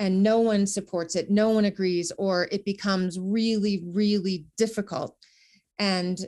and 0.00 0.22
no 0.22 0.38
one 0.38 0.66
supports 0.66 1.16
it, 1.16 1.30
no 1.30 1.50
one 1.50 1.64
agrees, 1.64 2.12
or 2.18 2.48
it 2.52 2.64
becomes 2.64 3.18
really, 3.18 3.82
really 3.86 4.46
difficult 4.56 5.16
and 5.78 6.18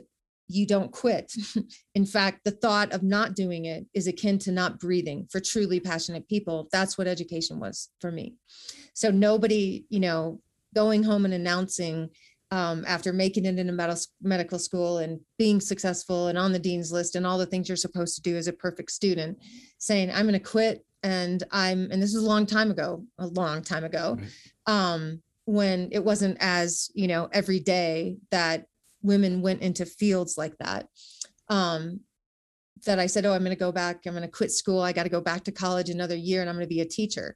you 0.47 0.67
don't 0.67 0.91
quit. 0.91 1.31
In 1.95 2.05
fact, 2.05 2.41
the 2.43 2.51
thought 2.51 2.91
of 2.91 3.03
not 3.03 3.35
doing 3.35 3.65
it 3.65 3.85
is 3.93 4.07
akin 4.07 4.37
to 4.39 4.51
not 4.51 4.79
breathing 4.79 5.27
for 5.29 5.39
truly 5.39 5.79
passionate 5.79 6.27
people. 6.27 6.67
That's 6.71 6.97
what 6.97 7.07
education 7.07 7.59
was 7.59 7.89
for 7.99 8.11
me. 8.11 8.35
So 8.93 9.11
nobody, 9.11 9.85
you 9.89 9.99
know, 9.99 10.41
going 10.75 11.03
home 11.03 11.25
and 11.25 11.33
announcing 11.33 12.09
um, 12.51 12.83
after 12.85 13.13
making 13.13 13.45
it 13.45 13.57
into 13.57 13.71
med- 13.71 13.97
medical 14.21 14.59
school 14.59 14.97
and 14.97 15.21
being 15.37 15.61
successful 15.61 16.27
and 16.27 16.37
on 16.37 16.51
the 16.51 16.59
dean's 16.59 16.91
list 16.91 17.15
and 17.15 17.25
all 17.25 17.37
the 17.37 17.45
things 17.45 17.69
you're 17.69 17.77
supposed 17.77 18.15
to 18.15 18.21
do 18.21 18.35
as 18.35 18.47
a 18.47 18.53
perfect 18.53 18.91
student, 18.91 19.37
saying, 19.77 20.11
I'm 20.11 20.27
going 20.27 20.33
to 20.33 20.39
quit 20.39 20.85
and 21.03 21.43
i'm 21.51 21.89
and 21.91 22.01
this 22.01 22.13
is 22.13 22.23
a 22.23 22.27
long 22.27 22.45
time 22.45 22.71
ago 22.71 23.03
a 23.19 23.27
long 23.27 23.61
time 23.61 23.83
ago 23.83 24.17
right. 24.19 24.29
um 24.67 25.21
when 25.45 25.89
it 25.91 26.03
wasn't 26.03 26.37
as 26.39 26.89
you 26.93 27.07
know 27.07 27.27
every 27.33 27.59
day 27.59 28.17
that 28.29 28.65
women 29.01 29.41
went 29.41 29.61
into 29.61 29.85
fields 29.85 30.37
like 30.37 30.55
that 30.59 30.87
um 31.49 31.99
that 32.85 32.99
i 32.99 33.05
said 33.07 33.25
oh 33.25 33.33
i'm 33.33 33.43
going 33.43 33.49
to 33.49 33.59
go 33.59 33.71
back 33.71 34.05
i'm 34.05 34.13
going 34.13 34.21
to 34.21 34.27
quit 34.27 34.51
school 34.51 34.81
i 34.81 34.91
got 34.91 35.03
to 35.03 35.09
go 35.09 35.21
back 35.21 35.43
to 35.43 35.51
college 35.51 35.89
another 35.89 36.15
year 36.15 36.41
and 36.41 36.49
i'm 36.49 36.55
going 36.55 36.65
to 36.65 36.73
be 36.73 36.81
a 36.81 36.85
teacher. 36.85 37.35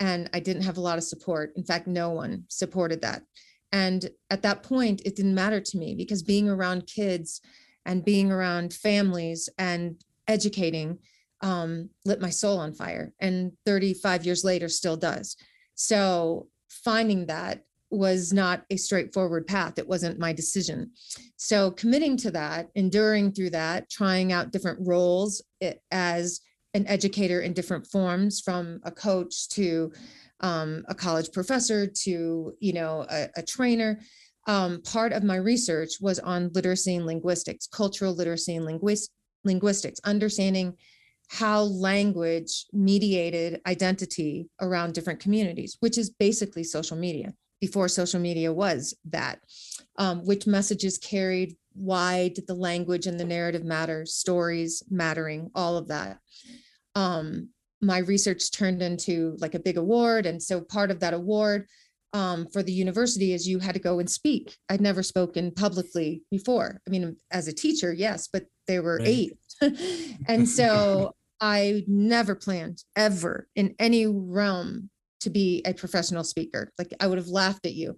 And 0.00 0.28
i 0.32 0.40
didn't 0.40 0.64
have 0.64 0.76
a 0.76 0.80
lot 0.80 0.98
of 0.98 1.04
support. 1.04 1.52
In 1.56 1.64
fact 1.64 1.86
no 1.86 2.10
one 2.10 2.44
supported 2.48 3.00
that. 3.02 3.22
And 3.70 4.10
at 4.28 4.42
that 4.42 4.64
point 4.64 5.02
it 5.04 5.14
didn't 5.14 5.34
matter 5.34 5.60
to 5.60 5.78
me 5.78 5.94
because 5.94 6.22
being 6.22 6.48
around 6.48 6.88
kids 6.88 7.40
and 7.86 8.04
being 8.04 8.32
around 8.32 8.74
families 8.74 9.48
and 9.56 10.02
educating 10.26 10.98
um, 11.44 11.90
lit 12.06 12.22
my 12.22 12.30
soul 12.30 12.58
on 12.58 12.72
fire 12.72 13.12
and 13.20 13.52
35 13.66 14.24
years 14.24 14.44
later 14.44 14.68
still 14.68 14.96
does. 14.96 15.36
So 15.74 16.48
finding 16.70 17.26
that 17.26 17.64
was 17.90 18.32
not 18.32 18.64
a 18.70 18.76
straightforward 18.76 19.46
path. 19.46 19.78
It 19.78 19.86
wasn't 19.86 20.18
my 20.18 20.32
decision. 20.32 20.90
So 21.36 21.70
committing 21.70 22.16
to 22.18 22.30
that, 22.30 22.68
enduring 22.74 23.32
through 23.32 23.50
that, 23.50 23.90
trying 23.90 24.32
out 24.32 24.52
different 24.52 24.78
roles 24.88 25.44
as 25.90 26.40
an 26.72 26.86
educator 26.86 27.42
in 27.42 27.52
different 27.52 27.86
forms 27.86 28.40
from 28.40 28.80
a 28.84 28.90
coach 28.90 29.48
to 29.50 29.92
um, 30.40 30.82
a 30.88 30.94
college 30.94 31.30
professor 31.30 31.86
to 31.86 32.54
you 32.58 32.72
know 32.72 33.06
a, 33.08 33.28
a 33.36 33.42
trainer 33.42 34.00
um, 34.46 34.82
part 34.82 35.12
of 35.12 35.22
my 35.22 35.36
research 35.36 35.92
was 36.00 36.18
on 36.18 36.50
literacy 36.52 36.96
and 36.96 37.06
linguistics 37.06 37.68
cultural 37.68 38.12
literacy 38.12 38.56
and 38.56 38.66
linguist, 38.66 39.10
linguistics 39.44 40.00
understanding 40.04 40.74
how 41.28 41.62
language 41.62 42.66
mediated 42.72 43.60
identity 43.66 44.48
around 44.60 44.94
different 44.94 45.20
communities, 45.20 45.76
which 45.80 45.98
is 45.98 46.10
basically 46.10 46.64
social 46.64 46.96
media 46.96 47.32
before 47.60 47.88
social 47.88 48.20
media 48.20 48.52
was 48.52 48.94
that. 49.06 49.40
Um, 49.96 50.24
which 50.24 50.46
messages 50.46 50.98
carried, 50.98 51.56
why 51.72 52.28
did 52.28 52.46
the 52.46 52.54
language 52.54 53.06
and 53.06 53.18
the 53.18 53.24
narrative 53.24 53.64
matter, 53.64 54.04
stories 54.04 54.82
mattering, 54.90 55.50
all 55.54 55.76
of 55.76 55.88
that. 55.88 56.18
Um, 56.94 57.48
my 57.80 57.98
research 57.98 58.50
turned 58.50 58.82
into 58.82 59.36
like 59.40 59.54
a 59.54 59.60
big 59.60 59.76
award. 59.76 60.26
And 60.26 60.42
so 60.42 60.60
part 60.60 60.90
of 60.90 61.00
that 61.00 61.14
award 61.14 61.66
um, 62.12 62.46
for 62.52 62.62
the 62.62 62.72
university 62.72 63.32
is 63.32 63.48
you 63.48 63.58
had 63.58 63.74
to 63.74 63.80
go 63.80 63.98
and 63.98 64.08
speak. 64.08 64.56
I'd 64.68 64.80
never 64.80 65.02
spoken 65.02 65.50
publicly 65.50 66.22
before. 66.30 66.80
I 66.86 66.90
mean, 66.90 67.16
as 67.30 67.48
a 67.48 67.52
teacher, 67.52 67.92
yes, 67.92 68.28
but 68.32 68.44
there 68.66 68.82
were 68.82 68.98
right. 68.98 69.08
eight 69.08 69.38
and 70.28 70.48
so 70.48 71.14
I 71.40 71.84
never 71.86 72.34
planned 72.34 72.82
ever 72.96 73.48
in 73.54 73.74
any 73.78 74.06
realm 74.06 74.90
to 75.20 75.30
be 75.30 75.62
a 75.66 75.74
professional 75.74 76.24
speaker. 76.24 76.70
Like 76.78 76.92
I 77.00 77.06
would 77.06 77.18
have 77.18 77.28
laughed 77.28 77.66
at 77.66 77.74
you. 77.74 77.96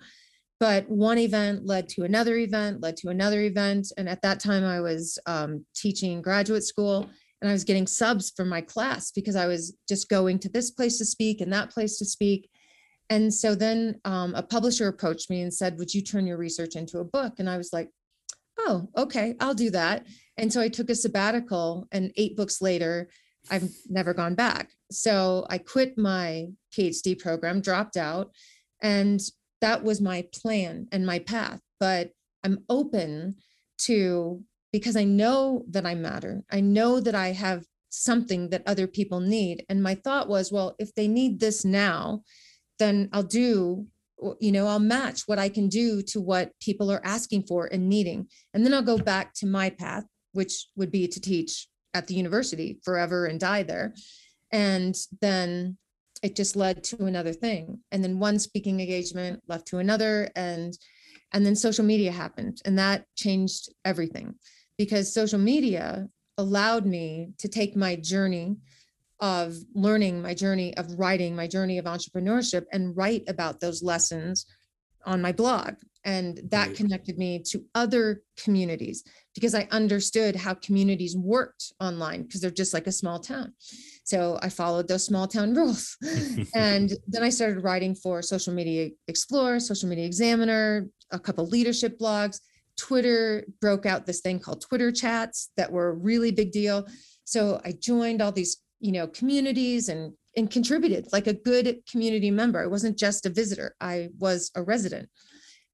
But 0.59 0.89
one 0.89 1.19
event 1.19 1.67
led 1.67 1.89
to 1.91 2.05
another 2.05 2.37
event, 2.37 2.81
led 2.81 2.97
to 2.99 3.09
another 3.09 3.43
event. 3.43 3.93
And 3.99 4.09
at 4.09 4.23
that 4.23 4.41
time, 4.41 4.65
I 4.65 4.81
was 4.81 5.19
um, 5.27 5.67
teaching 5.75 6.23
graduate 6.23 6.65
school 6.65 7.11
and 7.43 7.51
I 7.51 7.53
was 7.53 7.65
getting 7.65 7.87
subs 7.87 8.33
for 8.35 8.45
my 8.47 8.63
class 8.63 9.11
because 9.11 9.37
I 9.37 9.47
was 9.47 9.77
just 9.87 10.09
going 10.09 10.39
to 10.41 10.49
this 10.49 10.71
place 10.71 10.97
to 10.99 11.05
speak 11.05 11.43
and 11.43 11.53
that 11.53 11.71
place 11.71 11.99
to 11.99 12.07
speak. 12.07 12.49
And 13.11 13.33
so 13.33 13.55
then 13.55 14.01
um, 14.05 14.35
a 14.35 14.43
publisher 14.43 14.89
approached 14.89 15.29
me 15.29 15.43
and 15.43 15.53
said, 15.53 15.79
Would 15.79 15.93
you 15.93 16.01
turn 16.01 16.27
your 16.27 16.39
research 16.39 16.75
into 16.75 16.99
a 16.99 17.05
book? 17.05 17.35
And 17.39 17.51
I 17.51 17.59
was 17.59 17.73
like, 17.73 17.91
Oh, 18.59 18.89
okay, 18.97 19.35
I'll 19.39 19.55
do 19.55 19.71
that. 19.71 20.07
And 20.39 20.53
so 20.53 20.61
I 20.61 20.69
took 20.69 20.91
a 20.91 20.95
sabbatical, 20.95 21.89
and 21.93 22.13
eight 22.17 22.37
books 22.37 22.61
later, 22.61 23.09
I've 23.51 23.71
never 23.89 24.13
gone 24.13 24.35
back. 24.35 24.71
So 24.91 25.47
I 25.49 25.59
quit 25.59 25.97
my 25.97 26.49
PhD 26.73 27.19
program, 27.19 27.61
dropped 27.61 27.97
out, 27.97 28.33
and 28.83 29.21
that 29.61 29.83
was 29.83 30.01
my 30.01 30.27
plan 30.33 30.89
and 30.93 31.07
my 31.07 31.19
path. 31.19 31.61
But 31.81 32.11
I'm 32.45 32.65
open 32.69 33.37
to 33.79 34.43
because 34.73 34.97
I 34.97 35.05
know 35.05 35.65
that 35.71 35.87
I 35.87 35.95
matter. 35.95 36.43
I 36.51 36.61
know 36.61 37.01
that 37.01 37.15
I 37.15 37.29
have 37.29 37.65
something 37.89 38.51
that 38.51 38.63
other 38.67 38.87
people 38.87 39.21
need. 39.21 39.65
And 39.69 39.83
my 39.83 39.95
thought 39.95 40.29
was, 40.29 40.53
well, 40.53 40.77
if 40.79 40.95
they 40.95 41.09
need 41.09 41.41
this 41.41 41.65
now, 41.65 42.23
then 42.79 43.09
I'll 43.13 43.23
do, 43.23 43.87
you 44.39 44.53
know, 44.53 44.67
I'll 44.67 44.79
match 44.79 45.23
what 45.27 45.39
I 45.39 45.49
can 45.49 45.69
do 45.69 46.03
to 46.03 46.21
what 46.21 46.53
people 46.61 46.91
are 46.91 47.01
asking 47.05 47.45
for 47.45 47.67
and 47.67 47.89
needing. 47.89 48.29
And 48.53 48.65
then 48.65 48.75
I'll 48.75 48.83
go 48.83 48.99
back 48.99 49.33
to 49.35 49.47
my 49.47 49.71
path, 49.71 50.05
which 50.37 50.67
would 50.77 50.93
be 50.93 51.09
to 51.09 51.21
teach 51.21 51.69
at 51.95 52.07
the 52.07 52.15
university 52.15 52.79
forever 52.85 53.27
and 53.27 53.41
die 53.41 53.63
there. 53.63 53.95
And 54.53 54.95
then 55.21 55.77
it 56.23 56.37
just 56.37 56.57
led 56.57 56.85
to 56.85 57.07
another 57.07 57.33
thing. 57.33 57.81
And 57.91 58.05
then 58.05 58.19
one 58.19 58.39
speaking 58.39 58.81
engagement 58.81 59.43
left 59.49 59.67
to 59.69 59.79
another. 59.79 60.31
And 60.37 60.77
and 61.33 61.45
then 61.45 61.57
social 61.57 61.85
media 61.85 62.13
happened 62.13 62.63
and 62.65 62.79
that 62.79 63.05
changed 63.17 63.75
everything 63.85 64.37
because 64.79 65.13
social 65.13 65.41
media 65.41 66.07
allowed 66.39 66.87
me 66.87 67.31
to 67.39 67.49
take 67.49 67.75
my 67.77 67.97
journey 67.97 68.57
of 69.21 69.57
learning, 69.75 70.23
my 70.23 70.35
journey 70.35 70.77
of 70.77 70.99
writing, 70.99 71.35
my 71.35 71.49
journey 71.49 71.79
of 71.79 71.87
entrepreneurship, 71.87 72.65
and 72.73 72.97
write 72.97 73.25
about 73.29 73.61
those 73.61 73.83
lessons 73.83 74.47
on 75.05 75.23
my 75.23 75.33
blog. 75.33 75.75
And 76.07 76.41
that 76.51 76.69
right. 76.69 76.77
connected 76.77 77.19
me 77.19 77.43
to 77.49 77.65
other 77.75 78.23
communities 78.43 79.03
because 79.35 79.57
I 79.57 79.67
understood 79.73 80.37
how 80.37 80.55
communities 80.55 81.17
worked 81.17 81.73
online 81.81 82.23
because 82.23 82.41
they're 82.41 82.51
just 82.51 82.73
like 82.73 82.87
a 82.87 82.93
small 82.93 83.19
town. 83.19 83.53
So 84.05 84.39
I 84.41 84.49
followed 84.49 84.87
those 84.87 85.05
small 85.05 85.27
town 85.27 85.53
rules. 85.61 85.97
and 86.55 86.93
then 87.09 87.23
I 87.25 87.29
started 87.29 87.65
writing 87.65 87.95
for 87.95 88.23
Social 88.23 88.55
Media 88.55 88.91
Explorer, 89.09 89.59
Social 89.59 89.89
Media 89.89 90.07
Examiner, 90.07 90.89
a 91.11 91.19
couple 91.19 91.47
leadership 91.49 91.99
blogs. 91.99 92.41
Twitter 92.79 93.45
broke 93.61 93.85
out 93.85 94.07
this 94.07 94.21
thing 94.21 94.39
called 94.39 94.61
Twitter 94.61 94.93
chats 94.93 95.51
that 95.57 95.73
were 95.73 95.89
a 95.89 95.95
really 95.95 96.31
big 96.31 96.53
deal. 96.53 96.87
So 97.25 97.61
I 97.65 97.73
joined 97.73 98.23
all 98.23 98.33
these, 98.33 98.59
you 98.81 98.93
know, 98.93 99.09
communities 99.09 99.89
and 99.89 100.13
and 100.37 100.51
contributed 100.51 101.07
like 101.13 101.27
a 101.27 101.33
good 101.33 101.81
community 101.91 102.31
member. 102.31 102.63
I 102.63 102.67
wasn't 102.67 102.99
just 102.99 103.25
a 103.27 103.31
visitor. 103.31 103.75
I 103.81 104.11
was 104.19 104.51
a 104.55 104.63
resident. 104.63 105.09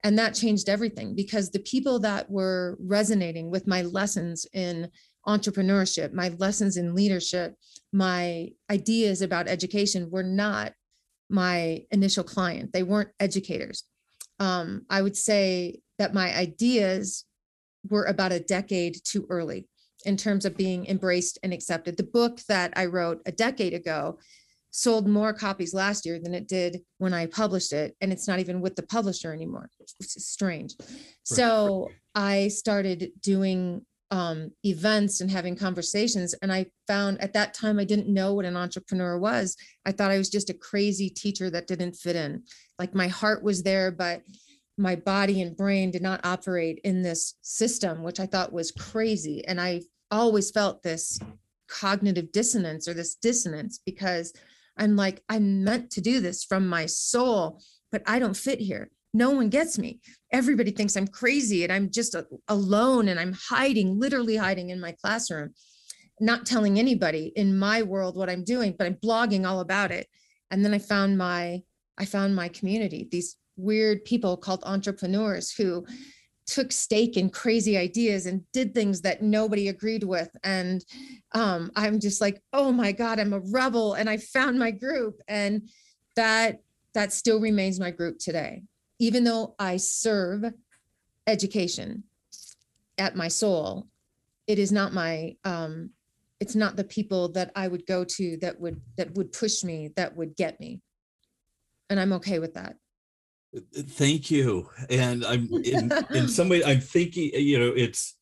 And 0.03 0.17
that 0.19 0.35
changed 0.35 0.67
everything 0.67 1.15
because 1.15 1.49
the 1.49 1.59
people 1.59 1.99
that 1.99 2.29
were 2.29 2.77
resonating 2.79 3.49
with 3.49 3.67
my 3.67 3.83
lessons 3.83 4.45
in 4.53 4.89
entrepreneurship, 5.25 6.11
my 6.11 6.29
lessons 6.37 6.75
in 6.75 6.93
leadership, 6.93 7.55
my 7.93 8.49
ideas 8.69 9.21
about 9.21 9.47
education 9.47 10.09
were 10.11 10.23
not 10.23 10.73
my 11.29 11.85
initial 11.91 12.23
client. 12.23 12.73
They 12.73 12.83
weren't 12.83 13.11
educators. 13.19 13.85
Um, 14.39 14.85
I 14.89 15.01
would 15.01 15.15
say 15.15 15.79
that 15.99 16.13
my 16.13 16.35
ideas 16.35 17.25
were 17.89 18.05
about 18.05 18.31
a 18.31 18.39
decade 18.39 18.97
too 19.03 19.25
early 19.29 19.67
in 20.05 20.17
terms 20.17 20.43
of 20.43 20.57
being 20.57 20.85
embraced 20.87 21.39
and 21.43 21.53
accepted. 21.53 21.95
The 21.95 22.03
book 22.03 22.41
that 22.49 22.73
I 22.75 22.87
wrote 22.87 23.21
a 23.25 23.31
decade 23.31 23.73
ago 23.73 24.19
sold 24.75 25.07
more 25.07 25.33
copies 25.33 25.71
last 25.71 26.03
year 26.03 26.19
than 26.19 26.33
it 26.33 26.47
did 26.47 26.81
when 26.97 27.13
I 27.13 27.27
published 27.27 27.73
it. 27.73 27.95
And 28.01 28.11
it's 28.11 28.27
not 28.27 28.39
even 28.39 28.59
with 28.59 28.75
the 28.75 28.81
publisher 28.81 29.31
anymore, 29.31 29.69
which 29.77 30.15
is 30.15 30.27
strange. 30.27 30.73
So 31.21 31.91
I 32.15 32.47
started 32.47 33.11
doing 33.21 33.85
um, 34.09 34.49
events 34.65 35.21
and 35.21 35.29
having 35.29 35.55
conversations. 35.55 36.33
And 36.41 36.51
I 36.51 36.65
found 36.87 37.21
at 37.21 37.33
that 37.33 37.53
time, 37.53 37.77
I 37.77 37.83
didn't 37.83 38.11
know 38.11 38.33
what 38.33 38.45
an 38.45 38.57
entrepreneur 38.57 39.19
was. 39.19 39.55
I 39.85 39.91
thought 39.91 40.09
I 40.09 40.17
was 40.17 40.31
just 40.31 40.49
a 40.49 40.55
crazy 40.55 41.07
teacher 41.07 41.51
that 41.51 41.67
didn't 41.67 41.95
fit 41.95 42.15
in. 42.15 42.41
Like 42.79 42.95
my 42.95 43.07
heart 43.07 43.43
was 43.43 43.61
there, 43.61 43.91
but 43.91 44.23
my 44.79 44.95
body 44.95 45.43
and 45.43 45.55
brain 45.55 45.91
did 45.91 46.01
not 46.01 46.25
operate 46.25 46.81
in 46.83 47.03
this 47.03 47.35
system, 47.43 48.01
which 48.01 48.19
I 48.19 48.25
thought 48.25 48.51
was 48.51 48.71
crazy. 48.71 49.45
And 49.47 49.61
I 49.61 49.81
always 50.09 50.49
felt 50.49 50.81
this 50.81 51.19
cognitive 51.67 52.31
dissonance 52.31 52.87
or 52.87 52.95
this 52.95 53.13
dissonance 53.15 53.79
because 53.85 54.33
I'm 54.77 54.95
like, 54.95 55.21
I'm 55.29 55.63
meant 55.63 55.91
to 55.91 56.01
do 56.01 56.19
this 56.19 56.43
from 56.43 56.67
my 56.67 56.85
soul, 56.85 57.61
but 57.91 58.01
I 58.05 58.19
don't 58.19 58.35
fit 58.35 58.59
here. 58.59 58.89
No 59.13 59.29
one 59.31 59.49
gets 59.49 59.77
me. 59.77 59.99
Everybody 60.31 60.71
thinks 60.71 60.95
i'm 60.95 61.07
crazy 61.07 61.63
and 61.63 61.71
i'm 61.71 61.91
just 61.91 62.15
a, 62.15 62.25
alone 62.47 63.07
and 63.07 63.19
i'm 63.19 63.33
hiding 63.33 63.99
literally 63.99 64.35
hiding 64.35 64.71
in 64.71 64.79
my 64.79 64.91
classroom 64.93 65.53
not 66.19 66.45
telling 66.45 66.79
anybody 66.79 67.31
in 67.35 67.57
my 67.57 67.83
world 67.83 68.17
what 68.17 68.29
i'm 68.29 68.43
doing 68.43 68.73
but 68.77 68.87
i'm 68.87 68.95
blogging 68.95 69.47
all 69.47 69.59
about 69.59 69.91
it. 69.91 70.07
And 70.49 70.65
then 70.65 70.73
i 70.73 70.79
found 70.79 71.17
my 71.17 71.61
i 71.99 72.05
found 72.05 72.35
my 72.35 72.47
community 72.47 73.07
these 73.11 73.35
weird 73.55 74.03
people 74.05 74.35
called 74.37 74.63
entrepreneurs 74.65 75.51
who 75.51 75.85
took 76.45 76.71
stake 76.71 77.17
in 77.17 77.29
crazy 77.29 77.77
ideas 77.77 78.25
and 78.25 78.43
did 78.51 78.73
things 78.73 79.01
that 79.01 79.21
nobody 79.21 79.69
agreed 79.69 80.03
with 80.03 80.29
and 80.43 80.83
um, 81.33 81.71
i'm 81.75 81.99
just 81.99 82.21
like 82.21 82.41
oh 82.53 82.71
my 82.71 82.91
god 82.91 83.19
i'm 83.19 83.33
a 83.33 83.41
rebel 83.51 83.93
and 83.93 84.09
i 84.09 84.17
found 84.17 84.57
my 84.59 84.71
group 84.71 85.21
and 85.27 85.69
that 86.15 86.59
that 86.93 87.13
still 87.13 87.39
remains 87.39 87.79
my 87.79 87.91
group 87.91 88.19
today 88.19 88.61
even 89.03 89.25
though 89.25 89.55
I 89.59 89.75
serve 89.77 90.45
education 91.27 92.03
at 92.97 93.17
my 93.17 93.27
soul, 93.27 93.87
it 94.47 94.59
is 94.59 94.71
not 94.71 94.93
my 94.93 95.35
um 95.43 95.89
it's 96.39 96.55
not 96.55 96.75
the 96.75 96.83
people 96.83 97.29
that 97.29 97.51
I 97.55 97.67
would 97.67 97.85
go 97.85 98.03
to 98.03 98.37
that 98.37 98.59
would 98.59 98.79
that 98.97 99.13
would 99.15 99.33
push 99.33 99.63
me, 99.63 99.89
that 99.97 100.15
would 100.15 100.37
get 100.37 100.59
me. 100.59 100.81
And 101.89 101.99
I'm 101.99 102.13
okay 102.13 102.39
with 102.39 102.53
that. 102.53 102.75
Thank 103.75 104.31
you. 104.31 104.69
And 104.89 105.23
I'm 105.25 105.47
in, 105.53 105.91
in 106.13 106.27
some 106.27 106.49
way 106.49 106.63
I'm 106.63 106.81
thinking, 106.81 107.31
you 107.33 107.59
know, 107.59 107.73
it's 107.75 108.15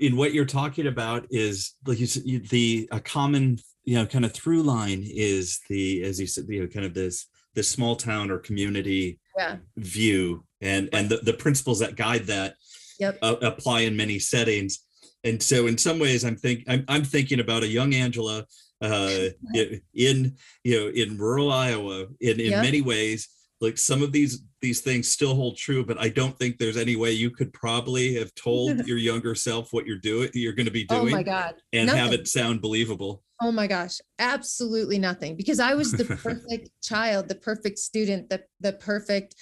in 0.00 0.16
what 0.16 0.32
you're 0.32 0.44
talking 0.44 0.86
about 0.86 1.26
is 1.30 1.74
like 1.86 2.00
you 2.00 2.06
said, 2.06 2.24
the 2.48 2.88
a 2.90 3.00
common 3.00 3.58
you 3.84 3.96
know 3.96 4.06
kind 4.06 4.24
of 4.24 4.32
through 4.32 4.62
line 4.62 5.04
is 5.06 5.60
the 5.68 6.02
as 6.02 6.18
you 6.18 6.26
said 6.26 6.44
you 6.48 6.60
know 6.60 6.66
kind 6.66 6.86
of 6.86 6.94
this 6.94 7.26
this 7.54 7.68
small 7.68 7.94
town 7.94 8.30
or 8.30 8.38
community 8.38 9.18
yeah. 9.36 9.56
view 9.76 10.44
and 10.60 10.88
and 10.92 11.08
the, 11.08 11.18
the 11.18 11.32
principles 11.32 11.78
that 11.78 11.96
guide 11.96 12.24
that 12.24 12.54
yep. 12.98 13.18
uh, 13.22 13.36
apply 13.42 13.80
in 13.80 13.96
many 13.96 14.18
settings 14.18 14.80
and 15.22 15.42
so 15.42 15.66
in 15.66 15.78
some 15.78 15.98
ways 15.98 16.24
i'm 16.24 16.36
think 16.36 16.64
i'm, 16.68 16.84
I'm 16.88 17.04
thinking 17.04 17.40
about 17.40 17.62
a 17.62 17.68
young 17.68 17.94
angela 17.94 18.46
uh, 18.80 19.28
in 19.94 20.36
you 20.64 20.80
know 20.80 20.88
in 20.88 21.18
rural 21.18 21.52
iowa 21.52 22.06
in 22.20 22.40
in 22.40 22.52
yep. 22.52 22.62
many 22.62 22.80
ways 22.80 23.28
like 23.60 23.78
some 23.78 24.02
of 24.02 24.12
these 24.12 24.42
these 24.64 24.80
things 24.80 25.08
still 25.08 25.34
hold 25.34 25.56
true 25.56 25.84
but 25.84 26.00
i 26.00 26.08
don't 26.08 26.38
think 26.38 26.56
there's 26.58 26.76
any 26.76 26.96
way 26.96 27.12
you 27.12 27.30
could 27.30 27.52
probably 27.52 28.14
have 28.14 28.34
told 28.34 28.78
your 28.86 28.98
younger 28.98 29.34
self 29.34 29.72
what 29.72 29.86
you're 29.86 29.98
doing 29.98 30.28
you're 30.32 30.54
going 30.54 30.66
to 30.66 30.72
be 30.72 30.84
doing 30.84 31.08
oh 31.08 31.16
my 31.16 31.22
god 31.22 31.54
and 31.72 31.86
Nothing. 31.86 32.02
have 32.02 32.12
it 32.12 32.26
sound 32.26 32.60
believable 32.60 33.22
Oh 33.42 33.50
my 33.52 33.66
gosh, 33.66 33.98
absolutely 34.18 34.98
nothing 34.98 35.36
because 35.36 35.58
I 35.58 35.74
was 35.74 35.92
the 35.92 36.04
perfect 36.22 36.70
child, 36.82 37.28
the 37.28 37.34
perfect 37.34 37.78
student, 37.78 38.30
the 38.30 38.44
the 38.60 38.72
perfect, 38.72 39.34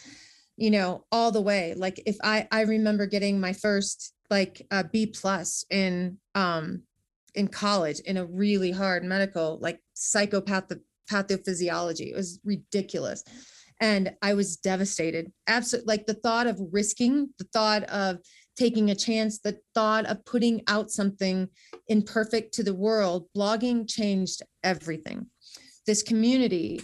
you 0.56 0.70
know, 0.70 1.04
all 1.12 1.30
the 1.30 1.40
way. 1.40 1.74
Like 1.76 2.02
if 2.06 2.16
I 2.24 2.48
I 2.50 2.62
remember 2.62 3.06
getting 3.06 3.38
my 3.38 3.52
first 3.52 4.14
like 4.30 4.66
a 4.70 4.82
B 4.82 5.06
plus 5.06 5.64
in 5.70 6.18
um 6.34 6.82
in 7.34 7.48
college 7.48 8.00
in 8.00 8.16
a 8.16 8.24
really 8.24 8.70
hard 8.70 9.04
medical 9.04 9.58
like 9.60 9.80
psychopath 9.94 10.72
pathophysiology. 11.10 12.10
It 12.10 12.16
was 12.16 12.40
ridiculous. 12.44 13.24
And 13.82 14.14
I 14.22 14.34
was 14.34 14.58
devastated. 14.58 15.32
Absolutely 15.48 15.92
like 15.92 16.06
the 16.06 16.14
thought 16.14 16.46
of 16.46 16.60
risking, 16.70 17.30
the 17.38 17.48
thought 17.52 17.82
of 17.90 18.18
taking 18.56 18.90
a 18.90 18.94
chance, 18.94 19.40
the 19.40 19.58
thought 19.74 20.06
of 20.06 20.24
putting 20.24 20.62
out 20.68 20.92
something 20.92 21.48
imperfect 21.88 22.54
to 22.54 22.62
the 22.62 22.74
world, 22.74 23.26
blogging 23.36 23.90
changed 23.90 24.40
everything. 24.62 25.26
This 25.84 26.00
community, 26.00 26.80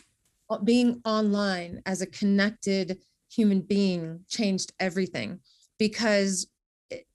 uh, 0.50 0.58
being 0.58 1.00
online 1.04 1.82
as 1.86 2.02
a 2.02 2.06
connected 2.06 2.98
human 3.30 3.60
being, 3.60 4.24
changed 4.28 4.72
everything 4.80 5.38
because 5.78 6.48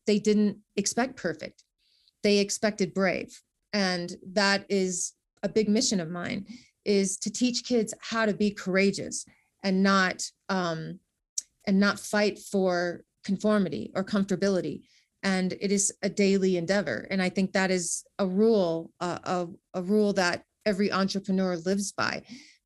they 0.07 0.17
didn't 0.17 0.59
expect 0.77 1.17
perfect. 1.17 1.65
They 2.23 2.37
expected 2.37 2.93
brave. 2.93 3.37
And 3.73 4.15
that 4.31 4.65
is 4.69 5.11
a 5.41 5.49
big 5.49 5.67
mission 5.67 5.99
of 5.99 6.09
mine 6.09 6.45
is 6.85 7.17
to 7.17 7.29
teach 7.29 7.65
kids 7.65 7.93
how 7.99 8.25
to 8.25 8.33
be 8.33 8.51
courageous 8.51 9.25
and 9.63 9.81
not 9.81 10.29
um, 10.49 10.99
and 11.65 11.79
not 11.79 11.99
fight 11.99 12.39
for 12.39 13.03
conformity 13.23 13.91
or 13.95 14.03
comfortability. 14.03 14.81
And 15.23 15.53
it 15.53 15.71
is 15.71 15.93
a 16.01 16.09
daily 16.09 16.57
endeavor. 16.57 17.07
And 17.09 17.21
i 17.21 17.29
think 17.29 17.53
that 17.53 17.71
is 17.71 18.03
a 18.19 18.27
rule 18.27 18.91
uh, 18.99 19.19
a, 19.23 19.47
a 19.73 19.81
rule 19.81 20.13
that 20.13 20.43
every 20.65 20.91
entrepreneur 20.91 21.57
lives 21.57 21.91
by. 21.91 22.23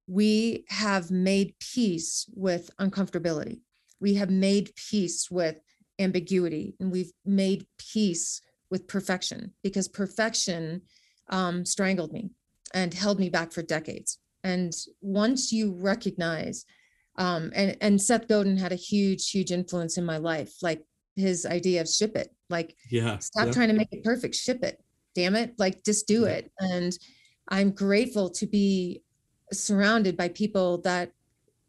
We 0.07 0.65
have 0.69 1.11
made 1.11 1.55
peace 1.59 2.25
with 2.33 2.69
uncomfortability. 2.79 3.61
We 3.99 4.15
have 4.15 4.29
made 4.29 4.73
peace 4.75 5.29
with 5.29 5.57
ambiguity 5.99 6.75
and 6.79 6.91
we've 6.91 7.11
made 7.25 7.65
peace 7.77 8.41
with 8.69 8.87
perfection 8.87 9.53
because 9.63 9.87
perfection 9.87 10.81
um, 11.29 11.65
strangled 11.65 12.13
me 12.13 12.29
and 12.73 12.93
held 12.93 13.19
me 13.19 13.29
back 13.29 13.51
for 13.51 13.61
decades. 13.61 14.19
And 14.43 14.73
once 15.01 15.51
you 15.51 15.73
recognize, 15.73 16.65
um, 17.17 17.51
and 17.55 17.77
and 17.81 18.01
Seth 18.01 18.27
Godin 18.27 18.57
had 18.57 18.71
a 18.71 18.75
huge, 18.75 19.29
huge 19.29 19.51
influence 19.51 19.97
in 19.97 20.05
my 20.05 20.17
life. 20.17 20.53
Like 20.61 20.83
his 21.15 21.45
idea 21.45 21.81
of 21.81 21.89
ship 21.89 22.15
it, 22.15 22.29
like 22.49 22.75
yeah, 22.89 23.17
stop 23.19 23.47
yeah. 23.47 23.51
trying 23.53 23.69
to 23.69 23.73
make 23.73 23.91
it 23.91 24.03
perfect, 24.03 24.35
ship 24.35 24.63
it. 24.63 24.81
Damn 25.15 25.35
it, 25.35 25.53
like 25.57 25.83
just 25.83 26.07
do 26.07 26.21
yeah. 26.21 26.29
it. 26.29 26.51
And 26.59 26.93
I'm 27.49 27.71
grateful 27.71 28.29
to 28.31 28.45
be 28.45 29.01
surrounded 29.51 30.15
by 30.15 30.29
people 30.29 30.79
that 30.81 31.11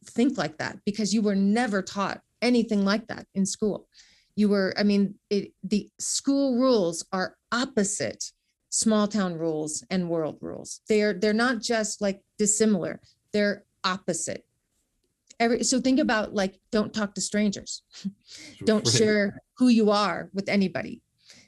think 0.05 0.37
like 0.37 0.59
that 0.59 0.79
because 0.85 1.15
you 1.15 1.23
were 1.23 1.35
never 1.35 1.83
taught 1.83 2.21
anything 2.43 2.85
like 2.85 3.07
that 3.09 3.27
in 3.35 3.47
school. 3.47 3.89
You 4.37 4.49
were, 4.49 4.73
I 4.77 4.83
mean, 4.83 5.15
it, 5.31 5.53
the 5.65 5.91
school 5.99 6.59
rules 6.59 7.05
are 7.13 7.37
opposite 7.51 8.33
small 8.71 9.09
town 9.09 9.35
rules 9.35 9.85
and 9.91 10.11
world 10.11 10.39
rules. 10.41 10.81
They're 10.89 11.15
they're 11.15 11.33
not 11.33 11.61
just 11.61 12.01
like 12.01 12.21
dissimilar. 12.39 13.01
They're 13.33 13.65
opposite. 13.85 14.45
Every 15.41 15.63
so 15.65 15.81
think 15.81 16.01
about 16.01 16.35
like 16.35 16.59
don't 16.73 16.93
talk 16.93 17.15
to 17.15 17.21
strangers. 17.21 17.83
don't 18.65 18.87
right. 18.87 18.95
share 18.95 19.43
who 19.57 19.69
you 19.69 19.91
are 19.91 20.31
with 20.33 20.49
anybody. 20.49 21.03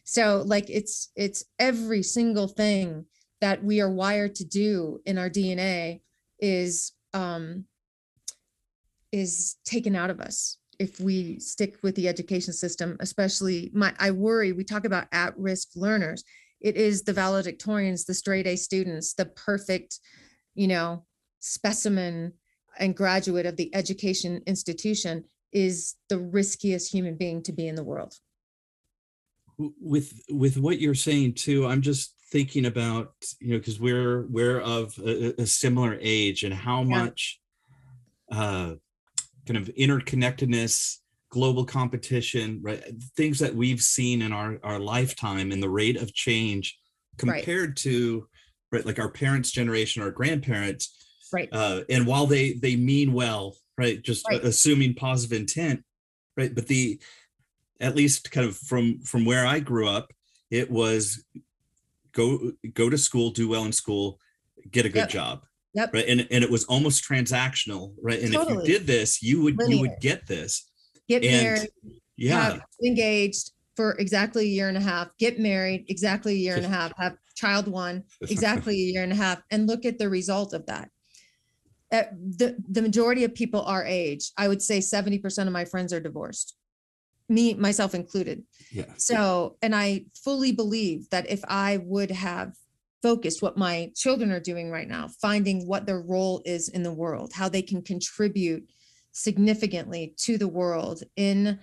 So 0.05 0.43
like 0.47 0.69
it's 0.69 1.11
it's 1.17 1.45
every 1.59 2.03
single 2.03 2.49
thing 2.49 3.07
that 3.41 3.65
we 3.65 3.81
are 3.81 3.91
wired 3.91 4.35
to 4.37 4.45
do 4.45 5.01
in 5.07 5.19
our 5.19 5.31
DNA 5.31 6.01
is 6.39 6.93
um 7.15 7.65
is 9.13 9.57
taken 9.65 9.97
out 9.97 10.11
of 10.11 10.21
us 10.21 10.59
if 10.79 10.99
we 11.01 11.39
stick 11.39 11.77
with 11.83 11.95
the 11.97 12.09
education 12.09 12.53
system 12.53 12.97
especially 13.01 13.71
my 13.75 13.93
i 13.99 14.11
worry 14.11 14.53
we 14.53 14.65
talk 14.65 14.85
about 14.85 15.07
at 15.13 15.37
risk 15.37 15.71
learners 15.75 16.25
it 16.61 16.77
is 16.77 17.03
the 17.03 17.13
valedictorians 17.13 18.07
the 18.07 18.15
straight 18.15 18.47
a 18.47 18.57
students 18.57 19.15
the 19.15 19.27
perfect 19.27 19.99
you 20.55 20.69
know 20.69 21.05
specimen 21.41 22.33
and 22.79 22.97
graduate 22.97 23.47
of 23.47 23.57
the 23.57 23.75
education 23.75 24.43
institution 24.47 25.25
is 25.53 25.97
the 26.09 26.19
riskiest 26.19 26.93
human 26.93 27.17
being 27.17 27.43
to 27.43 27.53
be 27.53 27.67
in 27.67 27.75
the 27.75 27.85
world 27.85 28.15
with 29.59 30.23
with 30.31 30.57
what 30.57 30.81
you're 30.81 30.95
saying 30.95 31.35
too 31.35 31.67
i'm 31.67 31.83
just 31.83 32.15
thinking 32.31 32.67
about 32.67 33.13
you 33.41 33.53
know 33.53 33.59
because 33.59 33.81
we're 33.81 34.27
we're 34.29 34.61
of 34.61 34.97
a, 34.99 35.43
a, 35.43 35.47
similar 35.47 35.99
age 36.01 36.45
and 36.45 36.55
how 36.55 36.83
yeah. 36.83 36.99
much 36.99 37.41
uh 38.31 38.75
kind 39.47 39.59
of 39.59 39.67
interconnectedness 39.75 41.01
global 41.31 41.65
competition, 41.65 42.59
right? 42.61 42.83
Things 43.17 43.39
that 43.39 43.55
we've 43.55 43.81
seen 43.81 44.21
in 44.21 44.33
our, 44.33 44.59
our 44.63 44.79
lifetime 44.79 45.53
and 45.53 45.63
the 45.63 45.71
rate 45.71 45.97
of 45.97 46.13
change 46.13 46.79
compared 47.17 47.71
right. 47.71 47.77
to 47.77 48.29
right 48.73 48.85
like 48.85 48.99
our 48.99 49.11
parents' 49.11 49.51
generation, 49.51 50.03
our 50.03 50.11
grandparents. 50.11 50.97
Right. 51.33 51.49
Uh, 51.53 51.83
and 51.89 52.07
while 52.07 52.27
they 52.27 52.55
they 52.55 52.77
mean 52.77 53.13
well, 53.13 53.57
right, 53.79 54.03
just 54.03 54.27
right. 54.29 54.43
assuming 54.43 54.95
positive 54.95 55.39
intent, 55.39 55.85
right? 56.37 56.55
But 56.55 56.67
the 56.67 57.01
at 57.81 57.97
least 57.97 58.31
kind 58.31 58.47
of 58.47 58.57
from 58.57 59.01
from 59.01 59.25
where 59.25 59.47
I 59.47 59.61
grew 59.61 59.89
up, 59.89 60.13
it 60.51 60.71
was 60.71 61.25
go 62.13 62.53
go 62.75 62.91
to 62.91 62.99
school, 62.99 63.31
do 63.31 63.49
well 63.49 63.65
in 63.65 63.73
school, 63.73 64.19
get 64.71 64.87
a 64.87 64.89
good 64.89 64.99
yep. 64.99 65.09
job. 65.09 65.45
Yep. 65.75 65.95
Right. 65.95 66.09
And, 66.09 66.27
and 66.33 66.43
it 66.43 66.51
was 66.51 66.65
almost 66.65 67.05
transactional, 67.09 67.95
right? 68.03 68.21
And 68.21 68.33
totally. 68.33 68.65
if 68.65 68.69
you 68.69 68.79
did 68.79 68.87
this, 68.89 69.23
you 69.23 69.43
would 69.43 69.57
Linear. 69.57 69.75
you 69.75 69.81
would 69.83 70.01
get 70.01 70.27
this 70.27 70.69
get 71.09 71.25
and, 71.25 71.43
married, 71.43 71.69
yeah, 72.17 72.59
engaged 72.85 73.53
for 73.77 73.93
exactly 73.93 74.45
a 74.45 74.49
year 74.49 74.69
and 74.69 74.77
a 74.77 74.81
half, 74.81 75.09
get 75.19 75.39
married 75.39 75.87
exactly 75.89 76.33
a 76.33 76.37
year 76.37 76.57
and 76.57 76.67
a 76.67 76.69
half, 76.69 76.93
have 76.99 77.17
child 77.35 77.69
one 77.69 78.05
exactly 78.23 78.75
a 78.75 78.93
year 78.93 79.03
and 79.03 79.13
a 79.13 79.17
half, 79.17 79.41
and 79.51 79.67
look 79.67 79.85
at 79.85 79.99
the 79.99 80.09
result 80.09 80.53
of 80.53 80.67
that. 80.67 80.91
Uh, 81.93 82.05
the 82.13 82.57
the 82.69 82.83
majority 82.83 83.25
of 83.25 83.35
people 83.35 83.63
our 83.63 83.85
age, 83.85 84.31
I 84.37 84.47
would 84.47 84.63
say 84.63 84.79
70% 84.79 85.47
of 85.47 85.53
my 85.53 85.65
friends 85.65 85.93
are 85.93 86.01
divorced. 86.01 86.57
Me, 87.29 87.55
myself 87.55 87.95
included. 87.95 88.43
Yeah. 88.73 88.87
So, 88.97 89.57
and 89.63 89.75
I 89.75 90.07
fully 90.15 90.53
believe 90.53 91.09
that 91.11 91.31
if 91.31 91.41
I 91.47 91.79
would 91.79 92.11
have 92.11 92.55
focused 93.03 93.43
what 93.43 93.57
my 93.57 93.91
children 93.97 94.31
are 94.31 94.41
doing 94.41 94.71
right 94.71 94.89
now, 94.89 95.09
finding 95.21 95.67
what 95.67 95.87
their 95.87 96.01
role 96.01 96.43
is 96.45 96.69
in 96.69 96.83
the 96.83 96.93
world, 96.93 97.33
how 97.33 97.49
they 97.49 97.63
can 97.63 97.83
contribute 97.83 98.69
significantly 99.13 100.15
to 100.19 100.39
the 100.39 100.49
world 100.49 101.03
in 101.17 101.59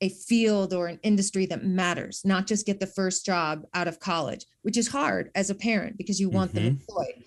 a 0.00 0.08
field 0.08 0.74
or 0.74 0.88
an 0.88 0.98
industry 1.02 1.46
that 1.46 1.64
matters, 1.64 2.22
not 2.24 2.46
just 2.46 2.66
get 2.66 2.80
the 2.80 2.86
first 2.86 3.24
job 3.24 3.62
out 3.72 3.86
of 3.86 4.00
college, 4.00 4.44
which 4.62 4.76
is 4.76 4.88
hard 4.88 5.30
as 5.34 5.48
a 5.48 5.54
parent 5.54 5.96
because 5.96 6.20
you 6.20 6.28
want 6.28 6.52
mm-hmm. 6.52 6.64
them 6.64 6.78
employed. 6.80 7.24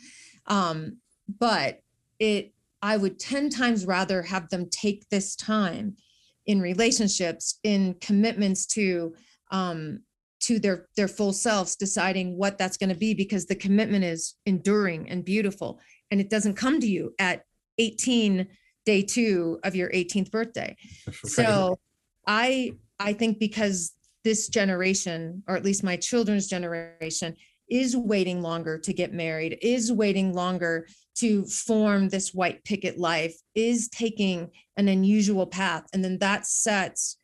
Um, 0.47 0.97
but 1.39 1.79
it, 2.19 2.53
I 2.81 2.97
would 2.97 3.19
10 3.19 3.49
times 3.49 3.85
rather 3.85 4.21
have 4.21 4.49
them 4.49 4.69
take 4.69 5.07
this 5.09 5.35
time 5.35 5.97
in 6.45 6.61
relationships, 6.61 7.59
in 7.63 7.95
commitments 8.01 8.65
to, 8.67 9.15
um, 9.51 10.01
to 10.41 10.59
their 10.59 10.87
their 10.95 11.07
full 11.07 11.33
selves 11.33 11.75
deciding 11.75 12.37
what 12.37 12.57
that's 12.57 12.77
going 12.77 12.89
to 12.89 12.95
be 12.95 13.15
because 13.15 13.45
the 13.45 13.55
commitment 13.55 14.03
is 14.03 14.35
enduring 14.45 15.09
and 15.09 15.25
beautiful 15.25 15.79
and 16.11 16.21
it 16.21 16.29
doesn't 16.29 16.55
come 16.55 16.79
to 16.79 16.87
you 16.87 17.13
at 17.19 17.43
18 17.79 18.47
day 18.85 19.01
two 19.01 19.59
of 19.63 19.75
your 19.75 19.89
18th 19.89 20.31
birthday. 20.31 20.75
Right. 21.07 21.15
So 21.25 21.79
I 22.27 22.73
I 22.99 23.13
think 23.13 23.39
because 23.39 23.93
this 24.23 24.47
generation, 24.47 25.43
or 25.47 25.55
at 25.55 25.65
least 25.65 25.83
my 25.83 25.97
children's 25.97 26.47
generation, 26.47 27.35
is 27.69 27.97
waiting 27.97 28.41
longer 28.41 28.77
to 28.77 28.93
get 28.93 29.13
married, 29.13 29.57
is 29.61 29.91
waiting 29.91 30.33
longer 30.33 30.87
to 31.15 31.45
form 31.45 32.09
this 32.09 32.33
white 32.33 32.63
picket 32.63 32.97
life, 32.97 33.35
is 33.53 33.87
taking 33.89 34.51
an 34.77 34.87
unusual 34.87 35.47
path. 35.47 35.85
And 35.93 36.03
then 36.03 36.19
that 36.19 36.45
sets 36.45 37.17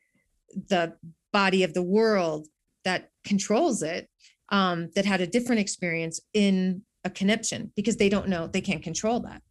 the 0.69 0.93
body 1.33 1.63
of 1.63 1.73
the 1.73 1.83
world 1.83 2.47
that 2.83 3.09
controls 3.23 3.83
it, 3.83 4.09
um, 4.49 4.89
that 4.95 5.05
had 5.05 5.21
a 5.21 5.27
different 5.27 5.61
experience 5.61 6.19
in 6.33 6.81
a 7.03 7.09
conniption 7.09 7.71
because 7.75 7.97
they 7.97 8.09
don't 8.09 8.27
know, 8.27 8.47
they 8.47 8.61
can't 8.61 8.83
control 8.83 9.19
that. 9.21 9.41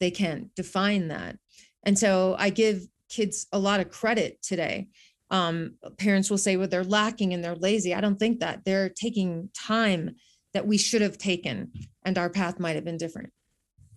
They 0.00 0.10
can't 0.10 0.54
define 0.54 1.08
that. 1.08 1.36
And 1.84 1.98
so 1.98 2.36
I 2.38 2.50
give 2.50 2.82
kids 3.08 3.46
a 3.52 3.58
lot 3.58 3.80
of 3.80 3.90
credit 3.90 4.42
today. 4.42 4.88
Um, 5.30 5.74
parents 5.98 6.30
will 6.30 6.38
say, 6.38 6.56
well, 6.56 6.68
they're 6.68 6.84
lacking 6.84 7.34
and 7.34 7.42
they're 7.42 7.54
lazy. 7.54 7.94
I 7.94 8.00
don't 8.00 8.18
think 8.18 8.40
that 8.40 8.64
they're 8.64 8.88
taking 8.88 9.50
time 9.54 10.16
that 10.54 10.66
we 10.66 10.78
should 10.78 11.02
have 11.02 11.18
taken, 11.18 11.70
and 12.04 12.16
our 12.16 12.30
path 12.30 12.58
might 12.58 12.74
have 12.74 12.84
been 12.84 12.96
different. 12.96 13.30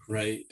Right. 0.08 0.43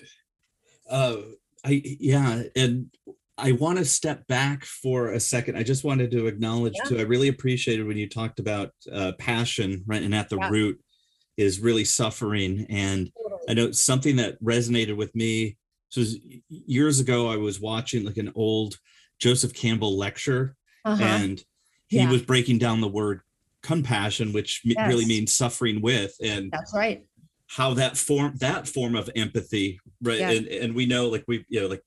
Uh, 0.89 1.17
I 1.65 1.81
yeah, 1.83 2.43
and 2.55 2.89
I 3.37 3.53
want 3.53 3.77
to 3.77 3.85
step 3.85 4.27
back 4.27 4.63
for 4.65 5.09
a 5.09 5.19
second. 5.19 5.57
I 5.57 5.63
just 5.63 5.83
wanted 5.83 6.11
to 6.11 6.27
acknowledge 6.27 6.75
yeah. 6.75 6.89
too. 6.89 6.99
I 6.99 7.03
really 7.03 7.27
appreciated 7.27 7.85
when 7.85 7.97
you 7.97 8.07
talked 8.07 8.39
about 8.39 8.71
uh, 8.91 9.13
passion, 9.17 9.83
right, 9.85 10.01
and 10.01 10.15
at 10.15 10.29
the 10.29 10.37
yeah. 10.37 10.49
root 10.49 10.81
is 11.37 11.59
really 11.59 11.85
suffering. 11.85 12.65
And 12.69 13.11
totally. 13.15 13.41
I 13.49 13.53
know 13.53 13.71
something 13.71 14.17
that 14.17 14.41
resonated 14.43 14.95
with 14.95 15.15
me 15.15 15.57
so 15.89 16.03
years 16.49 16.99
ago, 16.99 17.29
I 17.29 17.37
was 17.37 17.59
watching 17.59 18.05
like 18.05 18.17
an 18.17 18.31
old 18.35 18.77
Joseph 19.19 19.53
Campbell 19.53 19.97
lecture, 19.97 20.55
uh-huh. 20.85 21.03
and 21.03 21.43
he 21.87 21.97
yeah. 21.97 22.09
was 22.09 22.21
breaking 22.21 22.59
down 22.59 22.79
the 22.79 22.87
word 22.87 23.21
compassion, 23.63 24.31
which 24.31 24.61
yes. 24.63 24.87
really 24.87 25.05
means 25.05 25.33
suffering 25.33 25.81
with, 25.81 26.15
and 26.23 26.51
that's 26.51 26.73
right. 26.73 27.03
How 27.49 27.73
that 27.73 27.97
form 27.97 28.35
that 28.37 28.67
form 28.67 28.95
of 28.95 29.09
empathy, 29.15 29.79
right? 30.01 30.19
Yeah. 30.19 30.31
And 30.31 30.47
and 30.47 30.75
we 30.75 30.85
know, 30.85 31.09
like 31.09 31.23
we 31.27 31.45
you 31.49 31.61
know, 31.61 31.67
like 31.67 31.83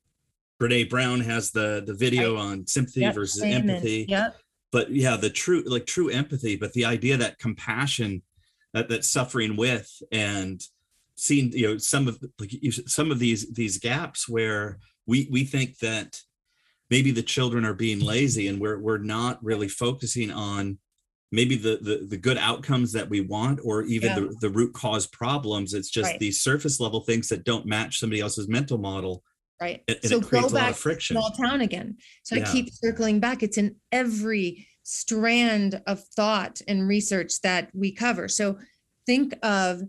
Brene 0.61 0.91
Brown 0.91 1.21
has 1.21 1.51
the 1.51 1.83
the 1.87 1.95
video 1.95 2.35
right. 2.35 2.43
on 2.43 2.67
sympathy 2.67 3.01
yep. 3.01 3.15
versus 3.15 3.43
Amen. 3.43 3.71
empathy. 3.71 4.07
Yep. 4.09 4.37
But 4.71 4.91
yeah, 4.91 5.17
the 5.17 5.31
true 5.31 5.63
like 5.67 5.87
true 5.87 6.09
empathy, 6.09 6.57
but 6.57 6.73
the 6.73 6.85
idea 6.85 7.17
that 7.17 7.39
compassion, 7.39 8.23
that 8.73 8.89
that 8.89 9.05
suffering 9.05 9.57
with, 9.57 10.03
and 10.11 10.63
seeing 11.15 11.53
you 11.53 11.69
know 11.69 11.79
some 11.79 12.09
of 12.09 12.19
like 12.39 12.53
some 12.87 13.11
of 13.11 13.19
these 13.19 13.53
these 13.53 13.79
gaps 13.79 14.29
where 14.29 14.79
we 15.07 15.29
we 15.31 15.45
think 15.45 15.79
that 15.79 16.21
maybe 16.91 17.11
the 17.11 17.23
children 17.23 17.65
are 17.65 17.75
being 17.75 18.01
lazy 18.01 18.49
and 18.49 18.61
we're 18.61 18.79
we're 18.79 18.99
not 18.99 19.43
really 19.43 19.69
focusing 19.69 20.31
on 20.31 20.79
maybe 21.33 21.57
the 21.57 21.78
the, 21.83 22.07
the 22.09 22.16
good 22.16 22.39
outcomes 22.39 22.93
that 22.93 23.09
we 23.09 23.20
want 23.20 23.59
or 23.64 23.83
even 23.83 24.11
yeah. 24.11 24.14
the, 24.14 24.37
the 24.41 24.51
root 24.51 24.72
cause 24.72 25.07
problems 25.07 25.74
it's 25.74 25.91
just 25.91 26.11
right. 26.11 26.20
these 26.20 26.41
surface 26.41 26.78
level 26.78 27.01
things 27.01 27.28
that 27.28 27.45
don't 27.45 27.66
match 27.66 27.99
somebody 27.99 28.20
else's 28.20 28.49
mental 28.49 28.78
model 28.78 29.22
right 29.61 29.83
and, 29.89 29.99
and 30.03 30.11
so 30.11 30.20
go 30.20 30.49
back 30.49 30.74
friction 30.74 31.14
small 31.14 31.30
town 31.30 31.62
again 31.62 31.97
so 32.22 32.37
yeah. 32.37 32.49
i 32.49 32.53
keep 32.53 32.70
circling 32.70 33.18
back 33.18 33.43
it's 33.43 33.59
in 33.59 33.74
every 33.91 34.66
strand 34.85 35.80
of 35.87 36.03
thought 36.16 36.61
and 36.68 36.87
research 36.87 37.41
that 37.43 37.70
we 37.74 37.91
cover 37.93 38.28
so 38.28 38.57
think 39.07 39.35
of 39.43 39.83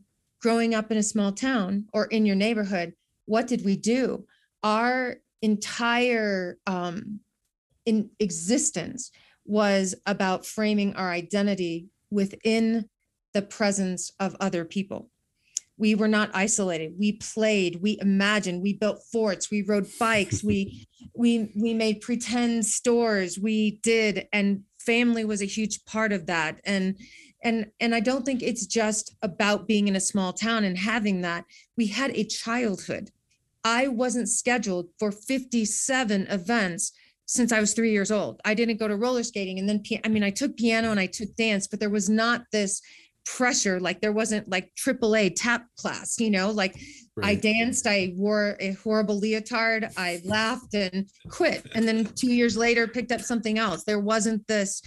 growing 0.44 0.76
up 0.76 0.92
in 0.92 0.98
a 0.98 1.04
small 1.04 1.32
town 1.32 1.86
or 1.94 2.06
in 2.06 2.26
your 2.26 2.36
neighborhood, 2.36 2.94
what 3.26 3.48
did 3.48 3.64
we 3.64 3.78
do? 3.78 4.26
Our 4.62 5.16
entire 5.42 6.58
um, 6.68 7.22
in 7.86 8.10
existence 8.20 9.12
was 9.46 9.96
about 10.06 10.46
framing 10.46 10.96
our 10.96 11.12
identity 11.12 11.88
within 12.10 12.90
the 13.34 13.42
presence 13.42 14.12
of 14.20 14.36
other 14.40 14.64
people. 14.66 15.10
we 15.76 15.96
were 15.96 16.08
not 16.08 16.30
isolated. 16.36 16.94
We 17.00 17.14
played. 17.14 17.82
We 17.82 17.98
imagined. 18.00 18.62
We 18.62 18.74
built 18.74 19.02
forts. 19.12 19.50
We 19.50 19.64
rode 19.64 19.88
bikes. 20.00 20.44
We 20.44 20.88
we 21.16 21.52
we 21.56 21.74
made 21.74 22.02
pretend 22.02 22.66
stores. 22.66 23.40
We 23.40 23.80
did. 23.82 24.28
And 24.32 24.64
family 24.80 25.26
was 25.26 25.42
a 25.42 25.46
huge 25.46 25.84
part 25.86 26.14
of 26.14 26.28
that. 26.28 26.62
And 26.66 26.98
and 27.44 27.72
and 27.80 27.94
i 27.94 28.00
don't 28.00 28.24
think 28.26 28.42
it's 28.42 28.66
just 28.66 29.16
about 29.22 29.68
being 29.68 29.88
in 29.88 29.96
a 29.96 30.00
small 30.12 30.32
town 30.32 30.64
and 30.64 30.78
having 30.78 31.22
that. 31.22 31.46
We 31.76 31.88
had 31.88 32.12
a 32.12 32.24
childhood. 32.24 33.10
I 33.64 33.88
wasn't 33.88 34.30
scheduled 34.30 34.90
for 35.00 35.12
57 35.12 36.28
events 36.30 36.92
since 37.26 37.52
i 37.52 37.60
was 37.60 37.74
3 37.74 37.92
years 37.92 38.12
old. 38.12 38.42
I 38.46 38.54
didn't 38.54 38.80
go 38.80 38.88
to 38.88 38.96
roller 38.96 39.24
skating 39.24 39.60
and 39.60 39.68
then 39.68 39.82
i 40.04 40.08
mean 40.08 40.24
i 40.24 40.30
took 40.30 40.58
piano 40.58 40.92
and 40.92 41.00
i 41.00 41.06
took 41.08 41.36
dance 41.36 41.68
but 41.68 41.80
there 41.80 41.90
was 41.90 42.10
not 42.10 42.44
this 42.52 42.82
pressure 43.26 43.80
like 43.80 44.02
there 44.02 44.12
wasn't 44.12 44.50
like 44.50 44.70
AAA 44.76 45.34
tap 45.36 45.66
class 45.78 46.20
you 46.20 46.30
know 46.30 46.52
like 46.52 46.76
right. 47.16 47.28
I 47.28 47.36
danced 47.36 47.88
I 47.88 48.14
wore 48.16 48.58
a 48.60 48.74
horrible 48.74 49.18
leotard 49.18 49.90
I 49.98 50.22
laughed 50.26 50.74
and 50.74 51.10
quit 51.30 51.66
and 51.74 51.88
then 51.88 52.06
2 52.06 52.28
years 52.28 52.58
later 52.58 52.88
picked 52.88 53.12
up 53.12 53.22
something 53.22 53.58
else. 53.58 53.84
There 53.84 54.00
wasn't 54.00 54.46
this 54.48 54.82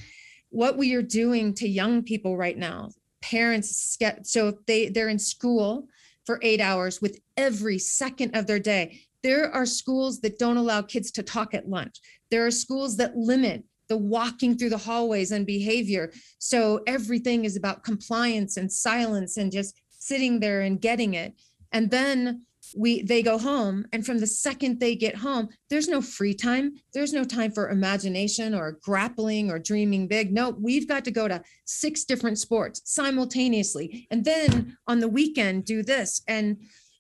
what 0.51 0.77
we 0.77 0.95
are 0.95 1.03
doing 1.03 1.55
to 1.55 1.69
young 1.69 2.03
people 2.03 2.37
right 2.37 2.59
now 2.59 2.91
parents 3.23 3.97
get 3.99 4.27
so 4.27 4.49
if 4.49 4.55
they 4.67 4.89
they're 4.89 5.09
in 5.09 5.19
school 5.19 5.89
for 6.27 6.39
8 6.43 6.61
hours 6.61 7.01
with 7.01 7.19
every 7.37 7.79
second 7.79 8.37
of 8.37 8.47
their 8.47 8.61
day 8.61 9.01
there 9.23 9.51
are 9.51 9.67
schools 9.67 10.21
that 10.21 10.39
don't 10.39 10.57
allow 10.57 10.83
kids 10.83 11.11
to 11.13 11.23
talk 11.23 11.55
at 11.55 11.69
lunch 11.69 11.97
there 12.31 12.47
are 12.47 12.51
schools 12.51 12.97
that 12.97 13.17
limit 13.17 13.65
the 13.89 13.97
walking 13.97 14.57
through 14.57 14.71
the 14.71 14.79
hallways 14.79 15.31
and 15.33 15.47
behavior. 15.47 16.13
So 16.39 16.81
everything 16.87 17.45
is 17.45 17.57
about 17.57 17.85
compliance 17.85 18.57
and 18.57 18.71
silence 18.71 19.37
and 19.37 19.53
just 19.53 19.81
sitting 19.91 20.41
there 20.41 20.63
and 20.63 20.81
getting 20.81 21.15
it. 21.15 21.35
And 21.73 21.91
then 21.91 22.43
we 22.77 23.03
they 23.03 23.23
go 23.23 23.39
home 23.39 23.87
and 23.93 24.05
from 24.05 24.19
the 24.19 24.27
second 24.27 24.81
they 24.81 24.97
get 24.97 25.15
home 25.15 25.49
there's 25.71 25.89
no 25.89 26.03
free 26.03 26.35
time. 26.35 26.75
There's 26.93 27.13
no 27.13 27.23
time 27.23 27.53
for 27.53 27.71
imagination 27.71 28.55
or 28.55 28.79
grappling 28.83 29.51
or 29.51 29.59
dreaming 29.61 30.09
big. 30.09 30.33
No 30.33 30.51
we've 30.51 30.89
got 30.89 31.05
to 31.05 31.13
go 31.13 31.29
to 31.29 31.43
six 31.65 32.05
different 32.05 32.39
sports 32.39 32.83
simultaneously. 32.85 34.09
And 34.11 34.25
then 34.25 34.77
on 34.89 34.99
the 34.99 35.09
weekend 35.09 35.65
do 35.65 35.83
this. 35.83 36.23
And 36.27 36.57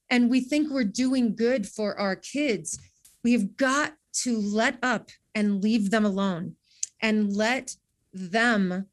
and 0.08 0.30
we 0.30 0.40
think 0.40 0.70
we're 0.70 0.84
doing 0.84 1.34
good 1.34 1.66
for 1.66 1.98
our 1.98 2.14
kids. 2.14 2.78
We've 3.24 3.56
got 3.56 3.94
to 4.22 4.38
let 4.38 4.78
up 4.82 5.10
and 5.34 5.62
leave 5.62 5.90
them 5.90 6.04
alone 6.04 6.56
and 7.00 7.34
let 7.34 7.76
them 8.12 8.86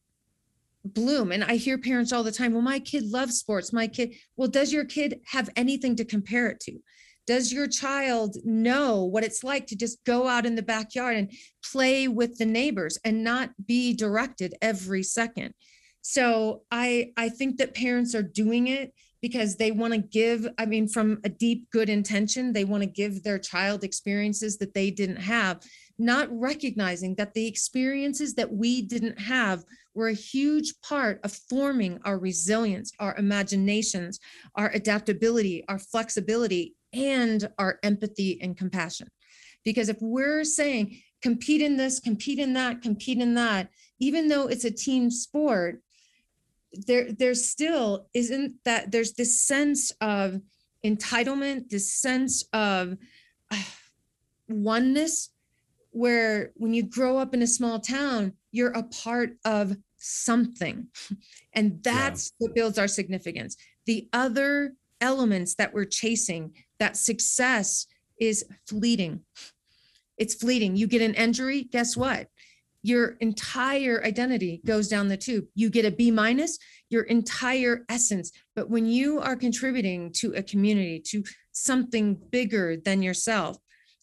bloom. 0.85 1.31
And 1.31 1.43
I 1.43 1.55
hear 1.55 1.77
parents 1.77 2.11
all 2.11 2.23
the 2.23 2.31
time, 2.31 2.53
well, 2.53 2.61
my 2.61 2.79
kid 2.79 3.03
loves 3.05 3.37
sports. 3.37 3.71
My 3.71 3.87
kid, 3.87 4.15
well, 4.35 4.49
does 4.49 4.73
your 4.73 4.85
kid 4.85 5.21
have 5.27 5.49
anything 5.55 5.95
to 5.95 6.05
compare 6.05 6.47
it 6.49 6.59
to? 6.61 6.79
Does 7.25 7.53
your 7.53 7.67
child 7.67 8.35
know 8.43 9.05
what 9.05 9.23
it's 9.23 9.45
like 9.45 9.67
to 9.67 9.77
just 9.77 10.03
go 10.03 10.27
out 10.27 10.45
in 10.45 10.55
the 10.55 10.61
backyard 10.61 11.15
and 11.15 11.31
play 11.71 12.09
with 12.09 12.37
the 12.37 12.45
neighbors 12.45 12.99
and 13.05 13.23
not 13.23 13.51
be 13.65 13.93
directed 13.93 14.55
every 14.61 15.03
second? 15.03 15.53
So 16.01 16.63
I 16.69 17.13
I 17.15 17.29
think 17.29 17.57
that 17.57 17.75
parents 17.75 18.13
are 18.13 18.23
doing 18.23 18.67
it 18.67 18.93
because 19.23 19.55
they 19.55 19.71
want 19.71 19.93
to 19.93 19.99
give 19.99 20.47
i 20.59 20.65
mean 20.65 20.87
from 20.87 21.17
a 21.23 21.29
deep 21.29 21.67
good 21.71 21.89
intention 21.89 22.53
they 22.53 22.65
want 22.65 22.83
to 22.83 22.89
give 22.89 23.23
their 23.23 23.39
child 23.39 23.83
experiences 23.83 24.57
that 24.57 24.75
they 24.75 24.91
didn't 24.91 25.15
have 25.15 25.59
not 25.97 26.27
recognizing 26.31 27.15
that 27.15 27.33
the 27.33 27.47
experiences 27.47 28.35
that 28.35 28.51
we 28.51 28.81
didn't 28.81 29.19
have 29.19 29.63
were 29.93 30.09
a 30.09 30.13
huge 30.13 30.73
part 30.81 31.19
of 31.23 31.31
forming 31.49 31.99
our 32.03 32.17
resilience, 32.17 32.91
our 32.99 33.15
imaginations, 33.17 34.19
our 34.55 34.71
adaptability, 34.71 35.63
our 35.67 35.77
flexibility, 35.77 36.75
and 36.93 37.49
our 37.59 37.79
empathy 37.83 38.39
and 38.41 38.57
compassion. 38.57 39.07
Because 39.63 39.89
if 39.89 39.97
we're 40.01 40.43
saying 40.43 40.99
compete 41.21 41.61
in 41.61 41.77
this, 41.77 41.99
compete 41.99 42.39
in 42.39 42.53
that, 42.53 42.81
compete 42.81 43.19
in 43.19 43.33
that, 43.35 43.69
even 43.99 44.27
though 44.27 44.47
it's 44.47 44.65
a 44.65 44.71
team 44.71 45.09
sport, 45.09 45.81
there 46.73 47.11
there 47.11 47.35
still 47.35 48.07
isn't 48.13 48.55
that 48.65 48.91
there's 48.91 49.13
this 49.13 49.41
sense 49.41 49.91
of 50.01 50.41
entitlement, 50.85 51.69
this 51.69 51.93
sense 51.93 52.43
of 52.53 52.97
uh, 53.51 53.63
oneness 54.49 55.29
where 55.91 56.51
when 56.55 56.73
you 56.73 56.83
grow 56.83 57.17
up 57.17 57.33
in 57.33 57.41
a 57.41 57.47
small 57.47 57.79
town, 57.79 58.33
you're 58.51 58.71
a 58.71 58.83
part 58.83 59.37
of 59.45 59.77
something. 59.97 60.87
And 61.55 61.83
that's 61.83 62.31
yeah. 62.39 62.47
what 62.47 62.55
builds 62.55 62.79
our 62.79 62.87
significance. 62.87 63.57
The 63.85 64.09
other 64.11 64.73
elements 64.99 65.53
that 65.53 65.71
we're 65.71 65.85
chasing, 65.85 66.55
that 66.79 66.97
success 66.97 67.85
is 68.19 68.43
fleeting. 68.65 69.19
It's 70.17 70.33
fleeting. 70.33 70.75
You 70.75 70.87
get 70.87 71.03
an 71.03 71.13
injury, 71.13 71.65
guess 71.65 71.95
what? 71.95 72.29
Your 72.83 73.15
entire 73.21 74.03
identity 74.05 74.61
goes 74.65 74.87
down 74.87 75.07
the 75.07 75.17
tube. 75.17 75.45
You 75.55 75.69
get 75.69 75.85
a 75.85 75.91
B 75.91 76.11
minus, 76.11 76.59
your 76.89 77.03
entire 77.03 77.85
essence. 77.89 78.31
But 78.55 78.69
when 78.69 78.85
you 78.85 79.19
are 79.19 79.35
contributing 79.35 80.11
to 80.17 80.33
a 80.33 80.43
community, 80.43 81.01
to 81.07 81.23
something 81.53 82.19
bigger 82.29 82.75
than 82.77 83.01
yourself, 83.01 83.57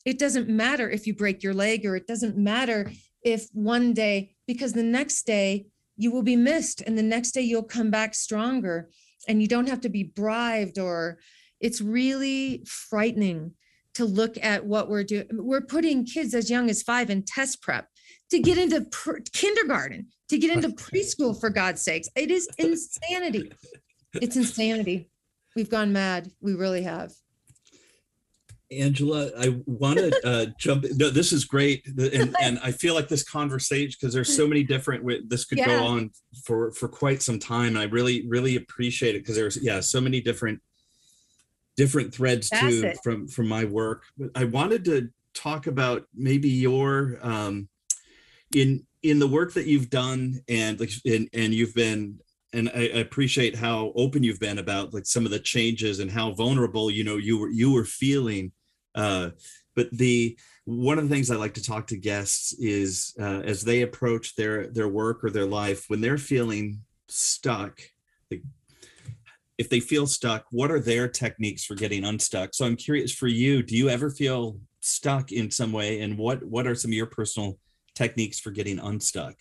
it 0.04 0.18
doesn't 0.18 0.48
matter 0.48 0.88
if 0.88 1.06
you 1.06 1.14
break 1.14 1.42
your 1.42 1.54
leg 1.54 1.84
or 1.84 1.94
it 1.94 2.06
doesn't 2.06 2.36
matter 2.36 2.90
if 3.22 3.48
one 3.52 3.92
day 3.92 4.34
because 4.46 4.72
the 4.72 4.82
next 4.82 5.26
day 5.26 5.66
you 5.96 6.10
will 6.10 6.22
be 6.22 6.36
missed 6.36 6.80
and 6.80 6.96
the 6.96 7.02
next 7.02 7.32
day 7.32 7.42
you'll 7.42 7.62
come 7.62 7.90
back 7.90 8.14
stronger 8.14 8.88
and 9.28 9.42
you 9.42 9.48
don't 9.48 9.68
have 9.68 9.82
to 9.82 9.90
be 9.90 10.02
bribed 10.02 10.78
or 10.78 11.18
it's 11.60 11.82
really 11.82 12.64
frightening 12.66 13.52
to 13.92 14.06
look 14.06 14.42
at 14.42 14.64
what 14.64 14.88
we're 14.88 15.04
doing 15.04 15.26
we're 15.32 15.60
putting 15.60 16.06
kids 16.06 16.34
as 16.34 16.48
young 16.48 16.70
as 16.70 16.82
5 16.82 17.10
in 17.10 17.22
test 17.22 17.60
prep 17.60 17.86
to 18.30 18.38
get 18.38 18.58
into 18.58 18.82
pr- 18.82 19.18
kindergarten 19.32 20.06
to 20.28 20.38
get 20.38 20.50
into 20.50 20.68
preschool 20.70 21.38
for 21.38 21.50
god's 21.50 21.82
sakes 21.82 22.08
it 22.16 22.30
is 22.30 22.48
insanity 22.58 23.52
it's 24.14 24.36
insanity 24.36 25.08
we've 25.56 25.70
gone 25.70 25.92
mad 25.92 26.30
we 26.40 26.54
really 26.54 26.82
have 26.82 27.12
Angela, 28.72 29.30
I 29.38 29.60
want 29.66 29.98
to 29.98 30.20
uh, 30.24 30.46
jump. 30.58 30.84
No, 30.94 31.10
this 31.10 31.32
is 31.32 31.44
great, 31.44 31.86
and 31.86 32.36
and 32.40 32.58
I 32.62 32.70
feel 32.72 32.94
like 32.94 33.08
this 33.08 33.24
conversation 33.24 33.96
because 34.00 34.14
there's 34.14 34.34
so 34.34 34.46
many 34.46 34.62
different. 34.62 35.28
This 35.28 35.44
could 35.44 35.58
yeah. 35.58 35.66
go 35.66 35.84
on 35.84 36.10
for 36.44 36.72
for 36.72 36.88
quite 36.88 37.22
some 37.22 37.38
time, 37.38 37.68
and 37.68 37.78
I 37.78 37.84
really 37.84 38.26
really 38.28 38.56
appreciate 38.56 39.16
it 39.16 39.20
because 39.20 39.36
there's 39.36 39.58
yeah 39.62 39.80
so 39.80 40.00
many 40.00 40.20
different 40.20 40.60
different 41.76 42.14
threads 42.14 42.48
too 42.50 42.92
from 43.02 43.26
from 43.26 43.48
my 43.48 43.64
work. 43.64 44.04
But 44.16 44.30
I 44.34 44.44
wanted 44.44 44.84
to 44.86 45.08
talk 45.34 45.66
about 45.66 46.04
maybe 46.14 46.48
your 46.48 47.18
um, 47.22 47.68
in 48.54 48.86
in 49.02 49.18
the 49.18 49.28
work 49.28 49.54
that 49.54 49.66
you've 49.66 49.90
done 49.90 50.40
and 50.48 50.78
like 50.78 50.90
and 51.04 51.28
and 51.32 51.54
you've 51.54 51.74
been 51.74 52.18
and 52.52 52.68
I, 52.74 52.80
I, 52.80 52.98
appreciate 52.98 53.54
how 53.54 53.92
open 53.94 54.24
you've 54.24 54.40
been 54.40 54.58
about 54.58 54.92
like 54.92 55.06
some 55.06 55.24
of 55.24 55.30
the 55.30 55.38
changes 55.38 56.00
and 56.00 56.10
how 56.10 56.32
vulnerable 56.32 56.90
you 56.90 57.04
know 57.04 57.16
you 57.16 57.38
were 57.38 57.50
you 57.50 57.72
were 57.72 57.84
feeling 57.84 58.52
uh, 58.94 59.30
but 59.74 59.90
the 59.92 60.36
one 60.64 60.98
of 60.98 61.08
the 61.08 61.14
things 61.14 61.30
I 61.30 61.36
like 61.36 61.54
to 61.54 61.62
talk 61.62 61.86
to 61.88 61.96
guests 61.96 62.52
is 62.58 63.14
uh, 63.20 63.40
as 63.40 63.62
they 63.62 63.82
approach 63.82 64.36
their 64.36 64.66
their 64.68 64.88
work 64.88 65.24
or 65.24 65.30
their 65.30 65.46
life 65.46 65.84
when 65.88 66.00
they're 66.00 66.18
feeling 66.18 66.82
stuck. 67.08 67.80
Like, 68.30 68.42
if 69.58 69.68
they 69.68 69.80
feel 69.80 70.06
stuck, 70.06 70.46
what 70.50 70.70
are 70.70 70.80
their 70.80 71.06
techniques 71.08 71.64
for 71.64 71.74
getting 71.74 72.04
unstuck? 72.04 72.54
So 72.54 72.64
I'm 72.64 72.76
curious 72.76 73.12
for 73.12 73.26
you, 73.26 73.62
do 73.62 73.76
you 73.76 73.90
ever 73.90 74.10
feel 74.10 74.58
stuck 74.80 75.32
in 75.32 75.50
some 75.50 75.72
way 75.72 76.00
and 76.00 76.16
what 76.16 76.42
what 76.44 76.66
are 76.66 76.74
some 76.74 76.90
of 76.90 76.94
your 76.94 77.06
personal 77.06 77.58
techniques 78.00 78.40
for 78.40 78.50
getting 78.50 78.78
unstuck? 78.78 79.34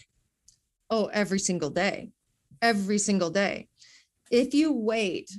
Oh, 0.89 1.05
every 1.13 1.39
single 1.39 1.69
day. 1.69 2.09
Every 2.61 2.97
single 2.97 3.29
day. 3.29 3.69
If 4.29 4.53
you 4.53 4.73
wait 4.73 5.31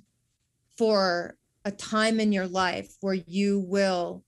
for 0.78 1.36
a 1.66 1.70
time 1.70 2.18
in 2.18 2.32
your 2.32 2.46
life 2.46 2.94
where 3.02 3.20
you 3.26 3.58
will 3.58 4.24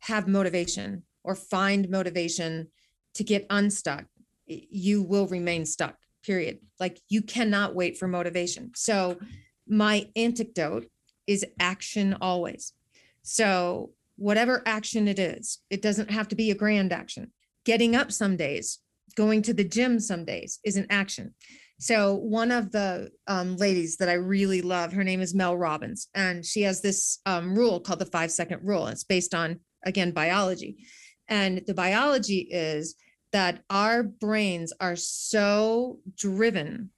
have 0.00 0.28
motivation 0.28 1.04
or 1.24 1.34
find 1.34 1.88
motivation 1.88 2.68
to 3.14 3.24
get 3.24 3.46
unstuck, 3.48 4.04
you 4.46 5.02
will 5.02 5.26
remain 5.26 5.64
stuck, 5.64 5.96
period. 6.22 6.58
Like 6.78 7.00
you 7.08 7.22
cannot 7.22 7.74
wait 7.74 7.96
for 7.96 8.08
motivation. 8.08 8.72
So, 8.74 9.18
my 9.66 10.08
antidote 10.16 10.86
is 11.26 11.46
action 11.58 12.16
always. 12.20 12.74
So, 13.22 13.92
whatever 14.16 14.62
action 14.66 15.08
it 15.08 15.18
is, 15.18 15.60
it 15.70 15.80
doesn't 15.80 16.10
have 16.10 16.28
to 16.28 16.36
be 16.36 16.50
a 16.50 16.54
grand 16.54 16.92
action. 16.92 17.32
Getting 17.64 17.94
up 17.94 18.10
some 18.10 18.36
days, 18.36 18.78
going 19.14 19.42
to 19.42 19.54
the 19.54 19.64
gym 19.64 20.00
some 20.00 20.24
days 20.24 20.58
is 20.64 20.76
an 20.76 20.86
action. 20.90 21.34
So 21.78 22.14
one 22.14 22.52
of 22.52 22.70
the 22.70 23.10
um, 23.26 23.56
ladies 23.56 23.96
that 23.96 24.08
I 24.08 24.14
really 24.14 24.62
love, 24.62 24.92
her 24.92 25.04
name 25.04 25.20
is 25.20 25.34
Mel 25.34 25.56
Robbins, 25.56 26.08
and 26.14 26.44
she 26.44 26.62
has 26.62 26.80
this 26.80 27.18
um, 27.26 27.56
rule 27.56 27.80
called 27.80 27.98
the 27.98 28.06
five 28.06 28.30
second 28.30 28.60
rule. 28.62 28.86
It's 28.86 29.04
based 29.04 29.34
on 29.34 29.60
again 29.84 30.12
biology, 30.12 30.86
and 31.28 31.62
the 31.66 31.74
biology 31.74 32.46
is 32.50 32.94
that 33.32 33.64
our 33.70 34.02
brains 34.02 34.72
are 34.80 34.94
so 34.94 35.98
driven 36.16 36.90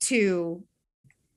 to 0.00 0.64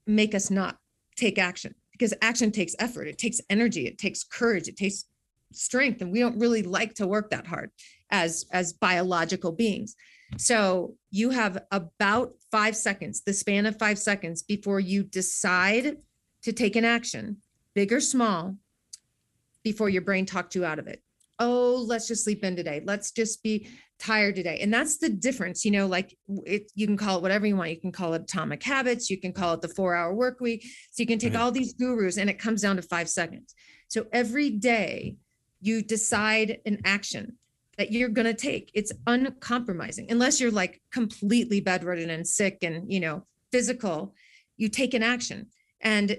make 0.07 0.33
us 0.33 0.49
not 0.49 0.77
take 1.15 1.37
action. 1.37 1.75
because 1.91 2.13
action 2.21 2.51
takes 2.51 2.75
effort, 2.79 3.07
it 3.07 3.17
takes 3.17 3.39
energy, 3.49 3.87
it 3.87 3.97
takes 3.97 4.23
courage, 4.23 4.67
it 4.67 4.75
takes 4.75 5.05
strength 5.53 6.01
and 6.01 6.11
we 6.11 6.19
don't 6.19 6.37
really 6.39 6.63
like 6.63 6.93
to 6.95 7.07
work 7.07 7.29
that 7.29 7.47
hard 7.47 7.71
as 8.11 8.45
as 8.51 8.73
biological 8.73 9.51
beings. 9.51 9.95
So 10.37 10.95
you 11.11 11.29
have 11.29 11.63
about 11.71 12.33
5 12.51 12.75
seconds 12.75 13.21
the 13.21 13.33
span 13.33 13.65
of 13.65 13.77
5 13.77 13.99
seconds 13.99 14.43
before 14.43 14.79
you 14.79 15.03
decide 15.03 15.97
to 16.43 16.53
take 16.53 16.75
an 16.75 16.85
action 16.85 17.37
big 17.73 17.91
or 17.91 17.99
small 17.99 18.55
before 19.63 19.89
your 19.89 20.01
brain 20.01 20.25
talked 20.25 20.55
you 20.55 20.65
out 20.65 20.79
of 20.79 20.87
it. 20.87 21.01
Oh 21.39 21.85
let's 21.87 22.07
just 22.07 22.23
sleep 22.23 22.43
in 22.43 22.55
today. 22.55 22.81
Let's 22.83 23.11
just 23.11 23.43
be 23.43 23.67
tired 23.97 24.35
today. 24.35 24.59
And 24.61 24.73
that's 24.73 24.97
the 24.97 25.09
difference 25.09 25.63
you 25.63 25.71
know 25.71 25.87
like 25.87 26.17
it 26.45 26.71
you 26.75 26.87
can 26.87 26.97
call 26.97 27.17
it 27.17 27.21
whatever 27.21 27.45
you 27.45 27.55
want. 27.55 27.69
You 27.69 27.79
can 27.79 27.91
call 27.91 28.13
it 28.13 28.23
atomic 28.23 28.63
habits. 28.63 29.09
You 29.09 29.19
can 29.19 29.33
call 29.33 29.53
it 29.53 29.61
the 29.61 29.69
4 29.69 29.95
hour 29.95 30.13
work 30.13 30.39
week. 30.39 30.63
So 30.91 31.01
you 31.01 31.07
can 31.07 31.19
take 31.19 31.33
right. 31.33 31.41
all 31.41 31.51
these 31.51 31.73
gurus 31.73 32.17
and 32.17 32.29
it 32.29 32.39
comes 32.39 32.61
down 32.61 32.75
to 32.77 32.81
5 32.81 33.09
seconds. 33.09 33.53
So 33.87 34.05
every 34.11 34.49
day 34.49 35.17
you 35.61 35.81
decide 35.81 36.59
an 36.65 36.79
action 36.85 37.37
that 37.77 37.91
you're 37.91 38.09
going 38.09 38.25
to 38.25 38.33
take. 38.33 38.71
It's 38.73 38.91
uncompromising, 39.07 40.11
unless 40.11 40.39
you're 40.39 40.51
like 40.51 40.81
completely 40.91 41.61
bedridden 41.61 42.09
and 42.09 42.27
sick 42.27 42.59
and, 42.61 42.91
you 42.91 42.99
know, 42.99 43.25
physical, 43.51 44.13
you 44.57 44.69
take 44.69 44.93
an 44.93 45.03
action. 45.03 45.47
And 45.81 46.17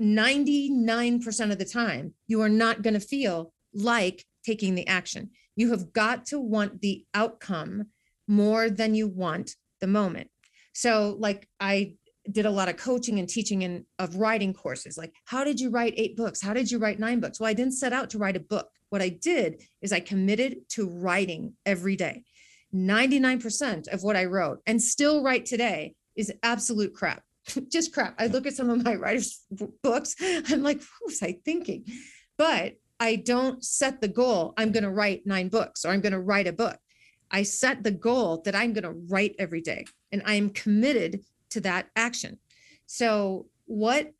99% 0.00 1.52
of 1.52 1.58
the 1.58 1.64
time, 1.64 2.14
you 2.26 2.40
are 2.42 2.48
not 2.48 2.82
going 2.82 2.94
to 2.94 3.00
feel 3.00 3.52
like 3.74 4.24
taking 4.44 4.74
the 4.74 4.86
action. 4.86 5.30
You 5.56 5.70
have 5.70 5.92
got 5.92 6.26
to 6.26 6.40
want 6.40 6.80
the 6.80 7.04
outcome 7.14 7.86
more 8.26 8.70
than 8.70 8.94
you 8.94 9.08
want 9.08 9.56
the 9.80 9.86
moment. 9.86 10.30
So, 10.72 11.16
like, 11.18 11.48
I 11.60 11.94
did 12.30 12.46
a 12.46 12.50
lot 12.50 12.68
of 12.68 12.76
coaching 12.76 13.18
and 13.18 13.28
teaching 13.28 13.64
and 13.64 13.84
of 13.98 14.14
writing 14.16 14.54
courses 14.54 14.96
like 14.96 15.12
how 15.24 15.42
did 15.42 15.58
you 15.58 15.70
write 15.70 15.92
eight 15.96 16.16
books 16.16 16.40
how 16.40 16.54
did 16.54 16.70
you 16.70 16.78
write 16.78 17.00
nine 17.00 17.18
books 17.18 17.40
well 17.40 17.50
i 17.50 17.52
didn't 17.52 17.72
set 17.72 17.92
out 17.92 18.10
to 18.10 18.18
write 18.18 18.36
a 18.36 18.40
book 18.40 18.68
what 18.92 19.02
i 19.02 19.08
did 19.08 19.62
is 19.80 19.90
i 19.92 20.00
committed 20.00 20.68
to 20.68 20.86
writing 20.86 21.54
every 21.64 21.96
day. 21.96 22.24
99% 22.74 23.88
of 23.88 24.02
what 24.02 24.16
i 24.16 24.26
wrote 24.26 24.60
and 24.66 24.80
still 24.80 25.22
write 25.22 25.46
today 25.46 25.94
is 26.14 26.32
absolute 26.42 26.94
crap. 26.94 27.22
Just 27.70 27.92
crap. 27.92 28.14
I 28.18 28.26
look 28.26 28.46
at 28.46 28.54
some 28.54 28.68
of 28.68 28.84
my 28.84 28.94
writers 28.94 29.40
books 29.82 30.14
i'm 30.20 30.62
like 30.62 30.78
what 30.78 31.06
was 31.06 31.22
i 31.22 31.38
thinking. 31.44 31.84
But 32.36 32.74
i 33.00 33.16
don't 33.16 33.64
set 33.64 34.00
the 34.00 34.08
goal 34.08 34.52
i'm 34.58 34.72
going 34.72 34.84
to 34.84 34.90
write 34.90 35.26
nine 35.26 35.48
books 35.48 35.84
or 35.84 35.90
i'm 35.90 36.02
going 36.02 36.12
to 36.12 36.20
write 36.20 36.46
a 36.46 36.52
book. 36.52 36.78
I 37.30 37.44
set 37.44 37.82
the 37.82 37.90
goal 37.90 38.42
that 38.44 38.54
i'm 38.54 38.74
going 38.74 38.84
to 38.84 38.98
write 39.08 39.34
every 39.38 39.62
day 39.62 39.86
and 40.12 40.22
i 40.26 40.34
am 40.34 40.50
committed 40.50 41.24
to 41.50 41.60
that 41.62 41.88
action. 41.96 42.38
So 42.86 43.46
what 43.64 44.12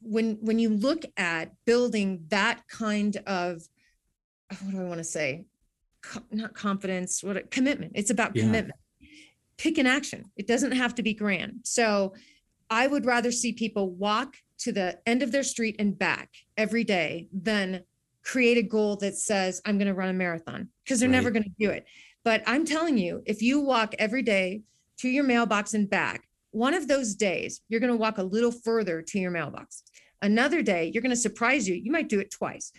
when 0.00 0.38
when 0.40 0.58
you 0.58 0.70
look 0.70 1.04
at 1.16 1.52
building 1.64 2.24
that 2.28 2.66
kind 2.68 3.16
of 3.26 3.62
what 4.48 4.72
do 4.72 4.80
I 4.80 4.84
want 4.84 4.98
to 4.98 5.04
say? 5.04 5.44
Co- 6.02 6.22
not 6.30 6.54
confidence, 6.54 7.22
what 7.22 7.36
a, 7.36 7.42
commitment. 7.42 7.92
It's 7.94 8.10
about 8.10 8.34
yeah. 8.34 8.42
commitment. 8.42 8.78
Pick 9.56 9.78
an 9.78 9.86
action. 9.86 10.24
It 10.36 10.46
doesn't 10.46 10.72
have 10.72 10.94
to 10.96 11.02
be 11.02 11.14
grand. 11.14 11.60
So 11.64 12.14
I 12.70 12.86
would 12.86 13.06
rather 13.06 13.30
see 13.30 13.52
people 13.52 13.90
walk 13.90 14.36
to 14.58 14.72
the 14.72 14.98
end 15.06 15.22
of 15.22 15.32
their 15.32 15.42
street 15.42 15.76
and 15.78 15.98
back 15.98 16.30
every 16.56 16.84
day 16.84 17.28
than 17.32 17.84
create 18.22 18.58
a 18.58 18.62
goal 18.62 18.96
that 18.96 19.16
says 19.16 19.60
I'm 19.64 19.78
going 19.78 19.88
to 19.88 19.94
run 19.94 20.08
a 20.08 20.14
marathon 20.14 20.68
because 20.82 21.00
they're 21.00 21.08
right. 21.08 21.16
never 21.16 21.30
going 21.30 21.44
to 21.44 21.50
do 21.58 21.70
it. 21.70 21.86
But 22.24 22.42
I'm 22.46 22.64
telling 22.64 22.96
you, 22.96 23.22
if 23.26 23.42
you 23.42 23.60
walk 23.60 23.94
every 23.98 24.22
day 24.22 24.62
to 24.98 25.08
your 25.08 25.24
mailbox 25.24 25.74
and 25.74 25.88
back, 25.88 26.26
one 26.50 26.72
of 26.72 26.88
those 26.88 27.14
days, 27.14 27.60
you're 27.68 27.80
going 27.80 27.92
to 27.92 27.98
walk 27.98 28.18
a 28.18 28.22
little 28.22 28.52
further 28.52 29.02
to 29.02 29.18
your 29.18 29.30
mailbox. 29.30 29.82
Another 30.22 30.62
day, 30.62 30.90
you're 30.92 31.02
going 31.02 31.10
to 31.10 31.16
surprise 31.16 31.68
you. 31.68 31.74
You 31.74 31.92
might 31.92 32.08
do 32.08 32.20
it 32.20 32.30
twice. 32.30 32.72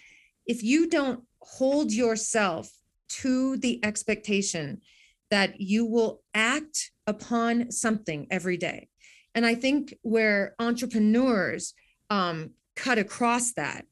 If 0.48 0.64
you 0.64 0.90
don't 0.90 1.24
hold 1.46 1.92
yourself 1.92 2.72
to 3.08 3.58
the 3.58 3.80
expectation 3.86 4.82
that 5.30 5.62
you 5.62 5.86
will 5.86 6.22
act 6.34 6.92
upon 7.08 7.72
something 7.72 8.28
every 8.32 8.58
day. 8.58 8.90
And 9.34 9.46
I 9.46 9.56
think 9.56 9.94
where 10.02 10.56
entrepreneurs 10.60 11.74
um, 12.10 12.52
cut 12.76 12.98
across 12.98 13.54
that 13.54 13.86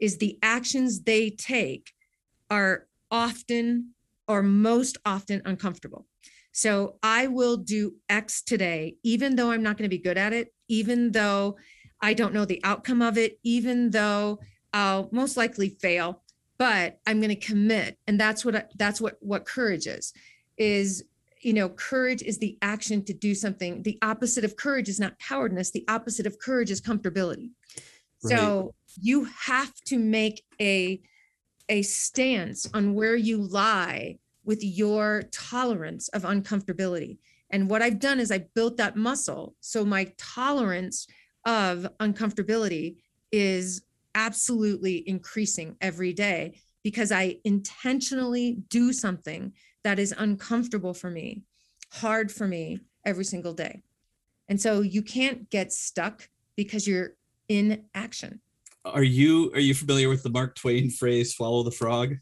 is 0.00 0.18
the 0.18 0.38
actions 0.42 1.02
they 1.02 1.30
take 1.30 1.92
are 2.50 2.86
often 3.10 3.92
or 4.28 4.42
most 4.42 4.98
often 5.04 5.42
uncomfortable. 5.44 6.06
So 6.52 6.96
I 7.02 7.28
will 7.28 7.56
do 7.56 7.94
X 8.08 8.42
today, 8.42 8.96
even 9.02 9.36
though 9.36 9.50
I'm 9.50 9.62
not 9.62 9.76
going 9.76 9.88
to 9.88 9.96
be 9.96 10.02
good 10.02 10.18
at 10.18 10.32
it, 10.32 10.52
even 10.68 11.12
though 11.12 11.56
I 12.00 12.14
don't 12.14 12.34
know 12.34 12.44
the 12.44 12.60
outcome 12.64 13.02
of 13.02 13.16
it, 13.16 13.38
even 13.42 13.90
though 13.90 14.40
I'll 14.72 15.08
most 15.12 15.36
likely 15.36 15.70
fail, 15.80 16.22
but 16.58 16.98
I'm 17.06 17.20
going 17.20 17.34
to 17.34 17.36
commit. 17.36 17.98
And 18.06 18.18
that's 18.18 18.44
what 18.44 18.70
that's 18.76 19.00
what 19.00 19.16
what 19.20 19.44
courage 19.44 19.86
is. 19.86 20.12
Is 20.56 21.04
you 21.40 21.52
know, 21.52 21.68
courage 21.68 22.22
is 22.22 22.38
the 22.38 22.58
action 22.62 23.04
to 23.04 23.12
do 23.12 23.34
something. 23.34 23.82
The 23.82 23.98
opposite 24.02 24.44
of 24.44 24.56
courage 24.56 24.88
is 24.88 24.98
not 24.98 25.18
cowardness. 25.18 25.70
The 25.70 25.84
opposite 25.86 26.26
of 26.26 26.38
courage 26.38 26.70
is 26.70 26.80
comfortability. 26.80 27.50
Right. 28.24 28.36
So 28.36 28.74
you 29.00 29.24
have 29.24 29.72
to 29.86 29.98
make 29.98 30.42
a 30.60 31.00
a 31.68 31.82
stance 31.82 32.68
on 32.74 32.94
where 32.94 33.16
you 33.16 33.38
lie 33.38 34.18
with 34.44 34.62
your 34.62 35.24
tolerance 35.32 36.08
of 36.08 36.22
uncomfortability. 36.22 37.18
And 37.50 37.68
what 37.68 37.82
I've 37.82 37.98
done 37.98 38.20
is 38.20 38.30
I 38.30 38.38
built 38.54 38.76
that 38.76 38.96
muscle. 38.96 39.54
So 39.60 39.84
my 39.84 40.12
tolerance 40.16 41.06
of 41.44 41.86
uncomfortability 42.00 42.96
is 43.32 43.82
absolutely 44.16 45.08
increasing 45.08 45.76
every 45.80 46.12
day 46.12 46.58
because 46.82 47.12
I 47.12 47.36
intentionally 47.44 48.58
do 48.70 48.92
something 48.92 49.52
that 49.84 49.98
is 50.00 50.14
uncomfortable 50.16 50.94
for 50.94 51.10
me, 51.10 51.44
hard 51.92 52.32
for 52.32 52.48
me 52.48 52.80
every 53.04 53.24
single 53.24 53.52
day. 53.52 53.82
And 54.48 54.60
so 54.60 54.80
you 54.80 55.02
can't 55.02 55.48
get 55.50 55.72
stuck 55.72 56.28
because 56.56 56.88
you're 56.88 57.10
in 57.48 57.84
action. 57.94 58.40
Are 58.84 59.02
you 59.02 59.50
are 59.52 59.60
you 59.60 59.74
familiar 59.74 60.08
with 60.08 60.22
the 60.22 60.30
Mark 60.30 60.54
Twain 60.54 60.90
phrase 60.90 61.34
follow 61.34 61.62
the 61.62 61.70
frog? 61.72 62.14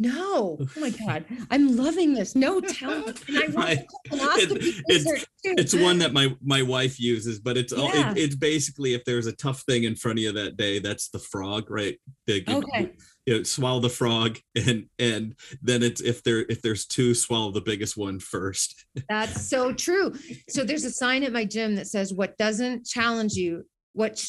No. 0.00 0.58
Oh 0.60 0.80
my 0.80 0.90
God. 0.90 1.24
I'm 1.50 1.76
loving 1.76 2.14
this. 2.14 2.36
No, 2.36 2.60
tell 2.60 3.00
me. 3.00 3.12
And 3.28 3.58
I 3.58 3.84
want 4.12 4.42
it, 4.42 4.84
it's, 4.86 5.26
it's 5.42 5.74
one 5.74 5.98
that 5.98 6.12
my 6.12 6.36
my 6.40 6.62
wife 6.62 7.00
uses, 7.00 7.40
but 7.40 7.56
it's 7.56 7.72
all 7.72 7.90
it, 7.92 8.16
it's 8.16 8.36
basically 8.36 8.94
if 8.94 9.04
there's 9.04 9.26
a 9.26 9.32
tough 9.32 9.62
thing 9.62 9.84
in 9.84 9.96
front 9.96 10.18
of 10.18 10.22
you 10.22 10.32
that 10.32 10.56
day, 10.56 10.78
that's 10.78 11.08
the 11.08 11.18
frog, 11.18 11.68
right? 11.68 11.98
Big 12.26 12.48
okay. 12.48 12.92
You 13.26 13.38
know, 13.38 13.42
swallow 13.42 13.80
the 13.80 13.90
frog 13.90 14.38
and 14.54 14.86
and 15.00 15.34
then 15.62 15.82
it's 15.82 16.00
if 16.00 16.22
there 16.22 16.46
if 16.48 16.62
there's 16.62 16.86
two, 16.86 17.12
swallow 17.12 17.50
the 17.50 17.60
biggest 17.60 17.96
one 17.96 18.20
first. 18.20 18.86
That's 19.08 19.48
so 19.48 19.72
true. 19.72 20.14
So 20.48 20.62
there's 20.62 20.84
a 20.84 20.90
sign 20.90 21.24
at 21.24 21.32
my 21.32 21.44
gym 21.44 21.74
that 21.74 21.88
says 21.88 22.14
what 22.14 22.38
doesn't 22.38 22.86
challenge 22.86 23.32
you, 23.32 23.66
what 23.94 24.24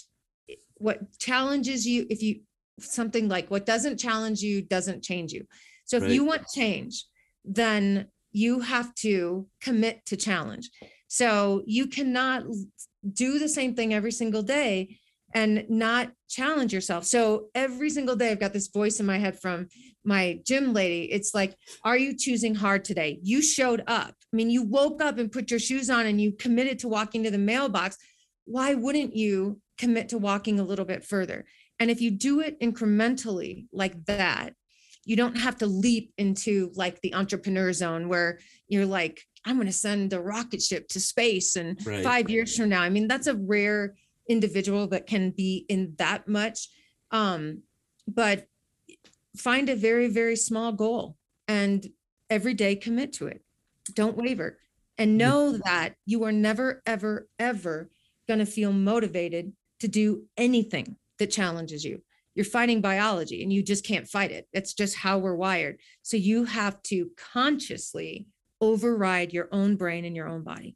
what 0.75 0.99
challenges 1.19 1.85
you 1.85 2.07
if 2.09 2.23
you 2.23 2.39
something 2.83 3.27
like 3.27 3.49
what 3.49 3.65
doesn't 3.65 3.99
challenge 3.99 4.41
you 4.41 4.61
doesn't 4.61 5.03
change 5.03 5.31
you. 5.31 5.45
So 5.85 5.97
if 5.97 6.03
right. 6.03 6.11
you 6.11 6.23
want 6.23 6.47
change, 6.47 7.05
then 7.45 8.07
you 8.31 8.59
have 8.59 8.93
to 8.95 9.47
commit 9.61 10.05
to 10.07 10.17
challenge. 10.17 10.69
So 11.07 11.63
you 11.65 11.87
cannot 11.87 12.43
do 13.13 13.39
the 13.39 13.49
same 13.49 13.75
thing 13.75 13.93
every 13.93 14.11
single 14.11 14.43
day 14.43 14.99
and 15.33 15.65
not 15.69 16.11
challenge 16.27 16.73
yourself. 16.73 17.05
So 17.05 17.47
every 17.53 17.89
single 17.89 18.15
day, 18.15 18.31
I've 18.31 18.39
got 18.39 18.53
this 18.53 18.67
voice 18.67 18.99
in 18.99 19.05
my 19.05 19.17
head 19.17 19.39
from 19.39 19.67
my 20.03 20.39
gym 20.45 20.73
lady. 20.73 21.11
It's 21.11 21.33
like, 21.35 21.55
are 21.83 21.97
you 21.97 22.15
choosing 22.17 22.55
hard 22.55 22.83
today? 22.83 23.19
You 23.21 23.41
showed 23.41 23.83
up. 23.87 24.15
I 24.31 24.35
mean, 24.35 24.49
you 24.49 24.63
woke 24.63 25.01
up 25.01 25.17
and 25.17 25.31
put 25.31 25.51
your 25.51 25.59
shoes 25.59 25.89
on 25.89 26.05
and 26.05 26.19
you 26.19 26.31
committed 26.31 26.79
to 26.79 26.87
walking 26.87 27.23
to 27.23 27.31
the 27.31 27.37
mailbox. 27.37 27.97
Why 28.45 28.73
wouldn't 28.73 29.15
you 29.15 29.59
commit 29.77 30.09
to 30.09 30.17
walking 30.17 30.59
a 30.59 30.63
little 30.63 30.85
bit 30.85 31.03
further? 31.03 31.45
And 31.79 31.89
if 31.89 32.01
you 32.01 32.11
do 32.11 32.41
it 32.41 32.59
incrementally 32.59 33.67
like 33.71 34.05
that, 34.05 34.53
you 35.05 35.15
don't 35.15 35.37
have 35.37 35.57
to 35.57 35.65
leap 35.65 36.13
into 36.17 36.71
like 36.75 37.01
the 37.01 37.15
entrepreneur 37.15 37.71
zone 37.73 38.09
where 38.09 38.39
you're 38.67 38.85
like, 38.85 39.21
I'm 39.45 39.55
going 39.55 39.67
to 39.67 39.73
send 39.73 40.13
a 40.13 40.19
rocket 40.19 40.61
ship 40.61 40.87
to 40.89 40.99
space 40.99 41.55
and 41.55 41.79
right. 41.85 42.03
five 42.03 42.29
years 42.29 42.55
from 42.55 42.69
now. 42.69 42.81
I 42.81 42.89
mean, 42.89 43.07
that's 43.07 43.27
a 43.27 43.35
rare 43.35 43.95
individual 44.27 44.87
that 44.87 45.07
can 45.07 45.31
be 45.31 45.65
in 45.69 45.95
that 45.97 46.27
much. 46.27 46.67
Um, 47.11 47.63
but 48.07 48.45
find 49.37 49.69
a 49.69 49.75
very, 49.75 50.09
very 50.09 50.35
small 50.35 50.73
goal 50.73 51.15
and 51.47 51.87
every 52.29 52.53
day 52.53 52.75
commit 52.75 53.13
to 53.13 53.27
it. 53.27 53.41
Don't 53.93 54.17
waver 54.17 54.59
and 54.97 55.17
know 55.17 55.57
that 55.65 55.95
you 56.05 56.25
are 56.25 56.31
never, 56.31 56.81
ever, 56.85 57.27
ever 57.39 57.89
going 58.27 58.39
to 58.39 58.45
feel 58.45 58.73
motivated 58.73 59.53
to 59.79 59.87
do 59.87 60.25
anything 60.37 60.97
that 61.19 61.31
challenges 61.31 61.83
you. 61.85 62.01
You're 62.35 62.45
fighting 62.45 62.81
biology 62.81 63.43
and 63.43 63.51
you 63.51 63.61
just 63.61 63.85
can't 63.85 64.07
fight 64.07 64.31
it. 64.31 64.47
It's 64.53 64.73
just 64.73 64.95
how 64.95 65.17
we're 65.17 65.35
wired. 65.35 65.79
So 66.01 66.17
you 66.17 66.45
have 66.45 66.81
to 66.83 67.11
consciously 67.17 68.27
override 68.61 69.33
your 69.33 69.49
own 69.51 69.75
brain 69.75 70.05
and 70.05 70.15
your 70.15 70.27
own 70.27 70.43
body. 70.43 70.75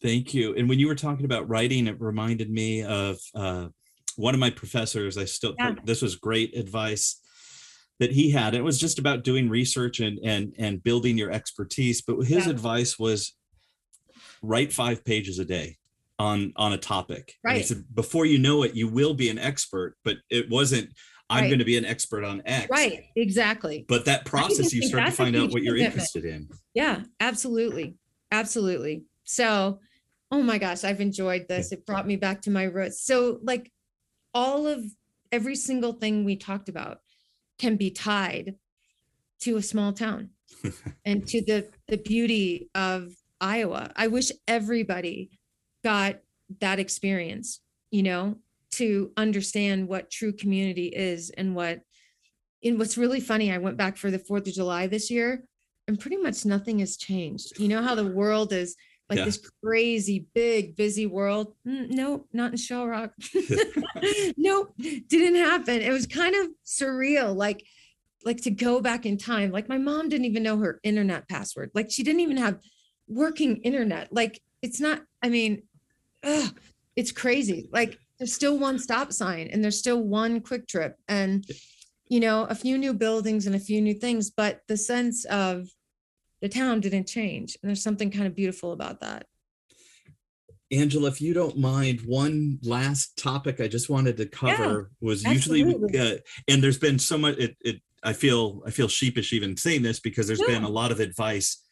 Thank 0.00 0.32
you. 0.32 0.54
And 0.54 0.68
when 0.68 0.78
you 0.78 0.86
were 0.86 0.94
talking 0.94 1.24
about 1.24 1.48
writing, 1.48 1.88
it 1.88 2.00
reminded 2.00 2.50
me 2.50 2.82
of 2.84 3.18
uh, 3.34 3.68
one 4.16 4.34
of 4.34 4.40
my 4.40 4.50
professors, 4.50 5.18
I 5.18 5.24
still 5.24 5.54
Yeah. 5.58 5.74
this 5.84 6.02
was 6.02 6.14
great 6.16 6.56
advice 6.56 7.20
that 7.98 8.12
he 8.12 8.30
had. 8.30 8.54
It 8.54 8.62
was 8.62 8.78
just 8.78 9.00
about 9.00 9.24
doing 9.24 9.48
research 9.48 9.98
and 9.98 10.20
and 10.22 10.54
and 10.58 10.82
building 10.82 11.18
your 11.18 11.32
expertise. 11.32 12.00
But 12.02 12.20
his 12.20 12.46
Yeah. 12.46 12.50
advice 12.50 12.96
was 12.98 13.34
write 14.42 14.72
five 14.72 15.04
pages 15.04 15.40
a 15.40 15.44
day 15.44 15.77
on 16.18 16.52
on 16.56 16.72
a 16.72 16.78
topic. 16.78 17.34
And 17.44 17.52
he 17.54 17.58
Right. 17.60 17.66
said 17.66 17.84
before 17.94 18.26
you 18.26 18.38
know 18.38 18.62
it, 18.62 18.74
you 18.74 18.88
will 18.88 19.14
be 19.14 19.28
an 19.30 19.38
expert. 19.38 19.96
But 20.04 20.16
it 20.30 20.48
wasn't. 20.50 20.90
I'm 21.30 21.42
Right. 21.42 21.48
going 21.48 21.58
to 21.58 21.64
be 21.66 21.76
an 21.76 21.84
expert 21.84 22.24
on 22.24 22.40
X. 22.46 22.68
Right. 22.70 23.04
Exactly. 23.14 23.84
But 23.86 24.06
that 24.06 24.24
process, 24.24 24.72
you 24.72 24.82
start 24.82 25.04
to 25.06 25.12
find 25.12 25.36
out 25.36 25.50
what 25.50 25.62
you're 25.62 25.74
commitment. 25.74 25.94
interested 25.94 26.24
in. 26.24 26.48
Yeah, 26.74 27.02
absolutely. 27.20 27.96
Absolutely. 28.32 29.04
So, 29.24 29.80
oh 30.32 30.42
my 30.42 30.56
gosh, 30.56 30.84
I've 30.84 31.02
enjoyed 31.02 31.46
this. 31.46 31.70
It 31.70 31.84
brought 31.84 32.06
me 32.06 32.16
back 32.16 32.40
to 32.42 32.50
my 32.50 32.64
roots. 32.64 33.02
So, 33.04 33.40
like 33.42 33.70
all 34.32 34.66
of 34.66 34.84
every 35.30 35.54
single 35.54 35.92
thing 35.92 36.24
we 36.24 36.36
talked 36.36 36.70
about 36.70 37.00
can 37.58 37.76
be 37.76 37.90
tied 37.90 38.54
to 39.40 39.56
a 39.58 39.62
small 39.62 39.92
town 39.92 40.30
and 41.04 41.26
to 41.28 41.42
the 41.44 41.70
the 41.88 41.98
beauty 41.98 42.70
of 42.74 43.12
Iowa. 43.38 43.92
I 43.96 44.06
wish 44.06 44.32
everybody 44.46 45.37
got 45.84 46.16
that 46.60 46.78
experience, 46.78 47.60
you 47.90 48.02
know, 48.02 48.36
to 48.72 49.12
understand 49.16 49.88
what 49.88 50.10
true 50.10 50.32
community 50.32 50.88
is 50.88 51.30
and 51.30 51.54
what 51.54 51.80
and 52.64 52.78
what's 52.78 52.98
really 52.98 53.20
funny, 53.20 53.52
I 53.52 53.58
went 53.58 53.76
back 53.76 53.96
for 53.96 54.10
the 54.10 54.18
4th 54.18 54.48
of 54.48 54.52
July 54.54 54.88
this 54.88 55.10
year 55.10 55.44
and 55.86 55.98
pretty 55.98 56.16
much 56.16 56.44
nothing 56.44 56.80
has 56.80 56.96
changed. 56.96 57.58
You 57.58 57.68
know 57.68 57.82
how 57.82 57.94
the 57.94 58.06
world 58.06 58.52
is 58.52 58.74
like 59.08 59.18
Yeah. 59.18 59.24
this 59.26 59.40
crazy, 59.62 60.26
big, 60.34 60.76
busy 60.76 61.06
world? 61.06 61.54
Mm, 61.66 61.90
nope, 61.90 62.28
not 62.32 62.50
in 62.50 62.56
Shell 62.58 62.86
Rock. 62.88 63.12
nope, 64.36 64.74
didn't 64.76 65.36
happen. 65.36 65.80
It 65.80 65.92
was 65.92 66.06
kind 66.06 66.34
of 66.34 66.48
surreal, 66.66 67.34
like 67.34 67.64
like 68.24 68.42
to 68.42 68.50
go 68.50 68.80
back 68.80 69.06
in 69.06 69.16
time. 69.16 69.52
Like 69.52 69.68
my 69.68 69.78
mom 69.78 70.08
didn't 70.08 70.26
even 70.26 70.42
know 70.42 70.58
her 70.58 70.80
internet 70.82 71.28
password. 71.28 71.70
Like 71.74 71.90
she 71.90 72.02
didn't 72.02 72.20
even 72.20 72.36
have 72.36 72.58
working 73.06 73.58
internet. 73.58 74.12
Like 74.12 74.42
it's 74.62 74.80
not. 74.80 75.02
I 75.22 75.28
mean, 75.28 75.62
ugh, 76.24 76.58
it's 76.96 77.12
crazy. 77.12 77.68
Like 77.72 77.98
there's 78.18 78.34
still 78.34 78.58
one 78.58 78.78
stop 78.78 79.12
sign 79.12 79.48
and 79.52 79.62
there's 79.62 79.78
still 79.78 80.02
one 80.02 80.40
quick 80.40 80.66
trip 80.66 80.96
and 81.06 81.46
you 82.08 82.20
know 82.20 82.44
a 82.44 82.54
few 82.54 82.76
new 82.76 82.92
buildings 82.92 83.46
and 83.46 83.54
a 83.54 83.60
few 83.60 83.80
new 83.80 83.94
things, 83.94 84.30
but 84.30 84.62
the 84.68 84.76
sense 84.76 85.24
of 85.26 85.68
the 86.40 86.48
town 86.48 86.80
didn't 86.80 87.06
change. 87.06 87.56
And 87.62 87.68
there's 87.68 87.82
something 87.82 88.10
kind 88.10 88.26
of 88.26 88.34
beautiful 88.34 88.72
about 88.72 89.00
that. 89.00 89.26
Angela, 90.70 91.08
if 91.08 91.20
you 91.20 91.32
don't 91.32 91.56
mind, 91.56 92.02
one 92.02 92.58
last 92.62 93.16
topic 93.16 93.58
I 93.58 93.68
just 93.68 93.88
wanted 93.88 94.18
to 94.18 94.26
cover 94.26 94.90
was 95.00 95.24
usually, 95.24 95.62
uh, 95.64 96.16
and 96.46 96.62
there's 96.62 96.78
been 96.78 96.98
so 96.98 97.16
much. 97.16 97.38
It, 97.38 97.56
it, 97.60 97.80
I 98.02 98.12
feel, 98.12 98.62
I 98.66 98.70
feel 98.70 98.86
sheepish 98.86 99.32
even 99.32 99.56
saying 99.56 99.82
this 99.82 99.98
because 99.98 100.26
there's 100.26 100.42
been 100.42 100.64
a 100.64 100.68
lot 100.68 100.92
of 100.92 101.00
advice 101.00 101.64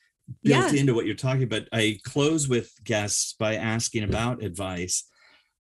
built 0.43 0.73
Yeah. 0.73 0.81
into 0.81 0.95
what 0.95 1.07
you're 1.07 1.15
talking. 1.15 1.49
But 1.49 1.69
I 1.73 1.99
close 2.05 2.49
with 2.49 2.73
guests 2.85 3.35
by 3.39 3.57
asking 3.57 4.05
about 4.05 4.43
advice, 4.43 5.05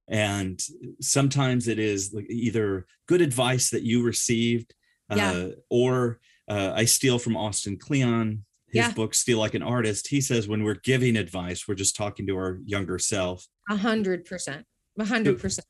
and 0.08 0.60
sometimes 1.00 1.68
it 1.68 1.78
is 1.78 2.14
either 2.28 2.86
good 3.06 3.20
advice 3.20 3.70
that 3.70 3.82
you 3.82 4.02
received, 4.02 4.74
Yeah. 5.14 5.30
uh, 5.32 5.50
or 5.70 6.20
uh, 6.48 6.72
I 6.76 6.84
steal 6.84 7.18
from 7.18 7.36
Austin 7.36 7.76
Kleon. 7.76 8.44
His 8.68 8.74
Yeah. 8.86 8.92
book, 8.92 9.14
Steal 9.14 9.38
Like 9.38 9.54
an 9.54 9.62
Artist. 9.62 10.08
He 10.08 10.20
says 10.20 10.46
when 10.48 10.62
we're 10.64 10.74
giving 10.82 11.16
advice, 11.16 11.66
we're 11.66 11.74
just 11.76 11.96
talking 11.96 12.26
to 12.26 12.36
our 12.36 12.60
younger 12.66 12.98
self 12.98 13.46
A 13.70 13.76
hundred 13.76 14.24
percent. 14.24 14.66
A 14.98 15.04
hundred 15.04 15.38
percent. 15.40 15.66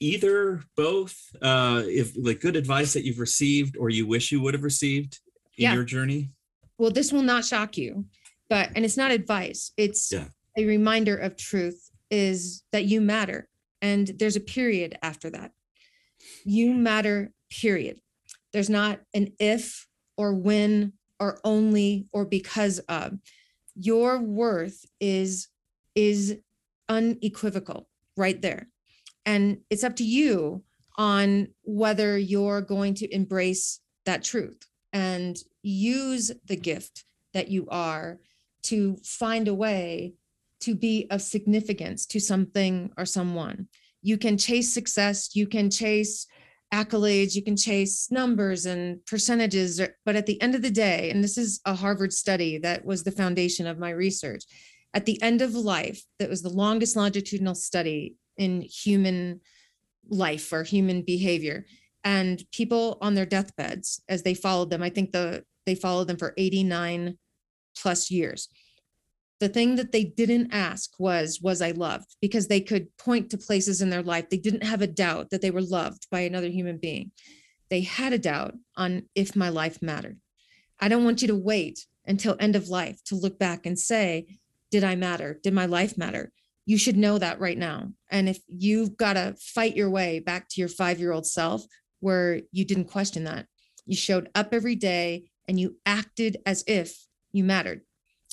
either 0.00 0.64
both 0.76 1.16
uh 1.42 1.82
if 1.86 2.12
like 2.16 2.40
good 2.40 2.56
advice 2.56 2.92
that 2.92 3.04
you've 3.04 3.20
received 3.20 3.76
or 3.76 3.88
you 3.90 4.04
wish 4.06 4.32
you 4.32 4.40
would 4.40 4.52
have 4.54 4.64
received 4.64 5.20
in 5.58 5.72
your 5.74 5.84
journey 5.84 6.30
Well, 6.78 6.90
this 6.90 7.12
will 7.12 7.22
not 7.22 7.44
shock 7.44 7.76
you, 7.78 8.06
but 8.52 8.68
and 8.76 8.84
it's 8.84 8.98
not 8.98 9.10
advice. 9.10 9.72
It's 9.78 10.12
Yeah. 10.12 10.28
a 10.58 10.66
reminder 10.66 11.16
of 11.16 11.38
truth 11.38 11.90
is 12.10 12.64
that 12.70 12.84
you 12.84 13.00
matter. 13.00 13.48
And 13.80 14.08
there's 14.18 14.36
a 14.36 14.40
period 14.40 14.98
after 15.02 15.30
that. 15.30 15.52
You 16.44 16.74
matter, 16.74 17.32
period. 17.48 18.02
There's 18.52 18.68
not 18.68 19.00
an 19.14 19.32
if 19.38 19.88
or 20.18 20.34
when 20.34 20.92
or 21.18 21.40
only 21.44 22.08
or 22.12 22.26
because 22.26 22.78
of. 22.80 23.18
Your 23.74 24.20
worth 24.20 24.84
is 25.00 25.48
is 25.94 26.36
unequivocal 26.90 27.88
right 28.18 28.42
there. 28.42 28.68
And 29.24 29.62
it's 29.70 29.84
up 29.84 29.96
to 29.96 30.04
you 30.04 30.62
on 30.98 31.48
whether 31.62 32.18
you're 32.18 32.60
going 32.60 32.92
to 32.96 33.14
embrace 33.14 33.80
that 34.04 34.22
truth 34.22 34.66
and 34.92 35.38
use 35.62 36.30
the 36.44 36.56
gift 36.56 37.04
that 37.32 37.48
you 37.48 37.66
are 37.70 38.18
to 38.64 38.96
find 39.04 39.48
a 39.48 39.54
way 39.54 40.14
to 40.60 40.74
be 40.74 41.06
of 41.10 41.22
significance 41.22 42.06
to 42.06 42.20
something 42.20 42.92
or 42.96 43.04
someone. 43.04 43.68
You 44.00 44.18
can 44.18 44.38
chase 44.38 44.72
success, 44.72 45.34
you 45.34 45.46
can 45.46 45.70
chase 45.70 46.26
accolades, 46.72 47.34
you 47.34 47.42
can 47.42 47.56
chase 47.56 48.10
numbers 48.10 48.64
and 48.66 49.04
percentages, 49.06 49.80
but 50.04 50.16
at 50.16 50.26
the 50.26 50.40
end 50.40 50.54
of 50.54 50.62
the 50.62 50.70
day, 50.70 51.10
and 51.10 51.22
this 51.22 51.36
is 51.36 51.60
a 51.64 51.74
Harvard 51.74 52.12
study 52.12 52.58
that 52.58 52.84
was 52.84 53.02
the 53.02 53.10
foundation 53.10 53.66
of 53.66 53.78
my 53.78 53.90
research, 53.90 54.44
at 54.94 55.04
the 55.04 55.20
end 55.22 55.42
of 55.42 55.54
life, 55.54 56.02
that 56.18 56.30
was 56.30 56.42
the 56.42 56.48
longest 56.48 56.96
longitudinal 56.96 57.54
study 57.54 58.16
in 58.36 58.62
human 58.62 59.40
life 60.08 60.52
or 60.52 60.62
human 60.62 61.02
behavior. 61.02 61.66
And 62.04 62.42
people 62.52 62.98
on 63.00 63.14
their 63.14 63.26
deathbeds, 63.26 64.02
as 64.08 64.22
they 64.22 64.34
followed 64.34 64.70
them, 64.70 64.82
I 64.82 64.90
think 64.90 65.12
the 65.12 65.44
they 65.64 65.74
followed 65.76 66.08
them 66.08 66.16
for 66.16 66.34
89 66.36 67.16
plus 67.80 68.10
years. 68.10 68.48
The 69.40 69.48
thing 69.48 69.74
that 69.76 69.90
they 69.90 70.04
didn't 70.04 70.52
ask 70.52 70.90
was, 70.98 71.40
was 71.42 71.60
I 71.60 71.72
loved? 71.72 72.14
Because 72.20 72.46
they 72.46 72.60
could 72.60 72.96
point 72.96 73.30
to 73.30 73.38
places 73.38 73.82
in 73.82 73.90
their 73.90 74.02
life. 74.02 74.30
They 74.30 74.36
didn't 74.36 74.64
have 74.64 74.82
a 74.82 74.86
doubt 74.86 75.30
that 75.30 75.42
they 75.42 75.50
were 75.50 75.62
loved 75.62 76.06
by 76.10 76.20
another 76.20 76.48
human 76.48 76.78
being. 76.78 77.10
They 77.68 77.80
had 77.80 78.12
a 78.12 78.18
doubt 78.18 78.54
on 78.76 79.04
if 79.14 79.34
my 79.34 79.48
life 79.48 79.82
mattered. 79.82 80.20
I 80.80 80.88
don't 80.88 81.04
want 81.04 81.22
you 81.22 81.28
to 81.28 81.36
wait 81.36 81.86
until 82.06 82.36
end 82.38 82.54
of 82.54 82.68
life 82.68 83.02
to 83.04 83.16
look 83.16 83.38
back 83.38 83.66
and 83.66 83.78
say, 83.78 84.38
did 84.70 84.84
I 84.84 84.94
matter? 84.94 85.38
Did 85.42 85.54
my 85.54 85.66
life 85.66 85.96
matter? 85.96 86.32
You 86.64 86.78
should 86.78 86.96
know 86.96 87.18
that 87.18 87.40
right 87.40 87.58
now. 87.58 87.92
And 88.10 88.28
if 88.28 88.38
you've 88.46 88.96
got 88.96 89.14
to 89.14 89.34
fight 89.38 89.76
your 89.76 89.90
way 89.90 90.20
back 90.20 90.48
to 90.50 90.60
your 90.60 90.68
five 90.68 90.98
year 90.98 91.12
old 91.12 91.26
self 91.26 91.64
where 92.00 92.40
you 92.52 92.64
didn't 92.64 92.84
question 92.84 93.24
that, 93.24 93.46
you 93.86 93.96
showed 93.96 94.28
up 94.34 94.48
every 94.52 94.76
day 94.76 95.30
and 95.48 95.58
you 95.58 95.76
acted 95.84 96.38
as 96.46 96.64
if 96.66 97.06
you 97.32 97.44
mattered 97.44 97.82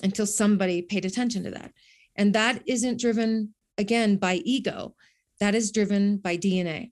until 0.03 0.25
somebody 0.25 0.81
paid 0.81 1.05
attention 1.05 1.43
to 1.43 1.51
that. 1.51 1.73
And 2.15 2.33
that 2.33 2.61
isn't 2.65 2.99
driven 2.99 3.53
again 3.77 4.17
by 4.17 4.35
ego, 4.45 4.95
that 5.39 5.55
is 5.55 5.71
driven 5.71 6.17
by 6.17 6.37
DNA. 6.37 6.91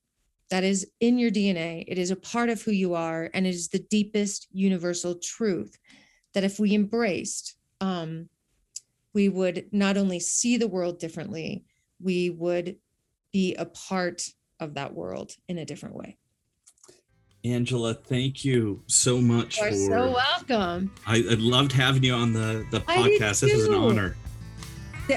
That 0.50 0.64
is 0.64 0.88
in 1.02 1.20
your 1.20 1.32
DNA. 1.32 1.84
It 1.88 1.98
is 1.98 2.12
a 2.12 2.16
part 2.16 2.50
of 2.50 2.62
who 2.62 2.72
you 2.72 2.94
are, 2.94 3.30
and 3.34 3.46
it 3.46 3.54
is 3.54 3.68
the 3.68 3.86
deepest 3.90 4.48
universal 4.52 5.16
truth 5.16 5.78
that 6.34 6.46
if 6.46 6.60
we 6.60 6.74
embraced, 6.74 7.58
um, 7.82 8.30
we 9.14 9.28
would 9.28 9.66
not 9.72 9.98
only 9.98 10.20
see 10.20 10.58
the 10.58 10.68
world 10.68 11.00
differently, 11.00 11.66
we 12.00 12.30
would 12.30 12.78
be 13.34 13.56
a 13.56 13.66
part 13.66 14.24
of 14.60 14.76
that 14.76 14.94
world 14.94 15.34
in 15.48 15.58
a 15.58 15.66
different 15.66 15.96
way. 15.96 16.18
Angela 17.52 17.94
thank 17.94 18.46
you 18.46 18.82
so 18.88 19.20
much 19.20 19.58
You 19.58 19.64
are 19.64 19.70
for 19.70 19.76
so 19.76 20.12
welcome. 20.14 20.92
I, 21.06 21.18
I 21.18 21.36
loved 21.36 21.72
having 21.72 22.04
you 22.04 22.14
on 22.14 22.34
the 22.34 22.66
the 22.72 22.80
podcast 22.80 23.42
this 23.42 23.54
was 23.54 23.68
an 23.68 23.74
honor 23.74 24.16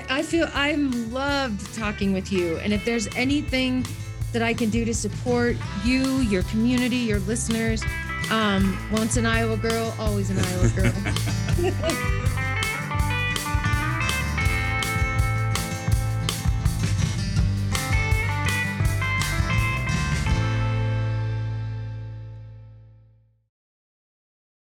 I 0.09 0.22
feel 0.22 0.49
I'm 0.55 1.12
loved 1.12 1.74
talking 1.74 2.12
with 2.12 2.31
you. 2.31 2.57
And 2.59 2.72
if 2.72 2.85
there's 2.85 3.09
anything 3.16 3.85
that 4.33 4.43
I 4.43 4.55
can 4.55 4.70
do 4.70 4.85
to 4.85 4.95
support 4.95 5.57
you, 5.85 6.18
your 6.20 6.45
community, 6.45 6.97
your 6.97 7.18
listeners, 7.20 7.83
um, 8.31 8.78
once 8.93 9.16
an 9.16 9.26
Iowa 9.26 9.57
girl, 9.57 9.93
always 9.99 10.31
an 10.31 10.39
Iowa 10.39 10.68
girl. 10.68 12.37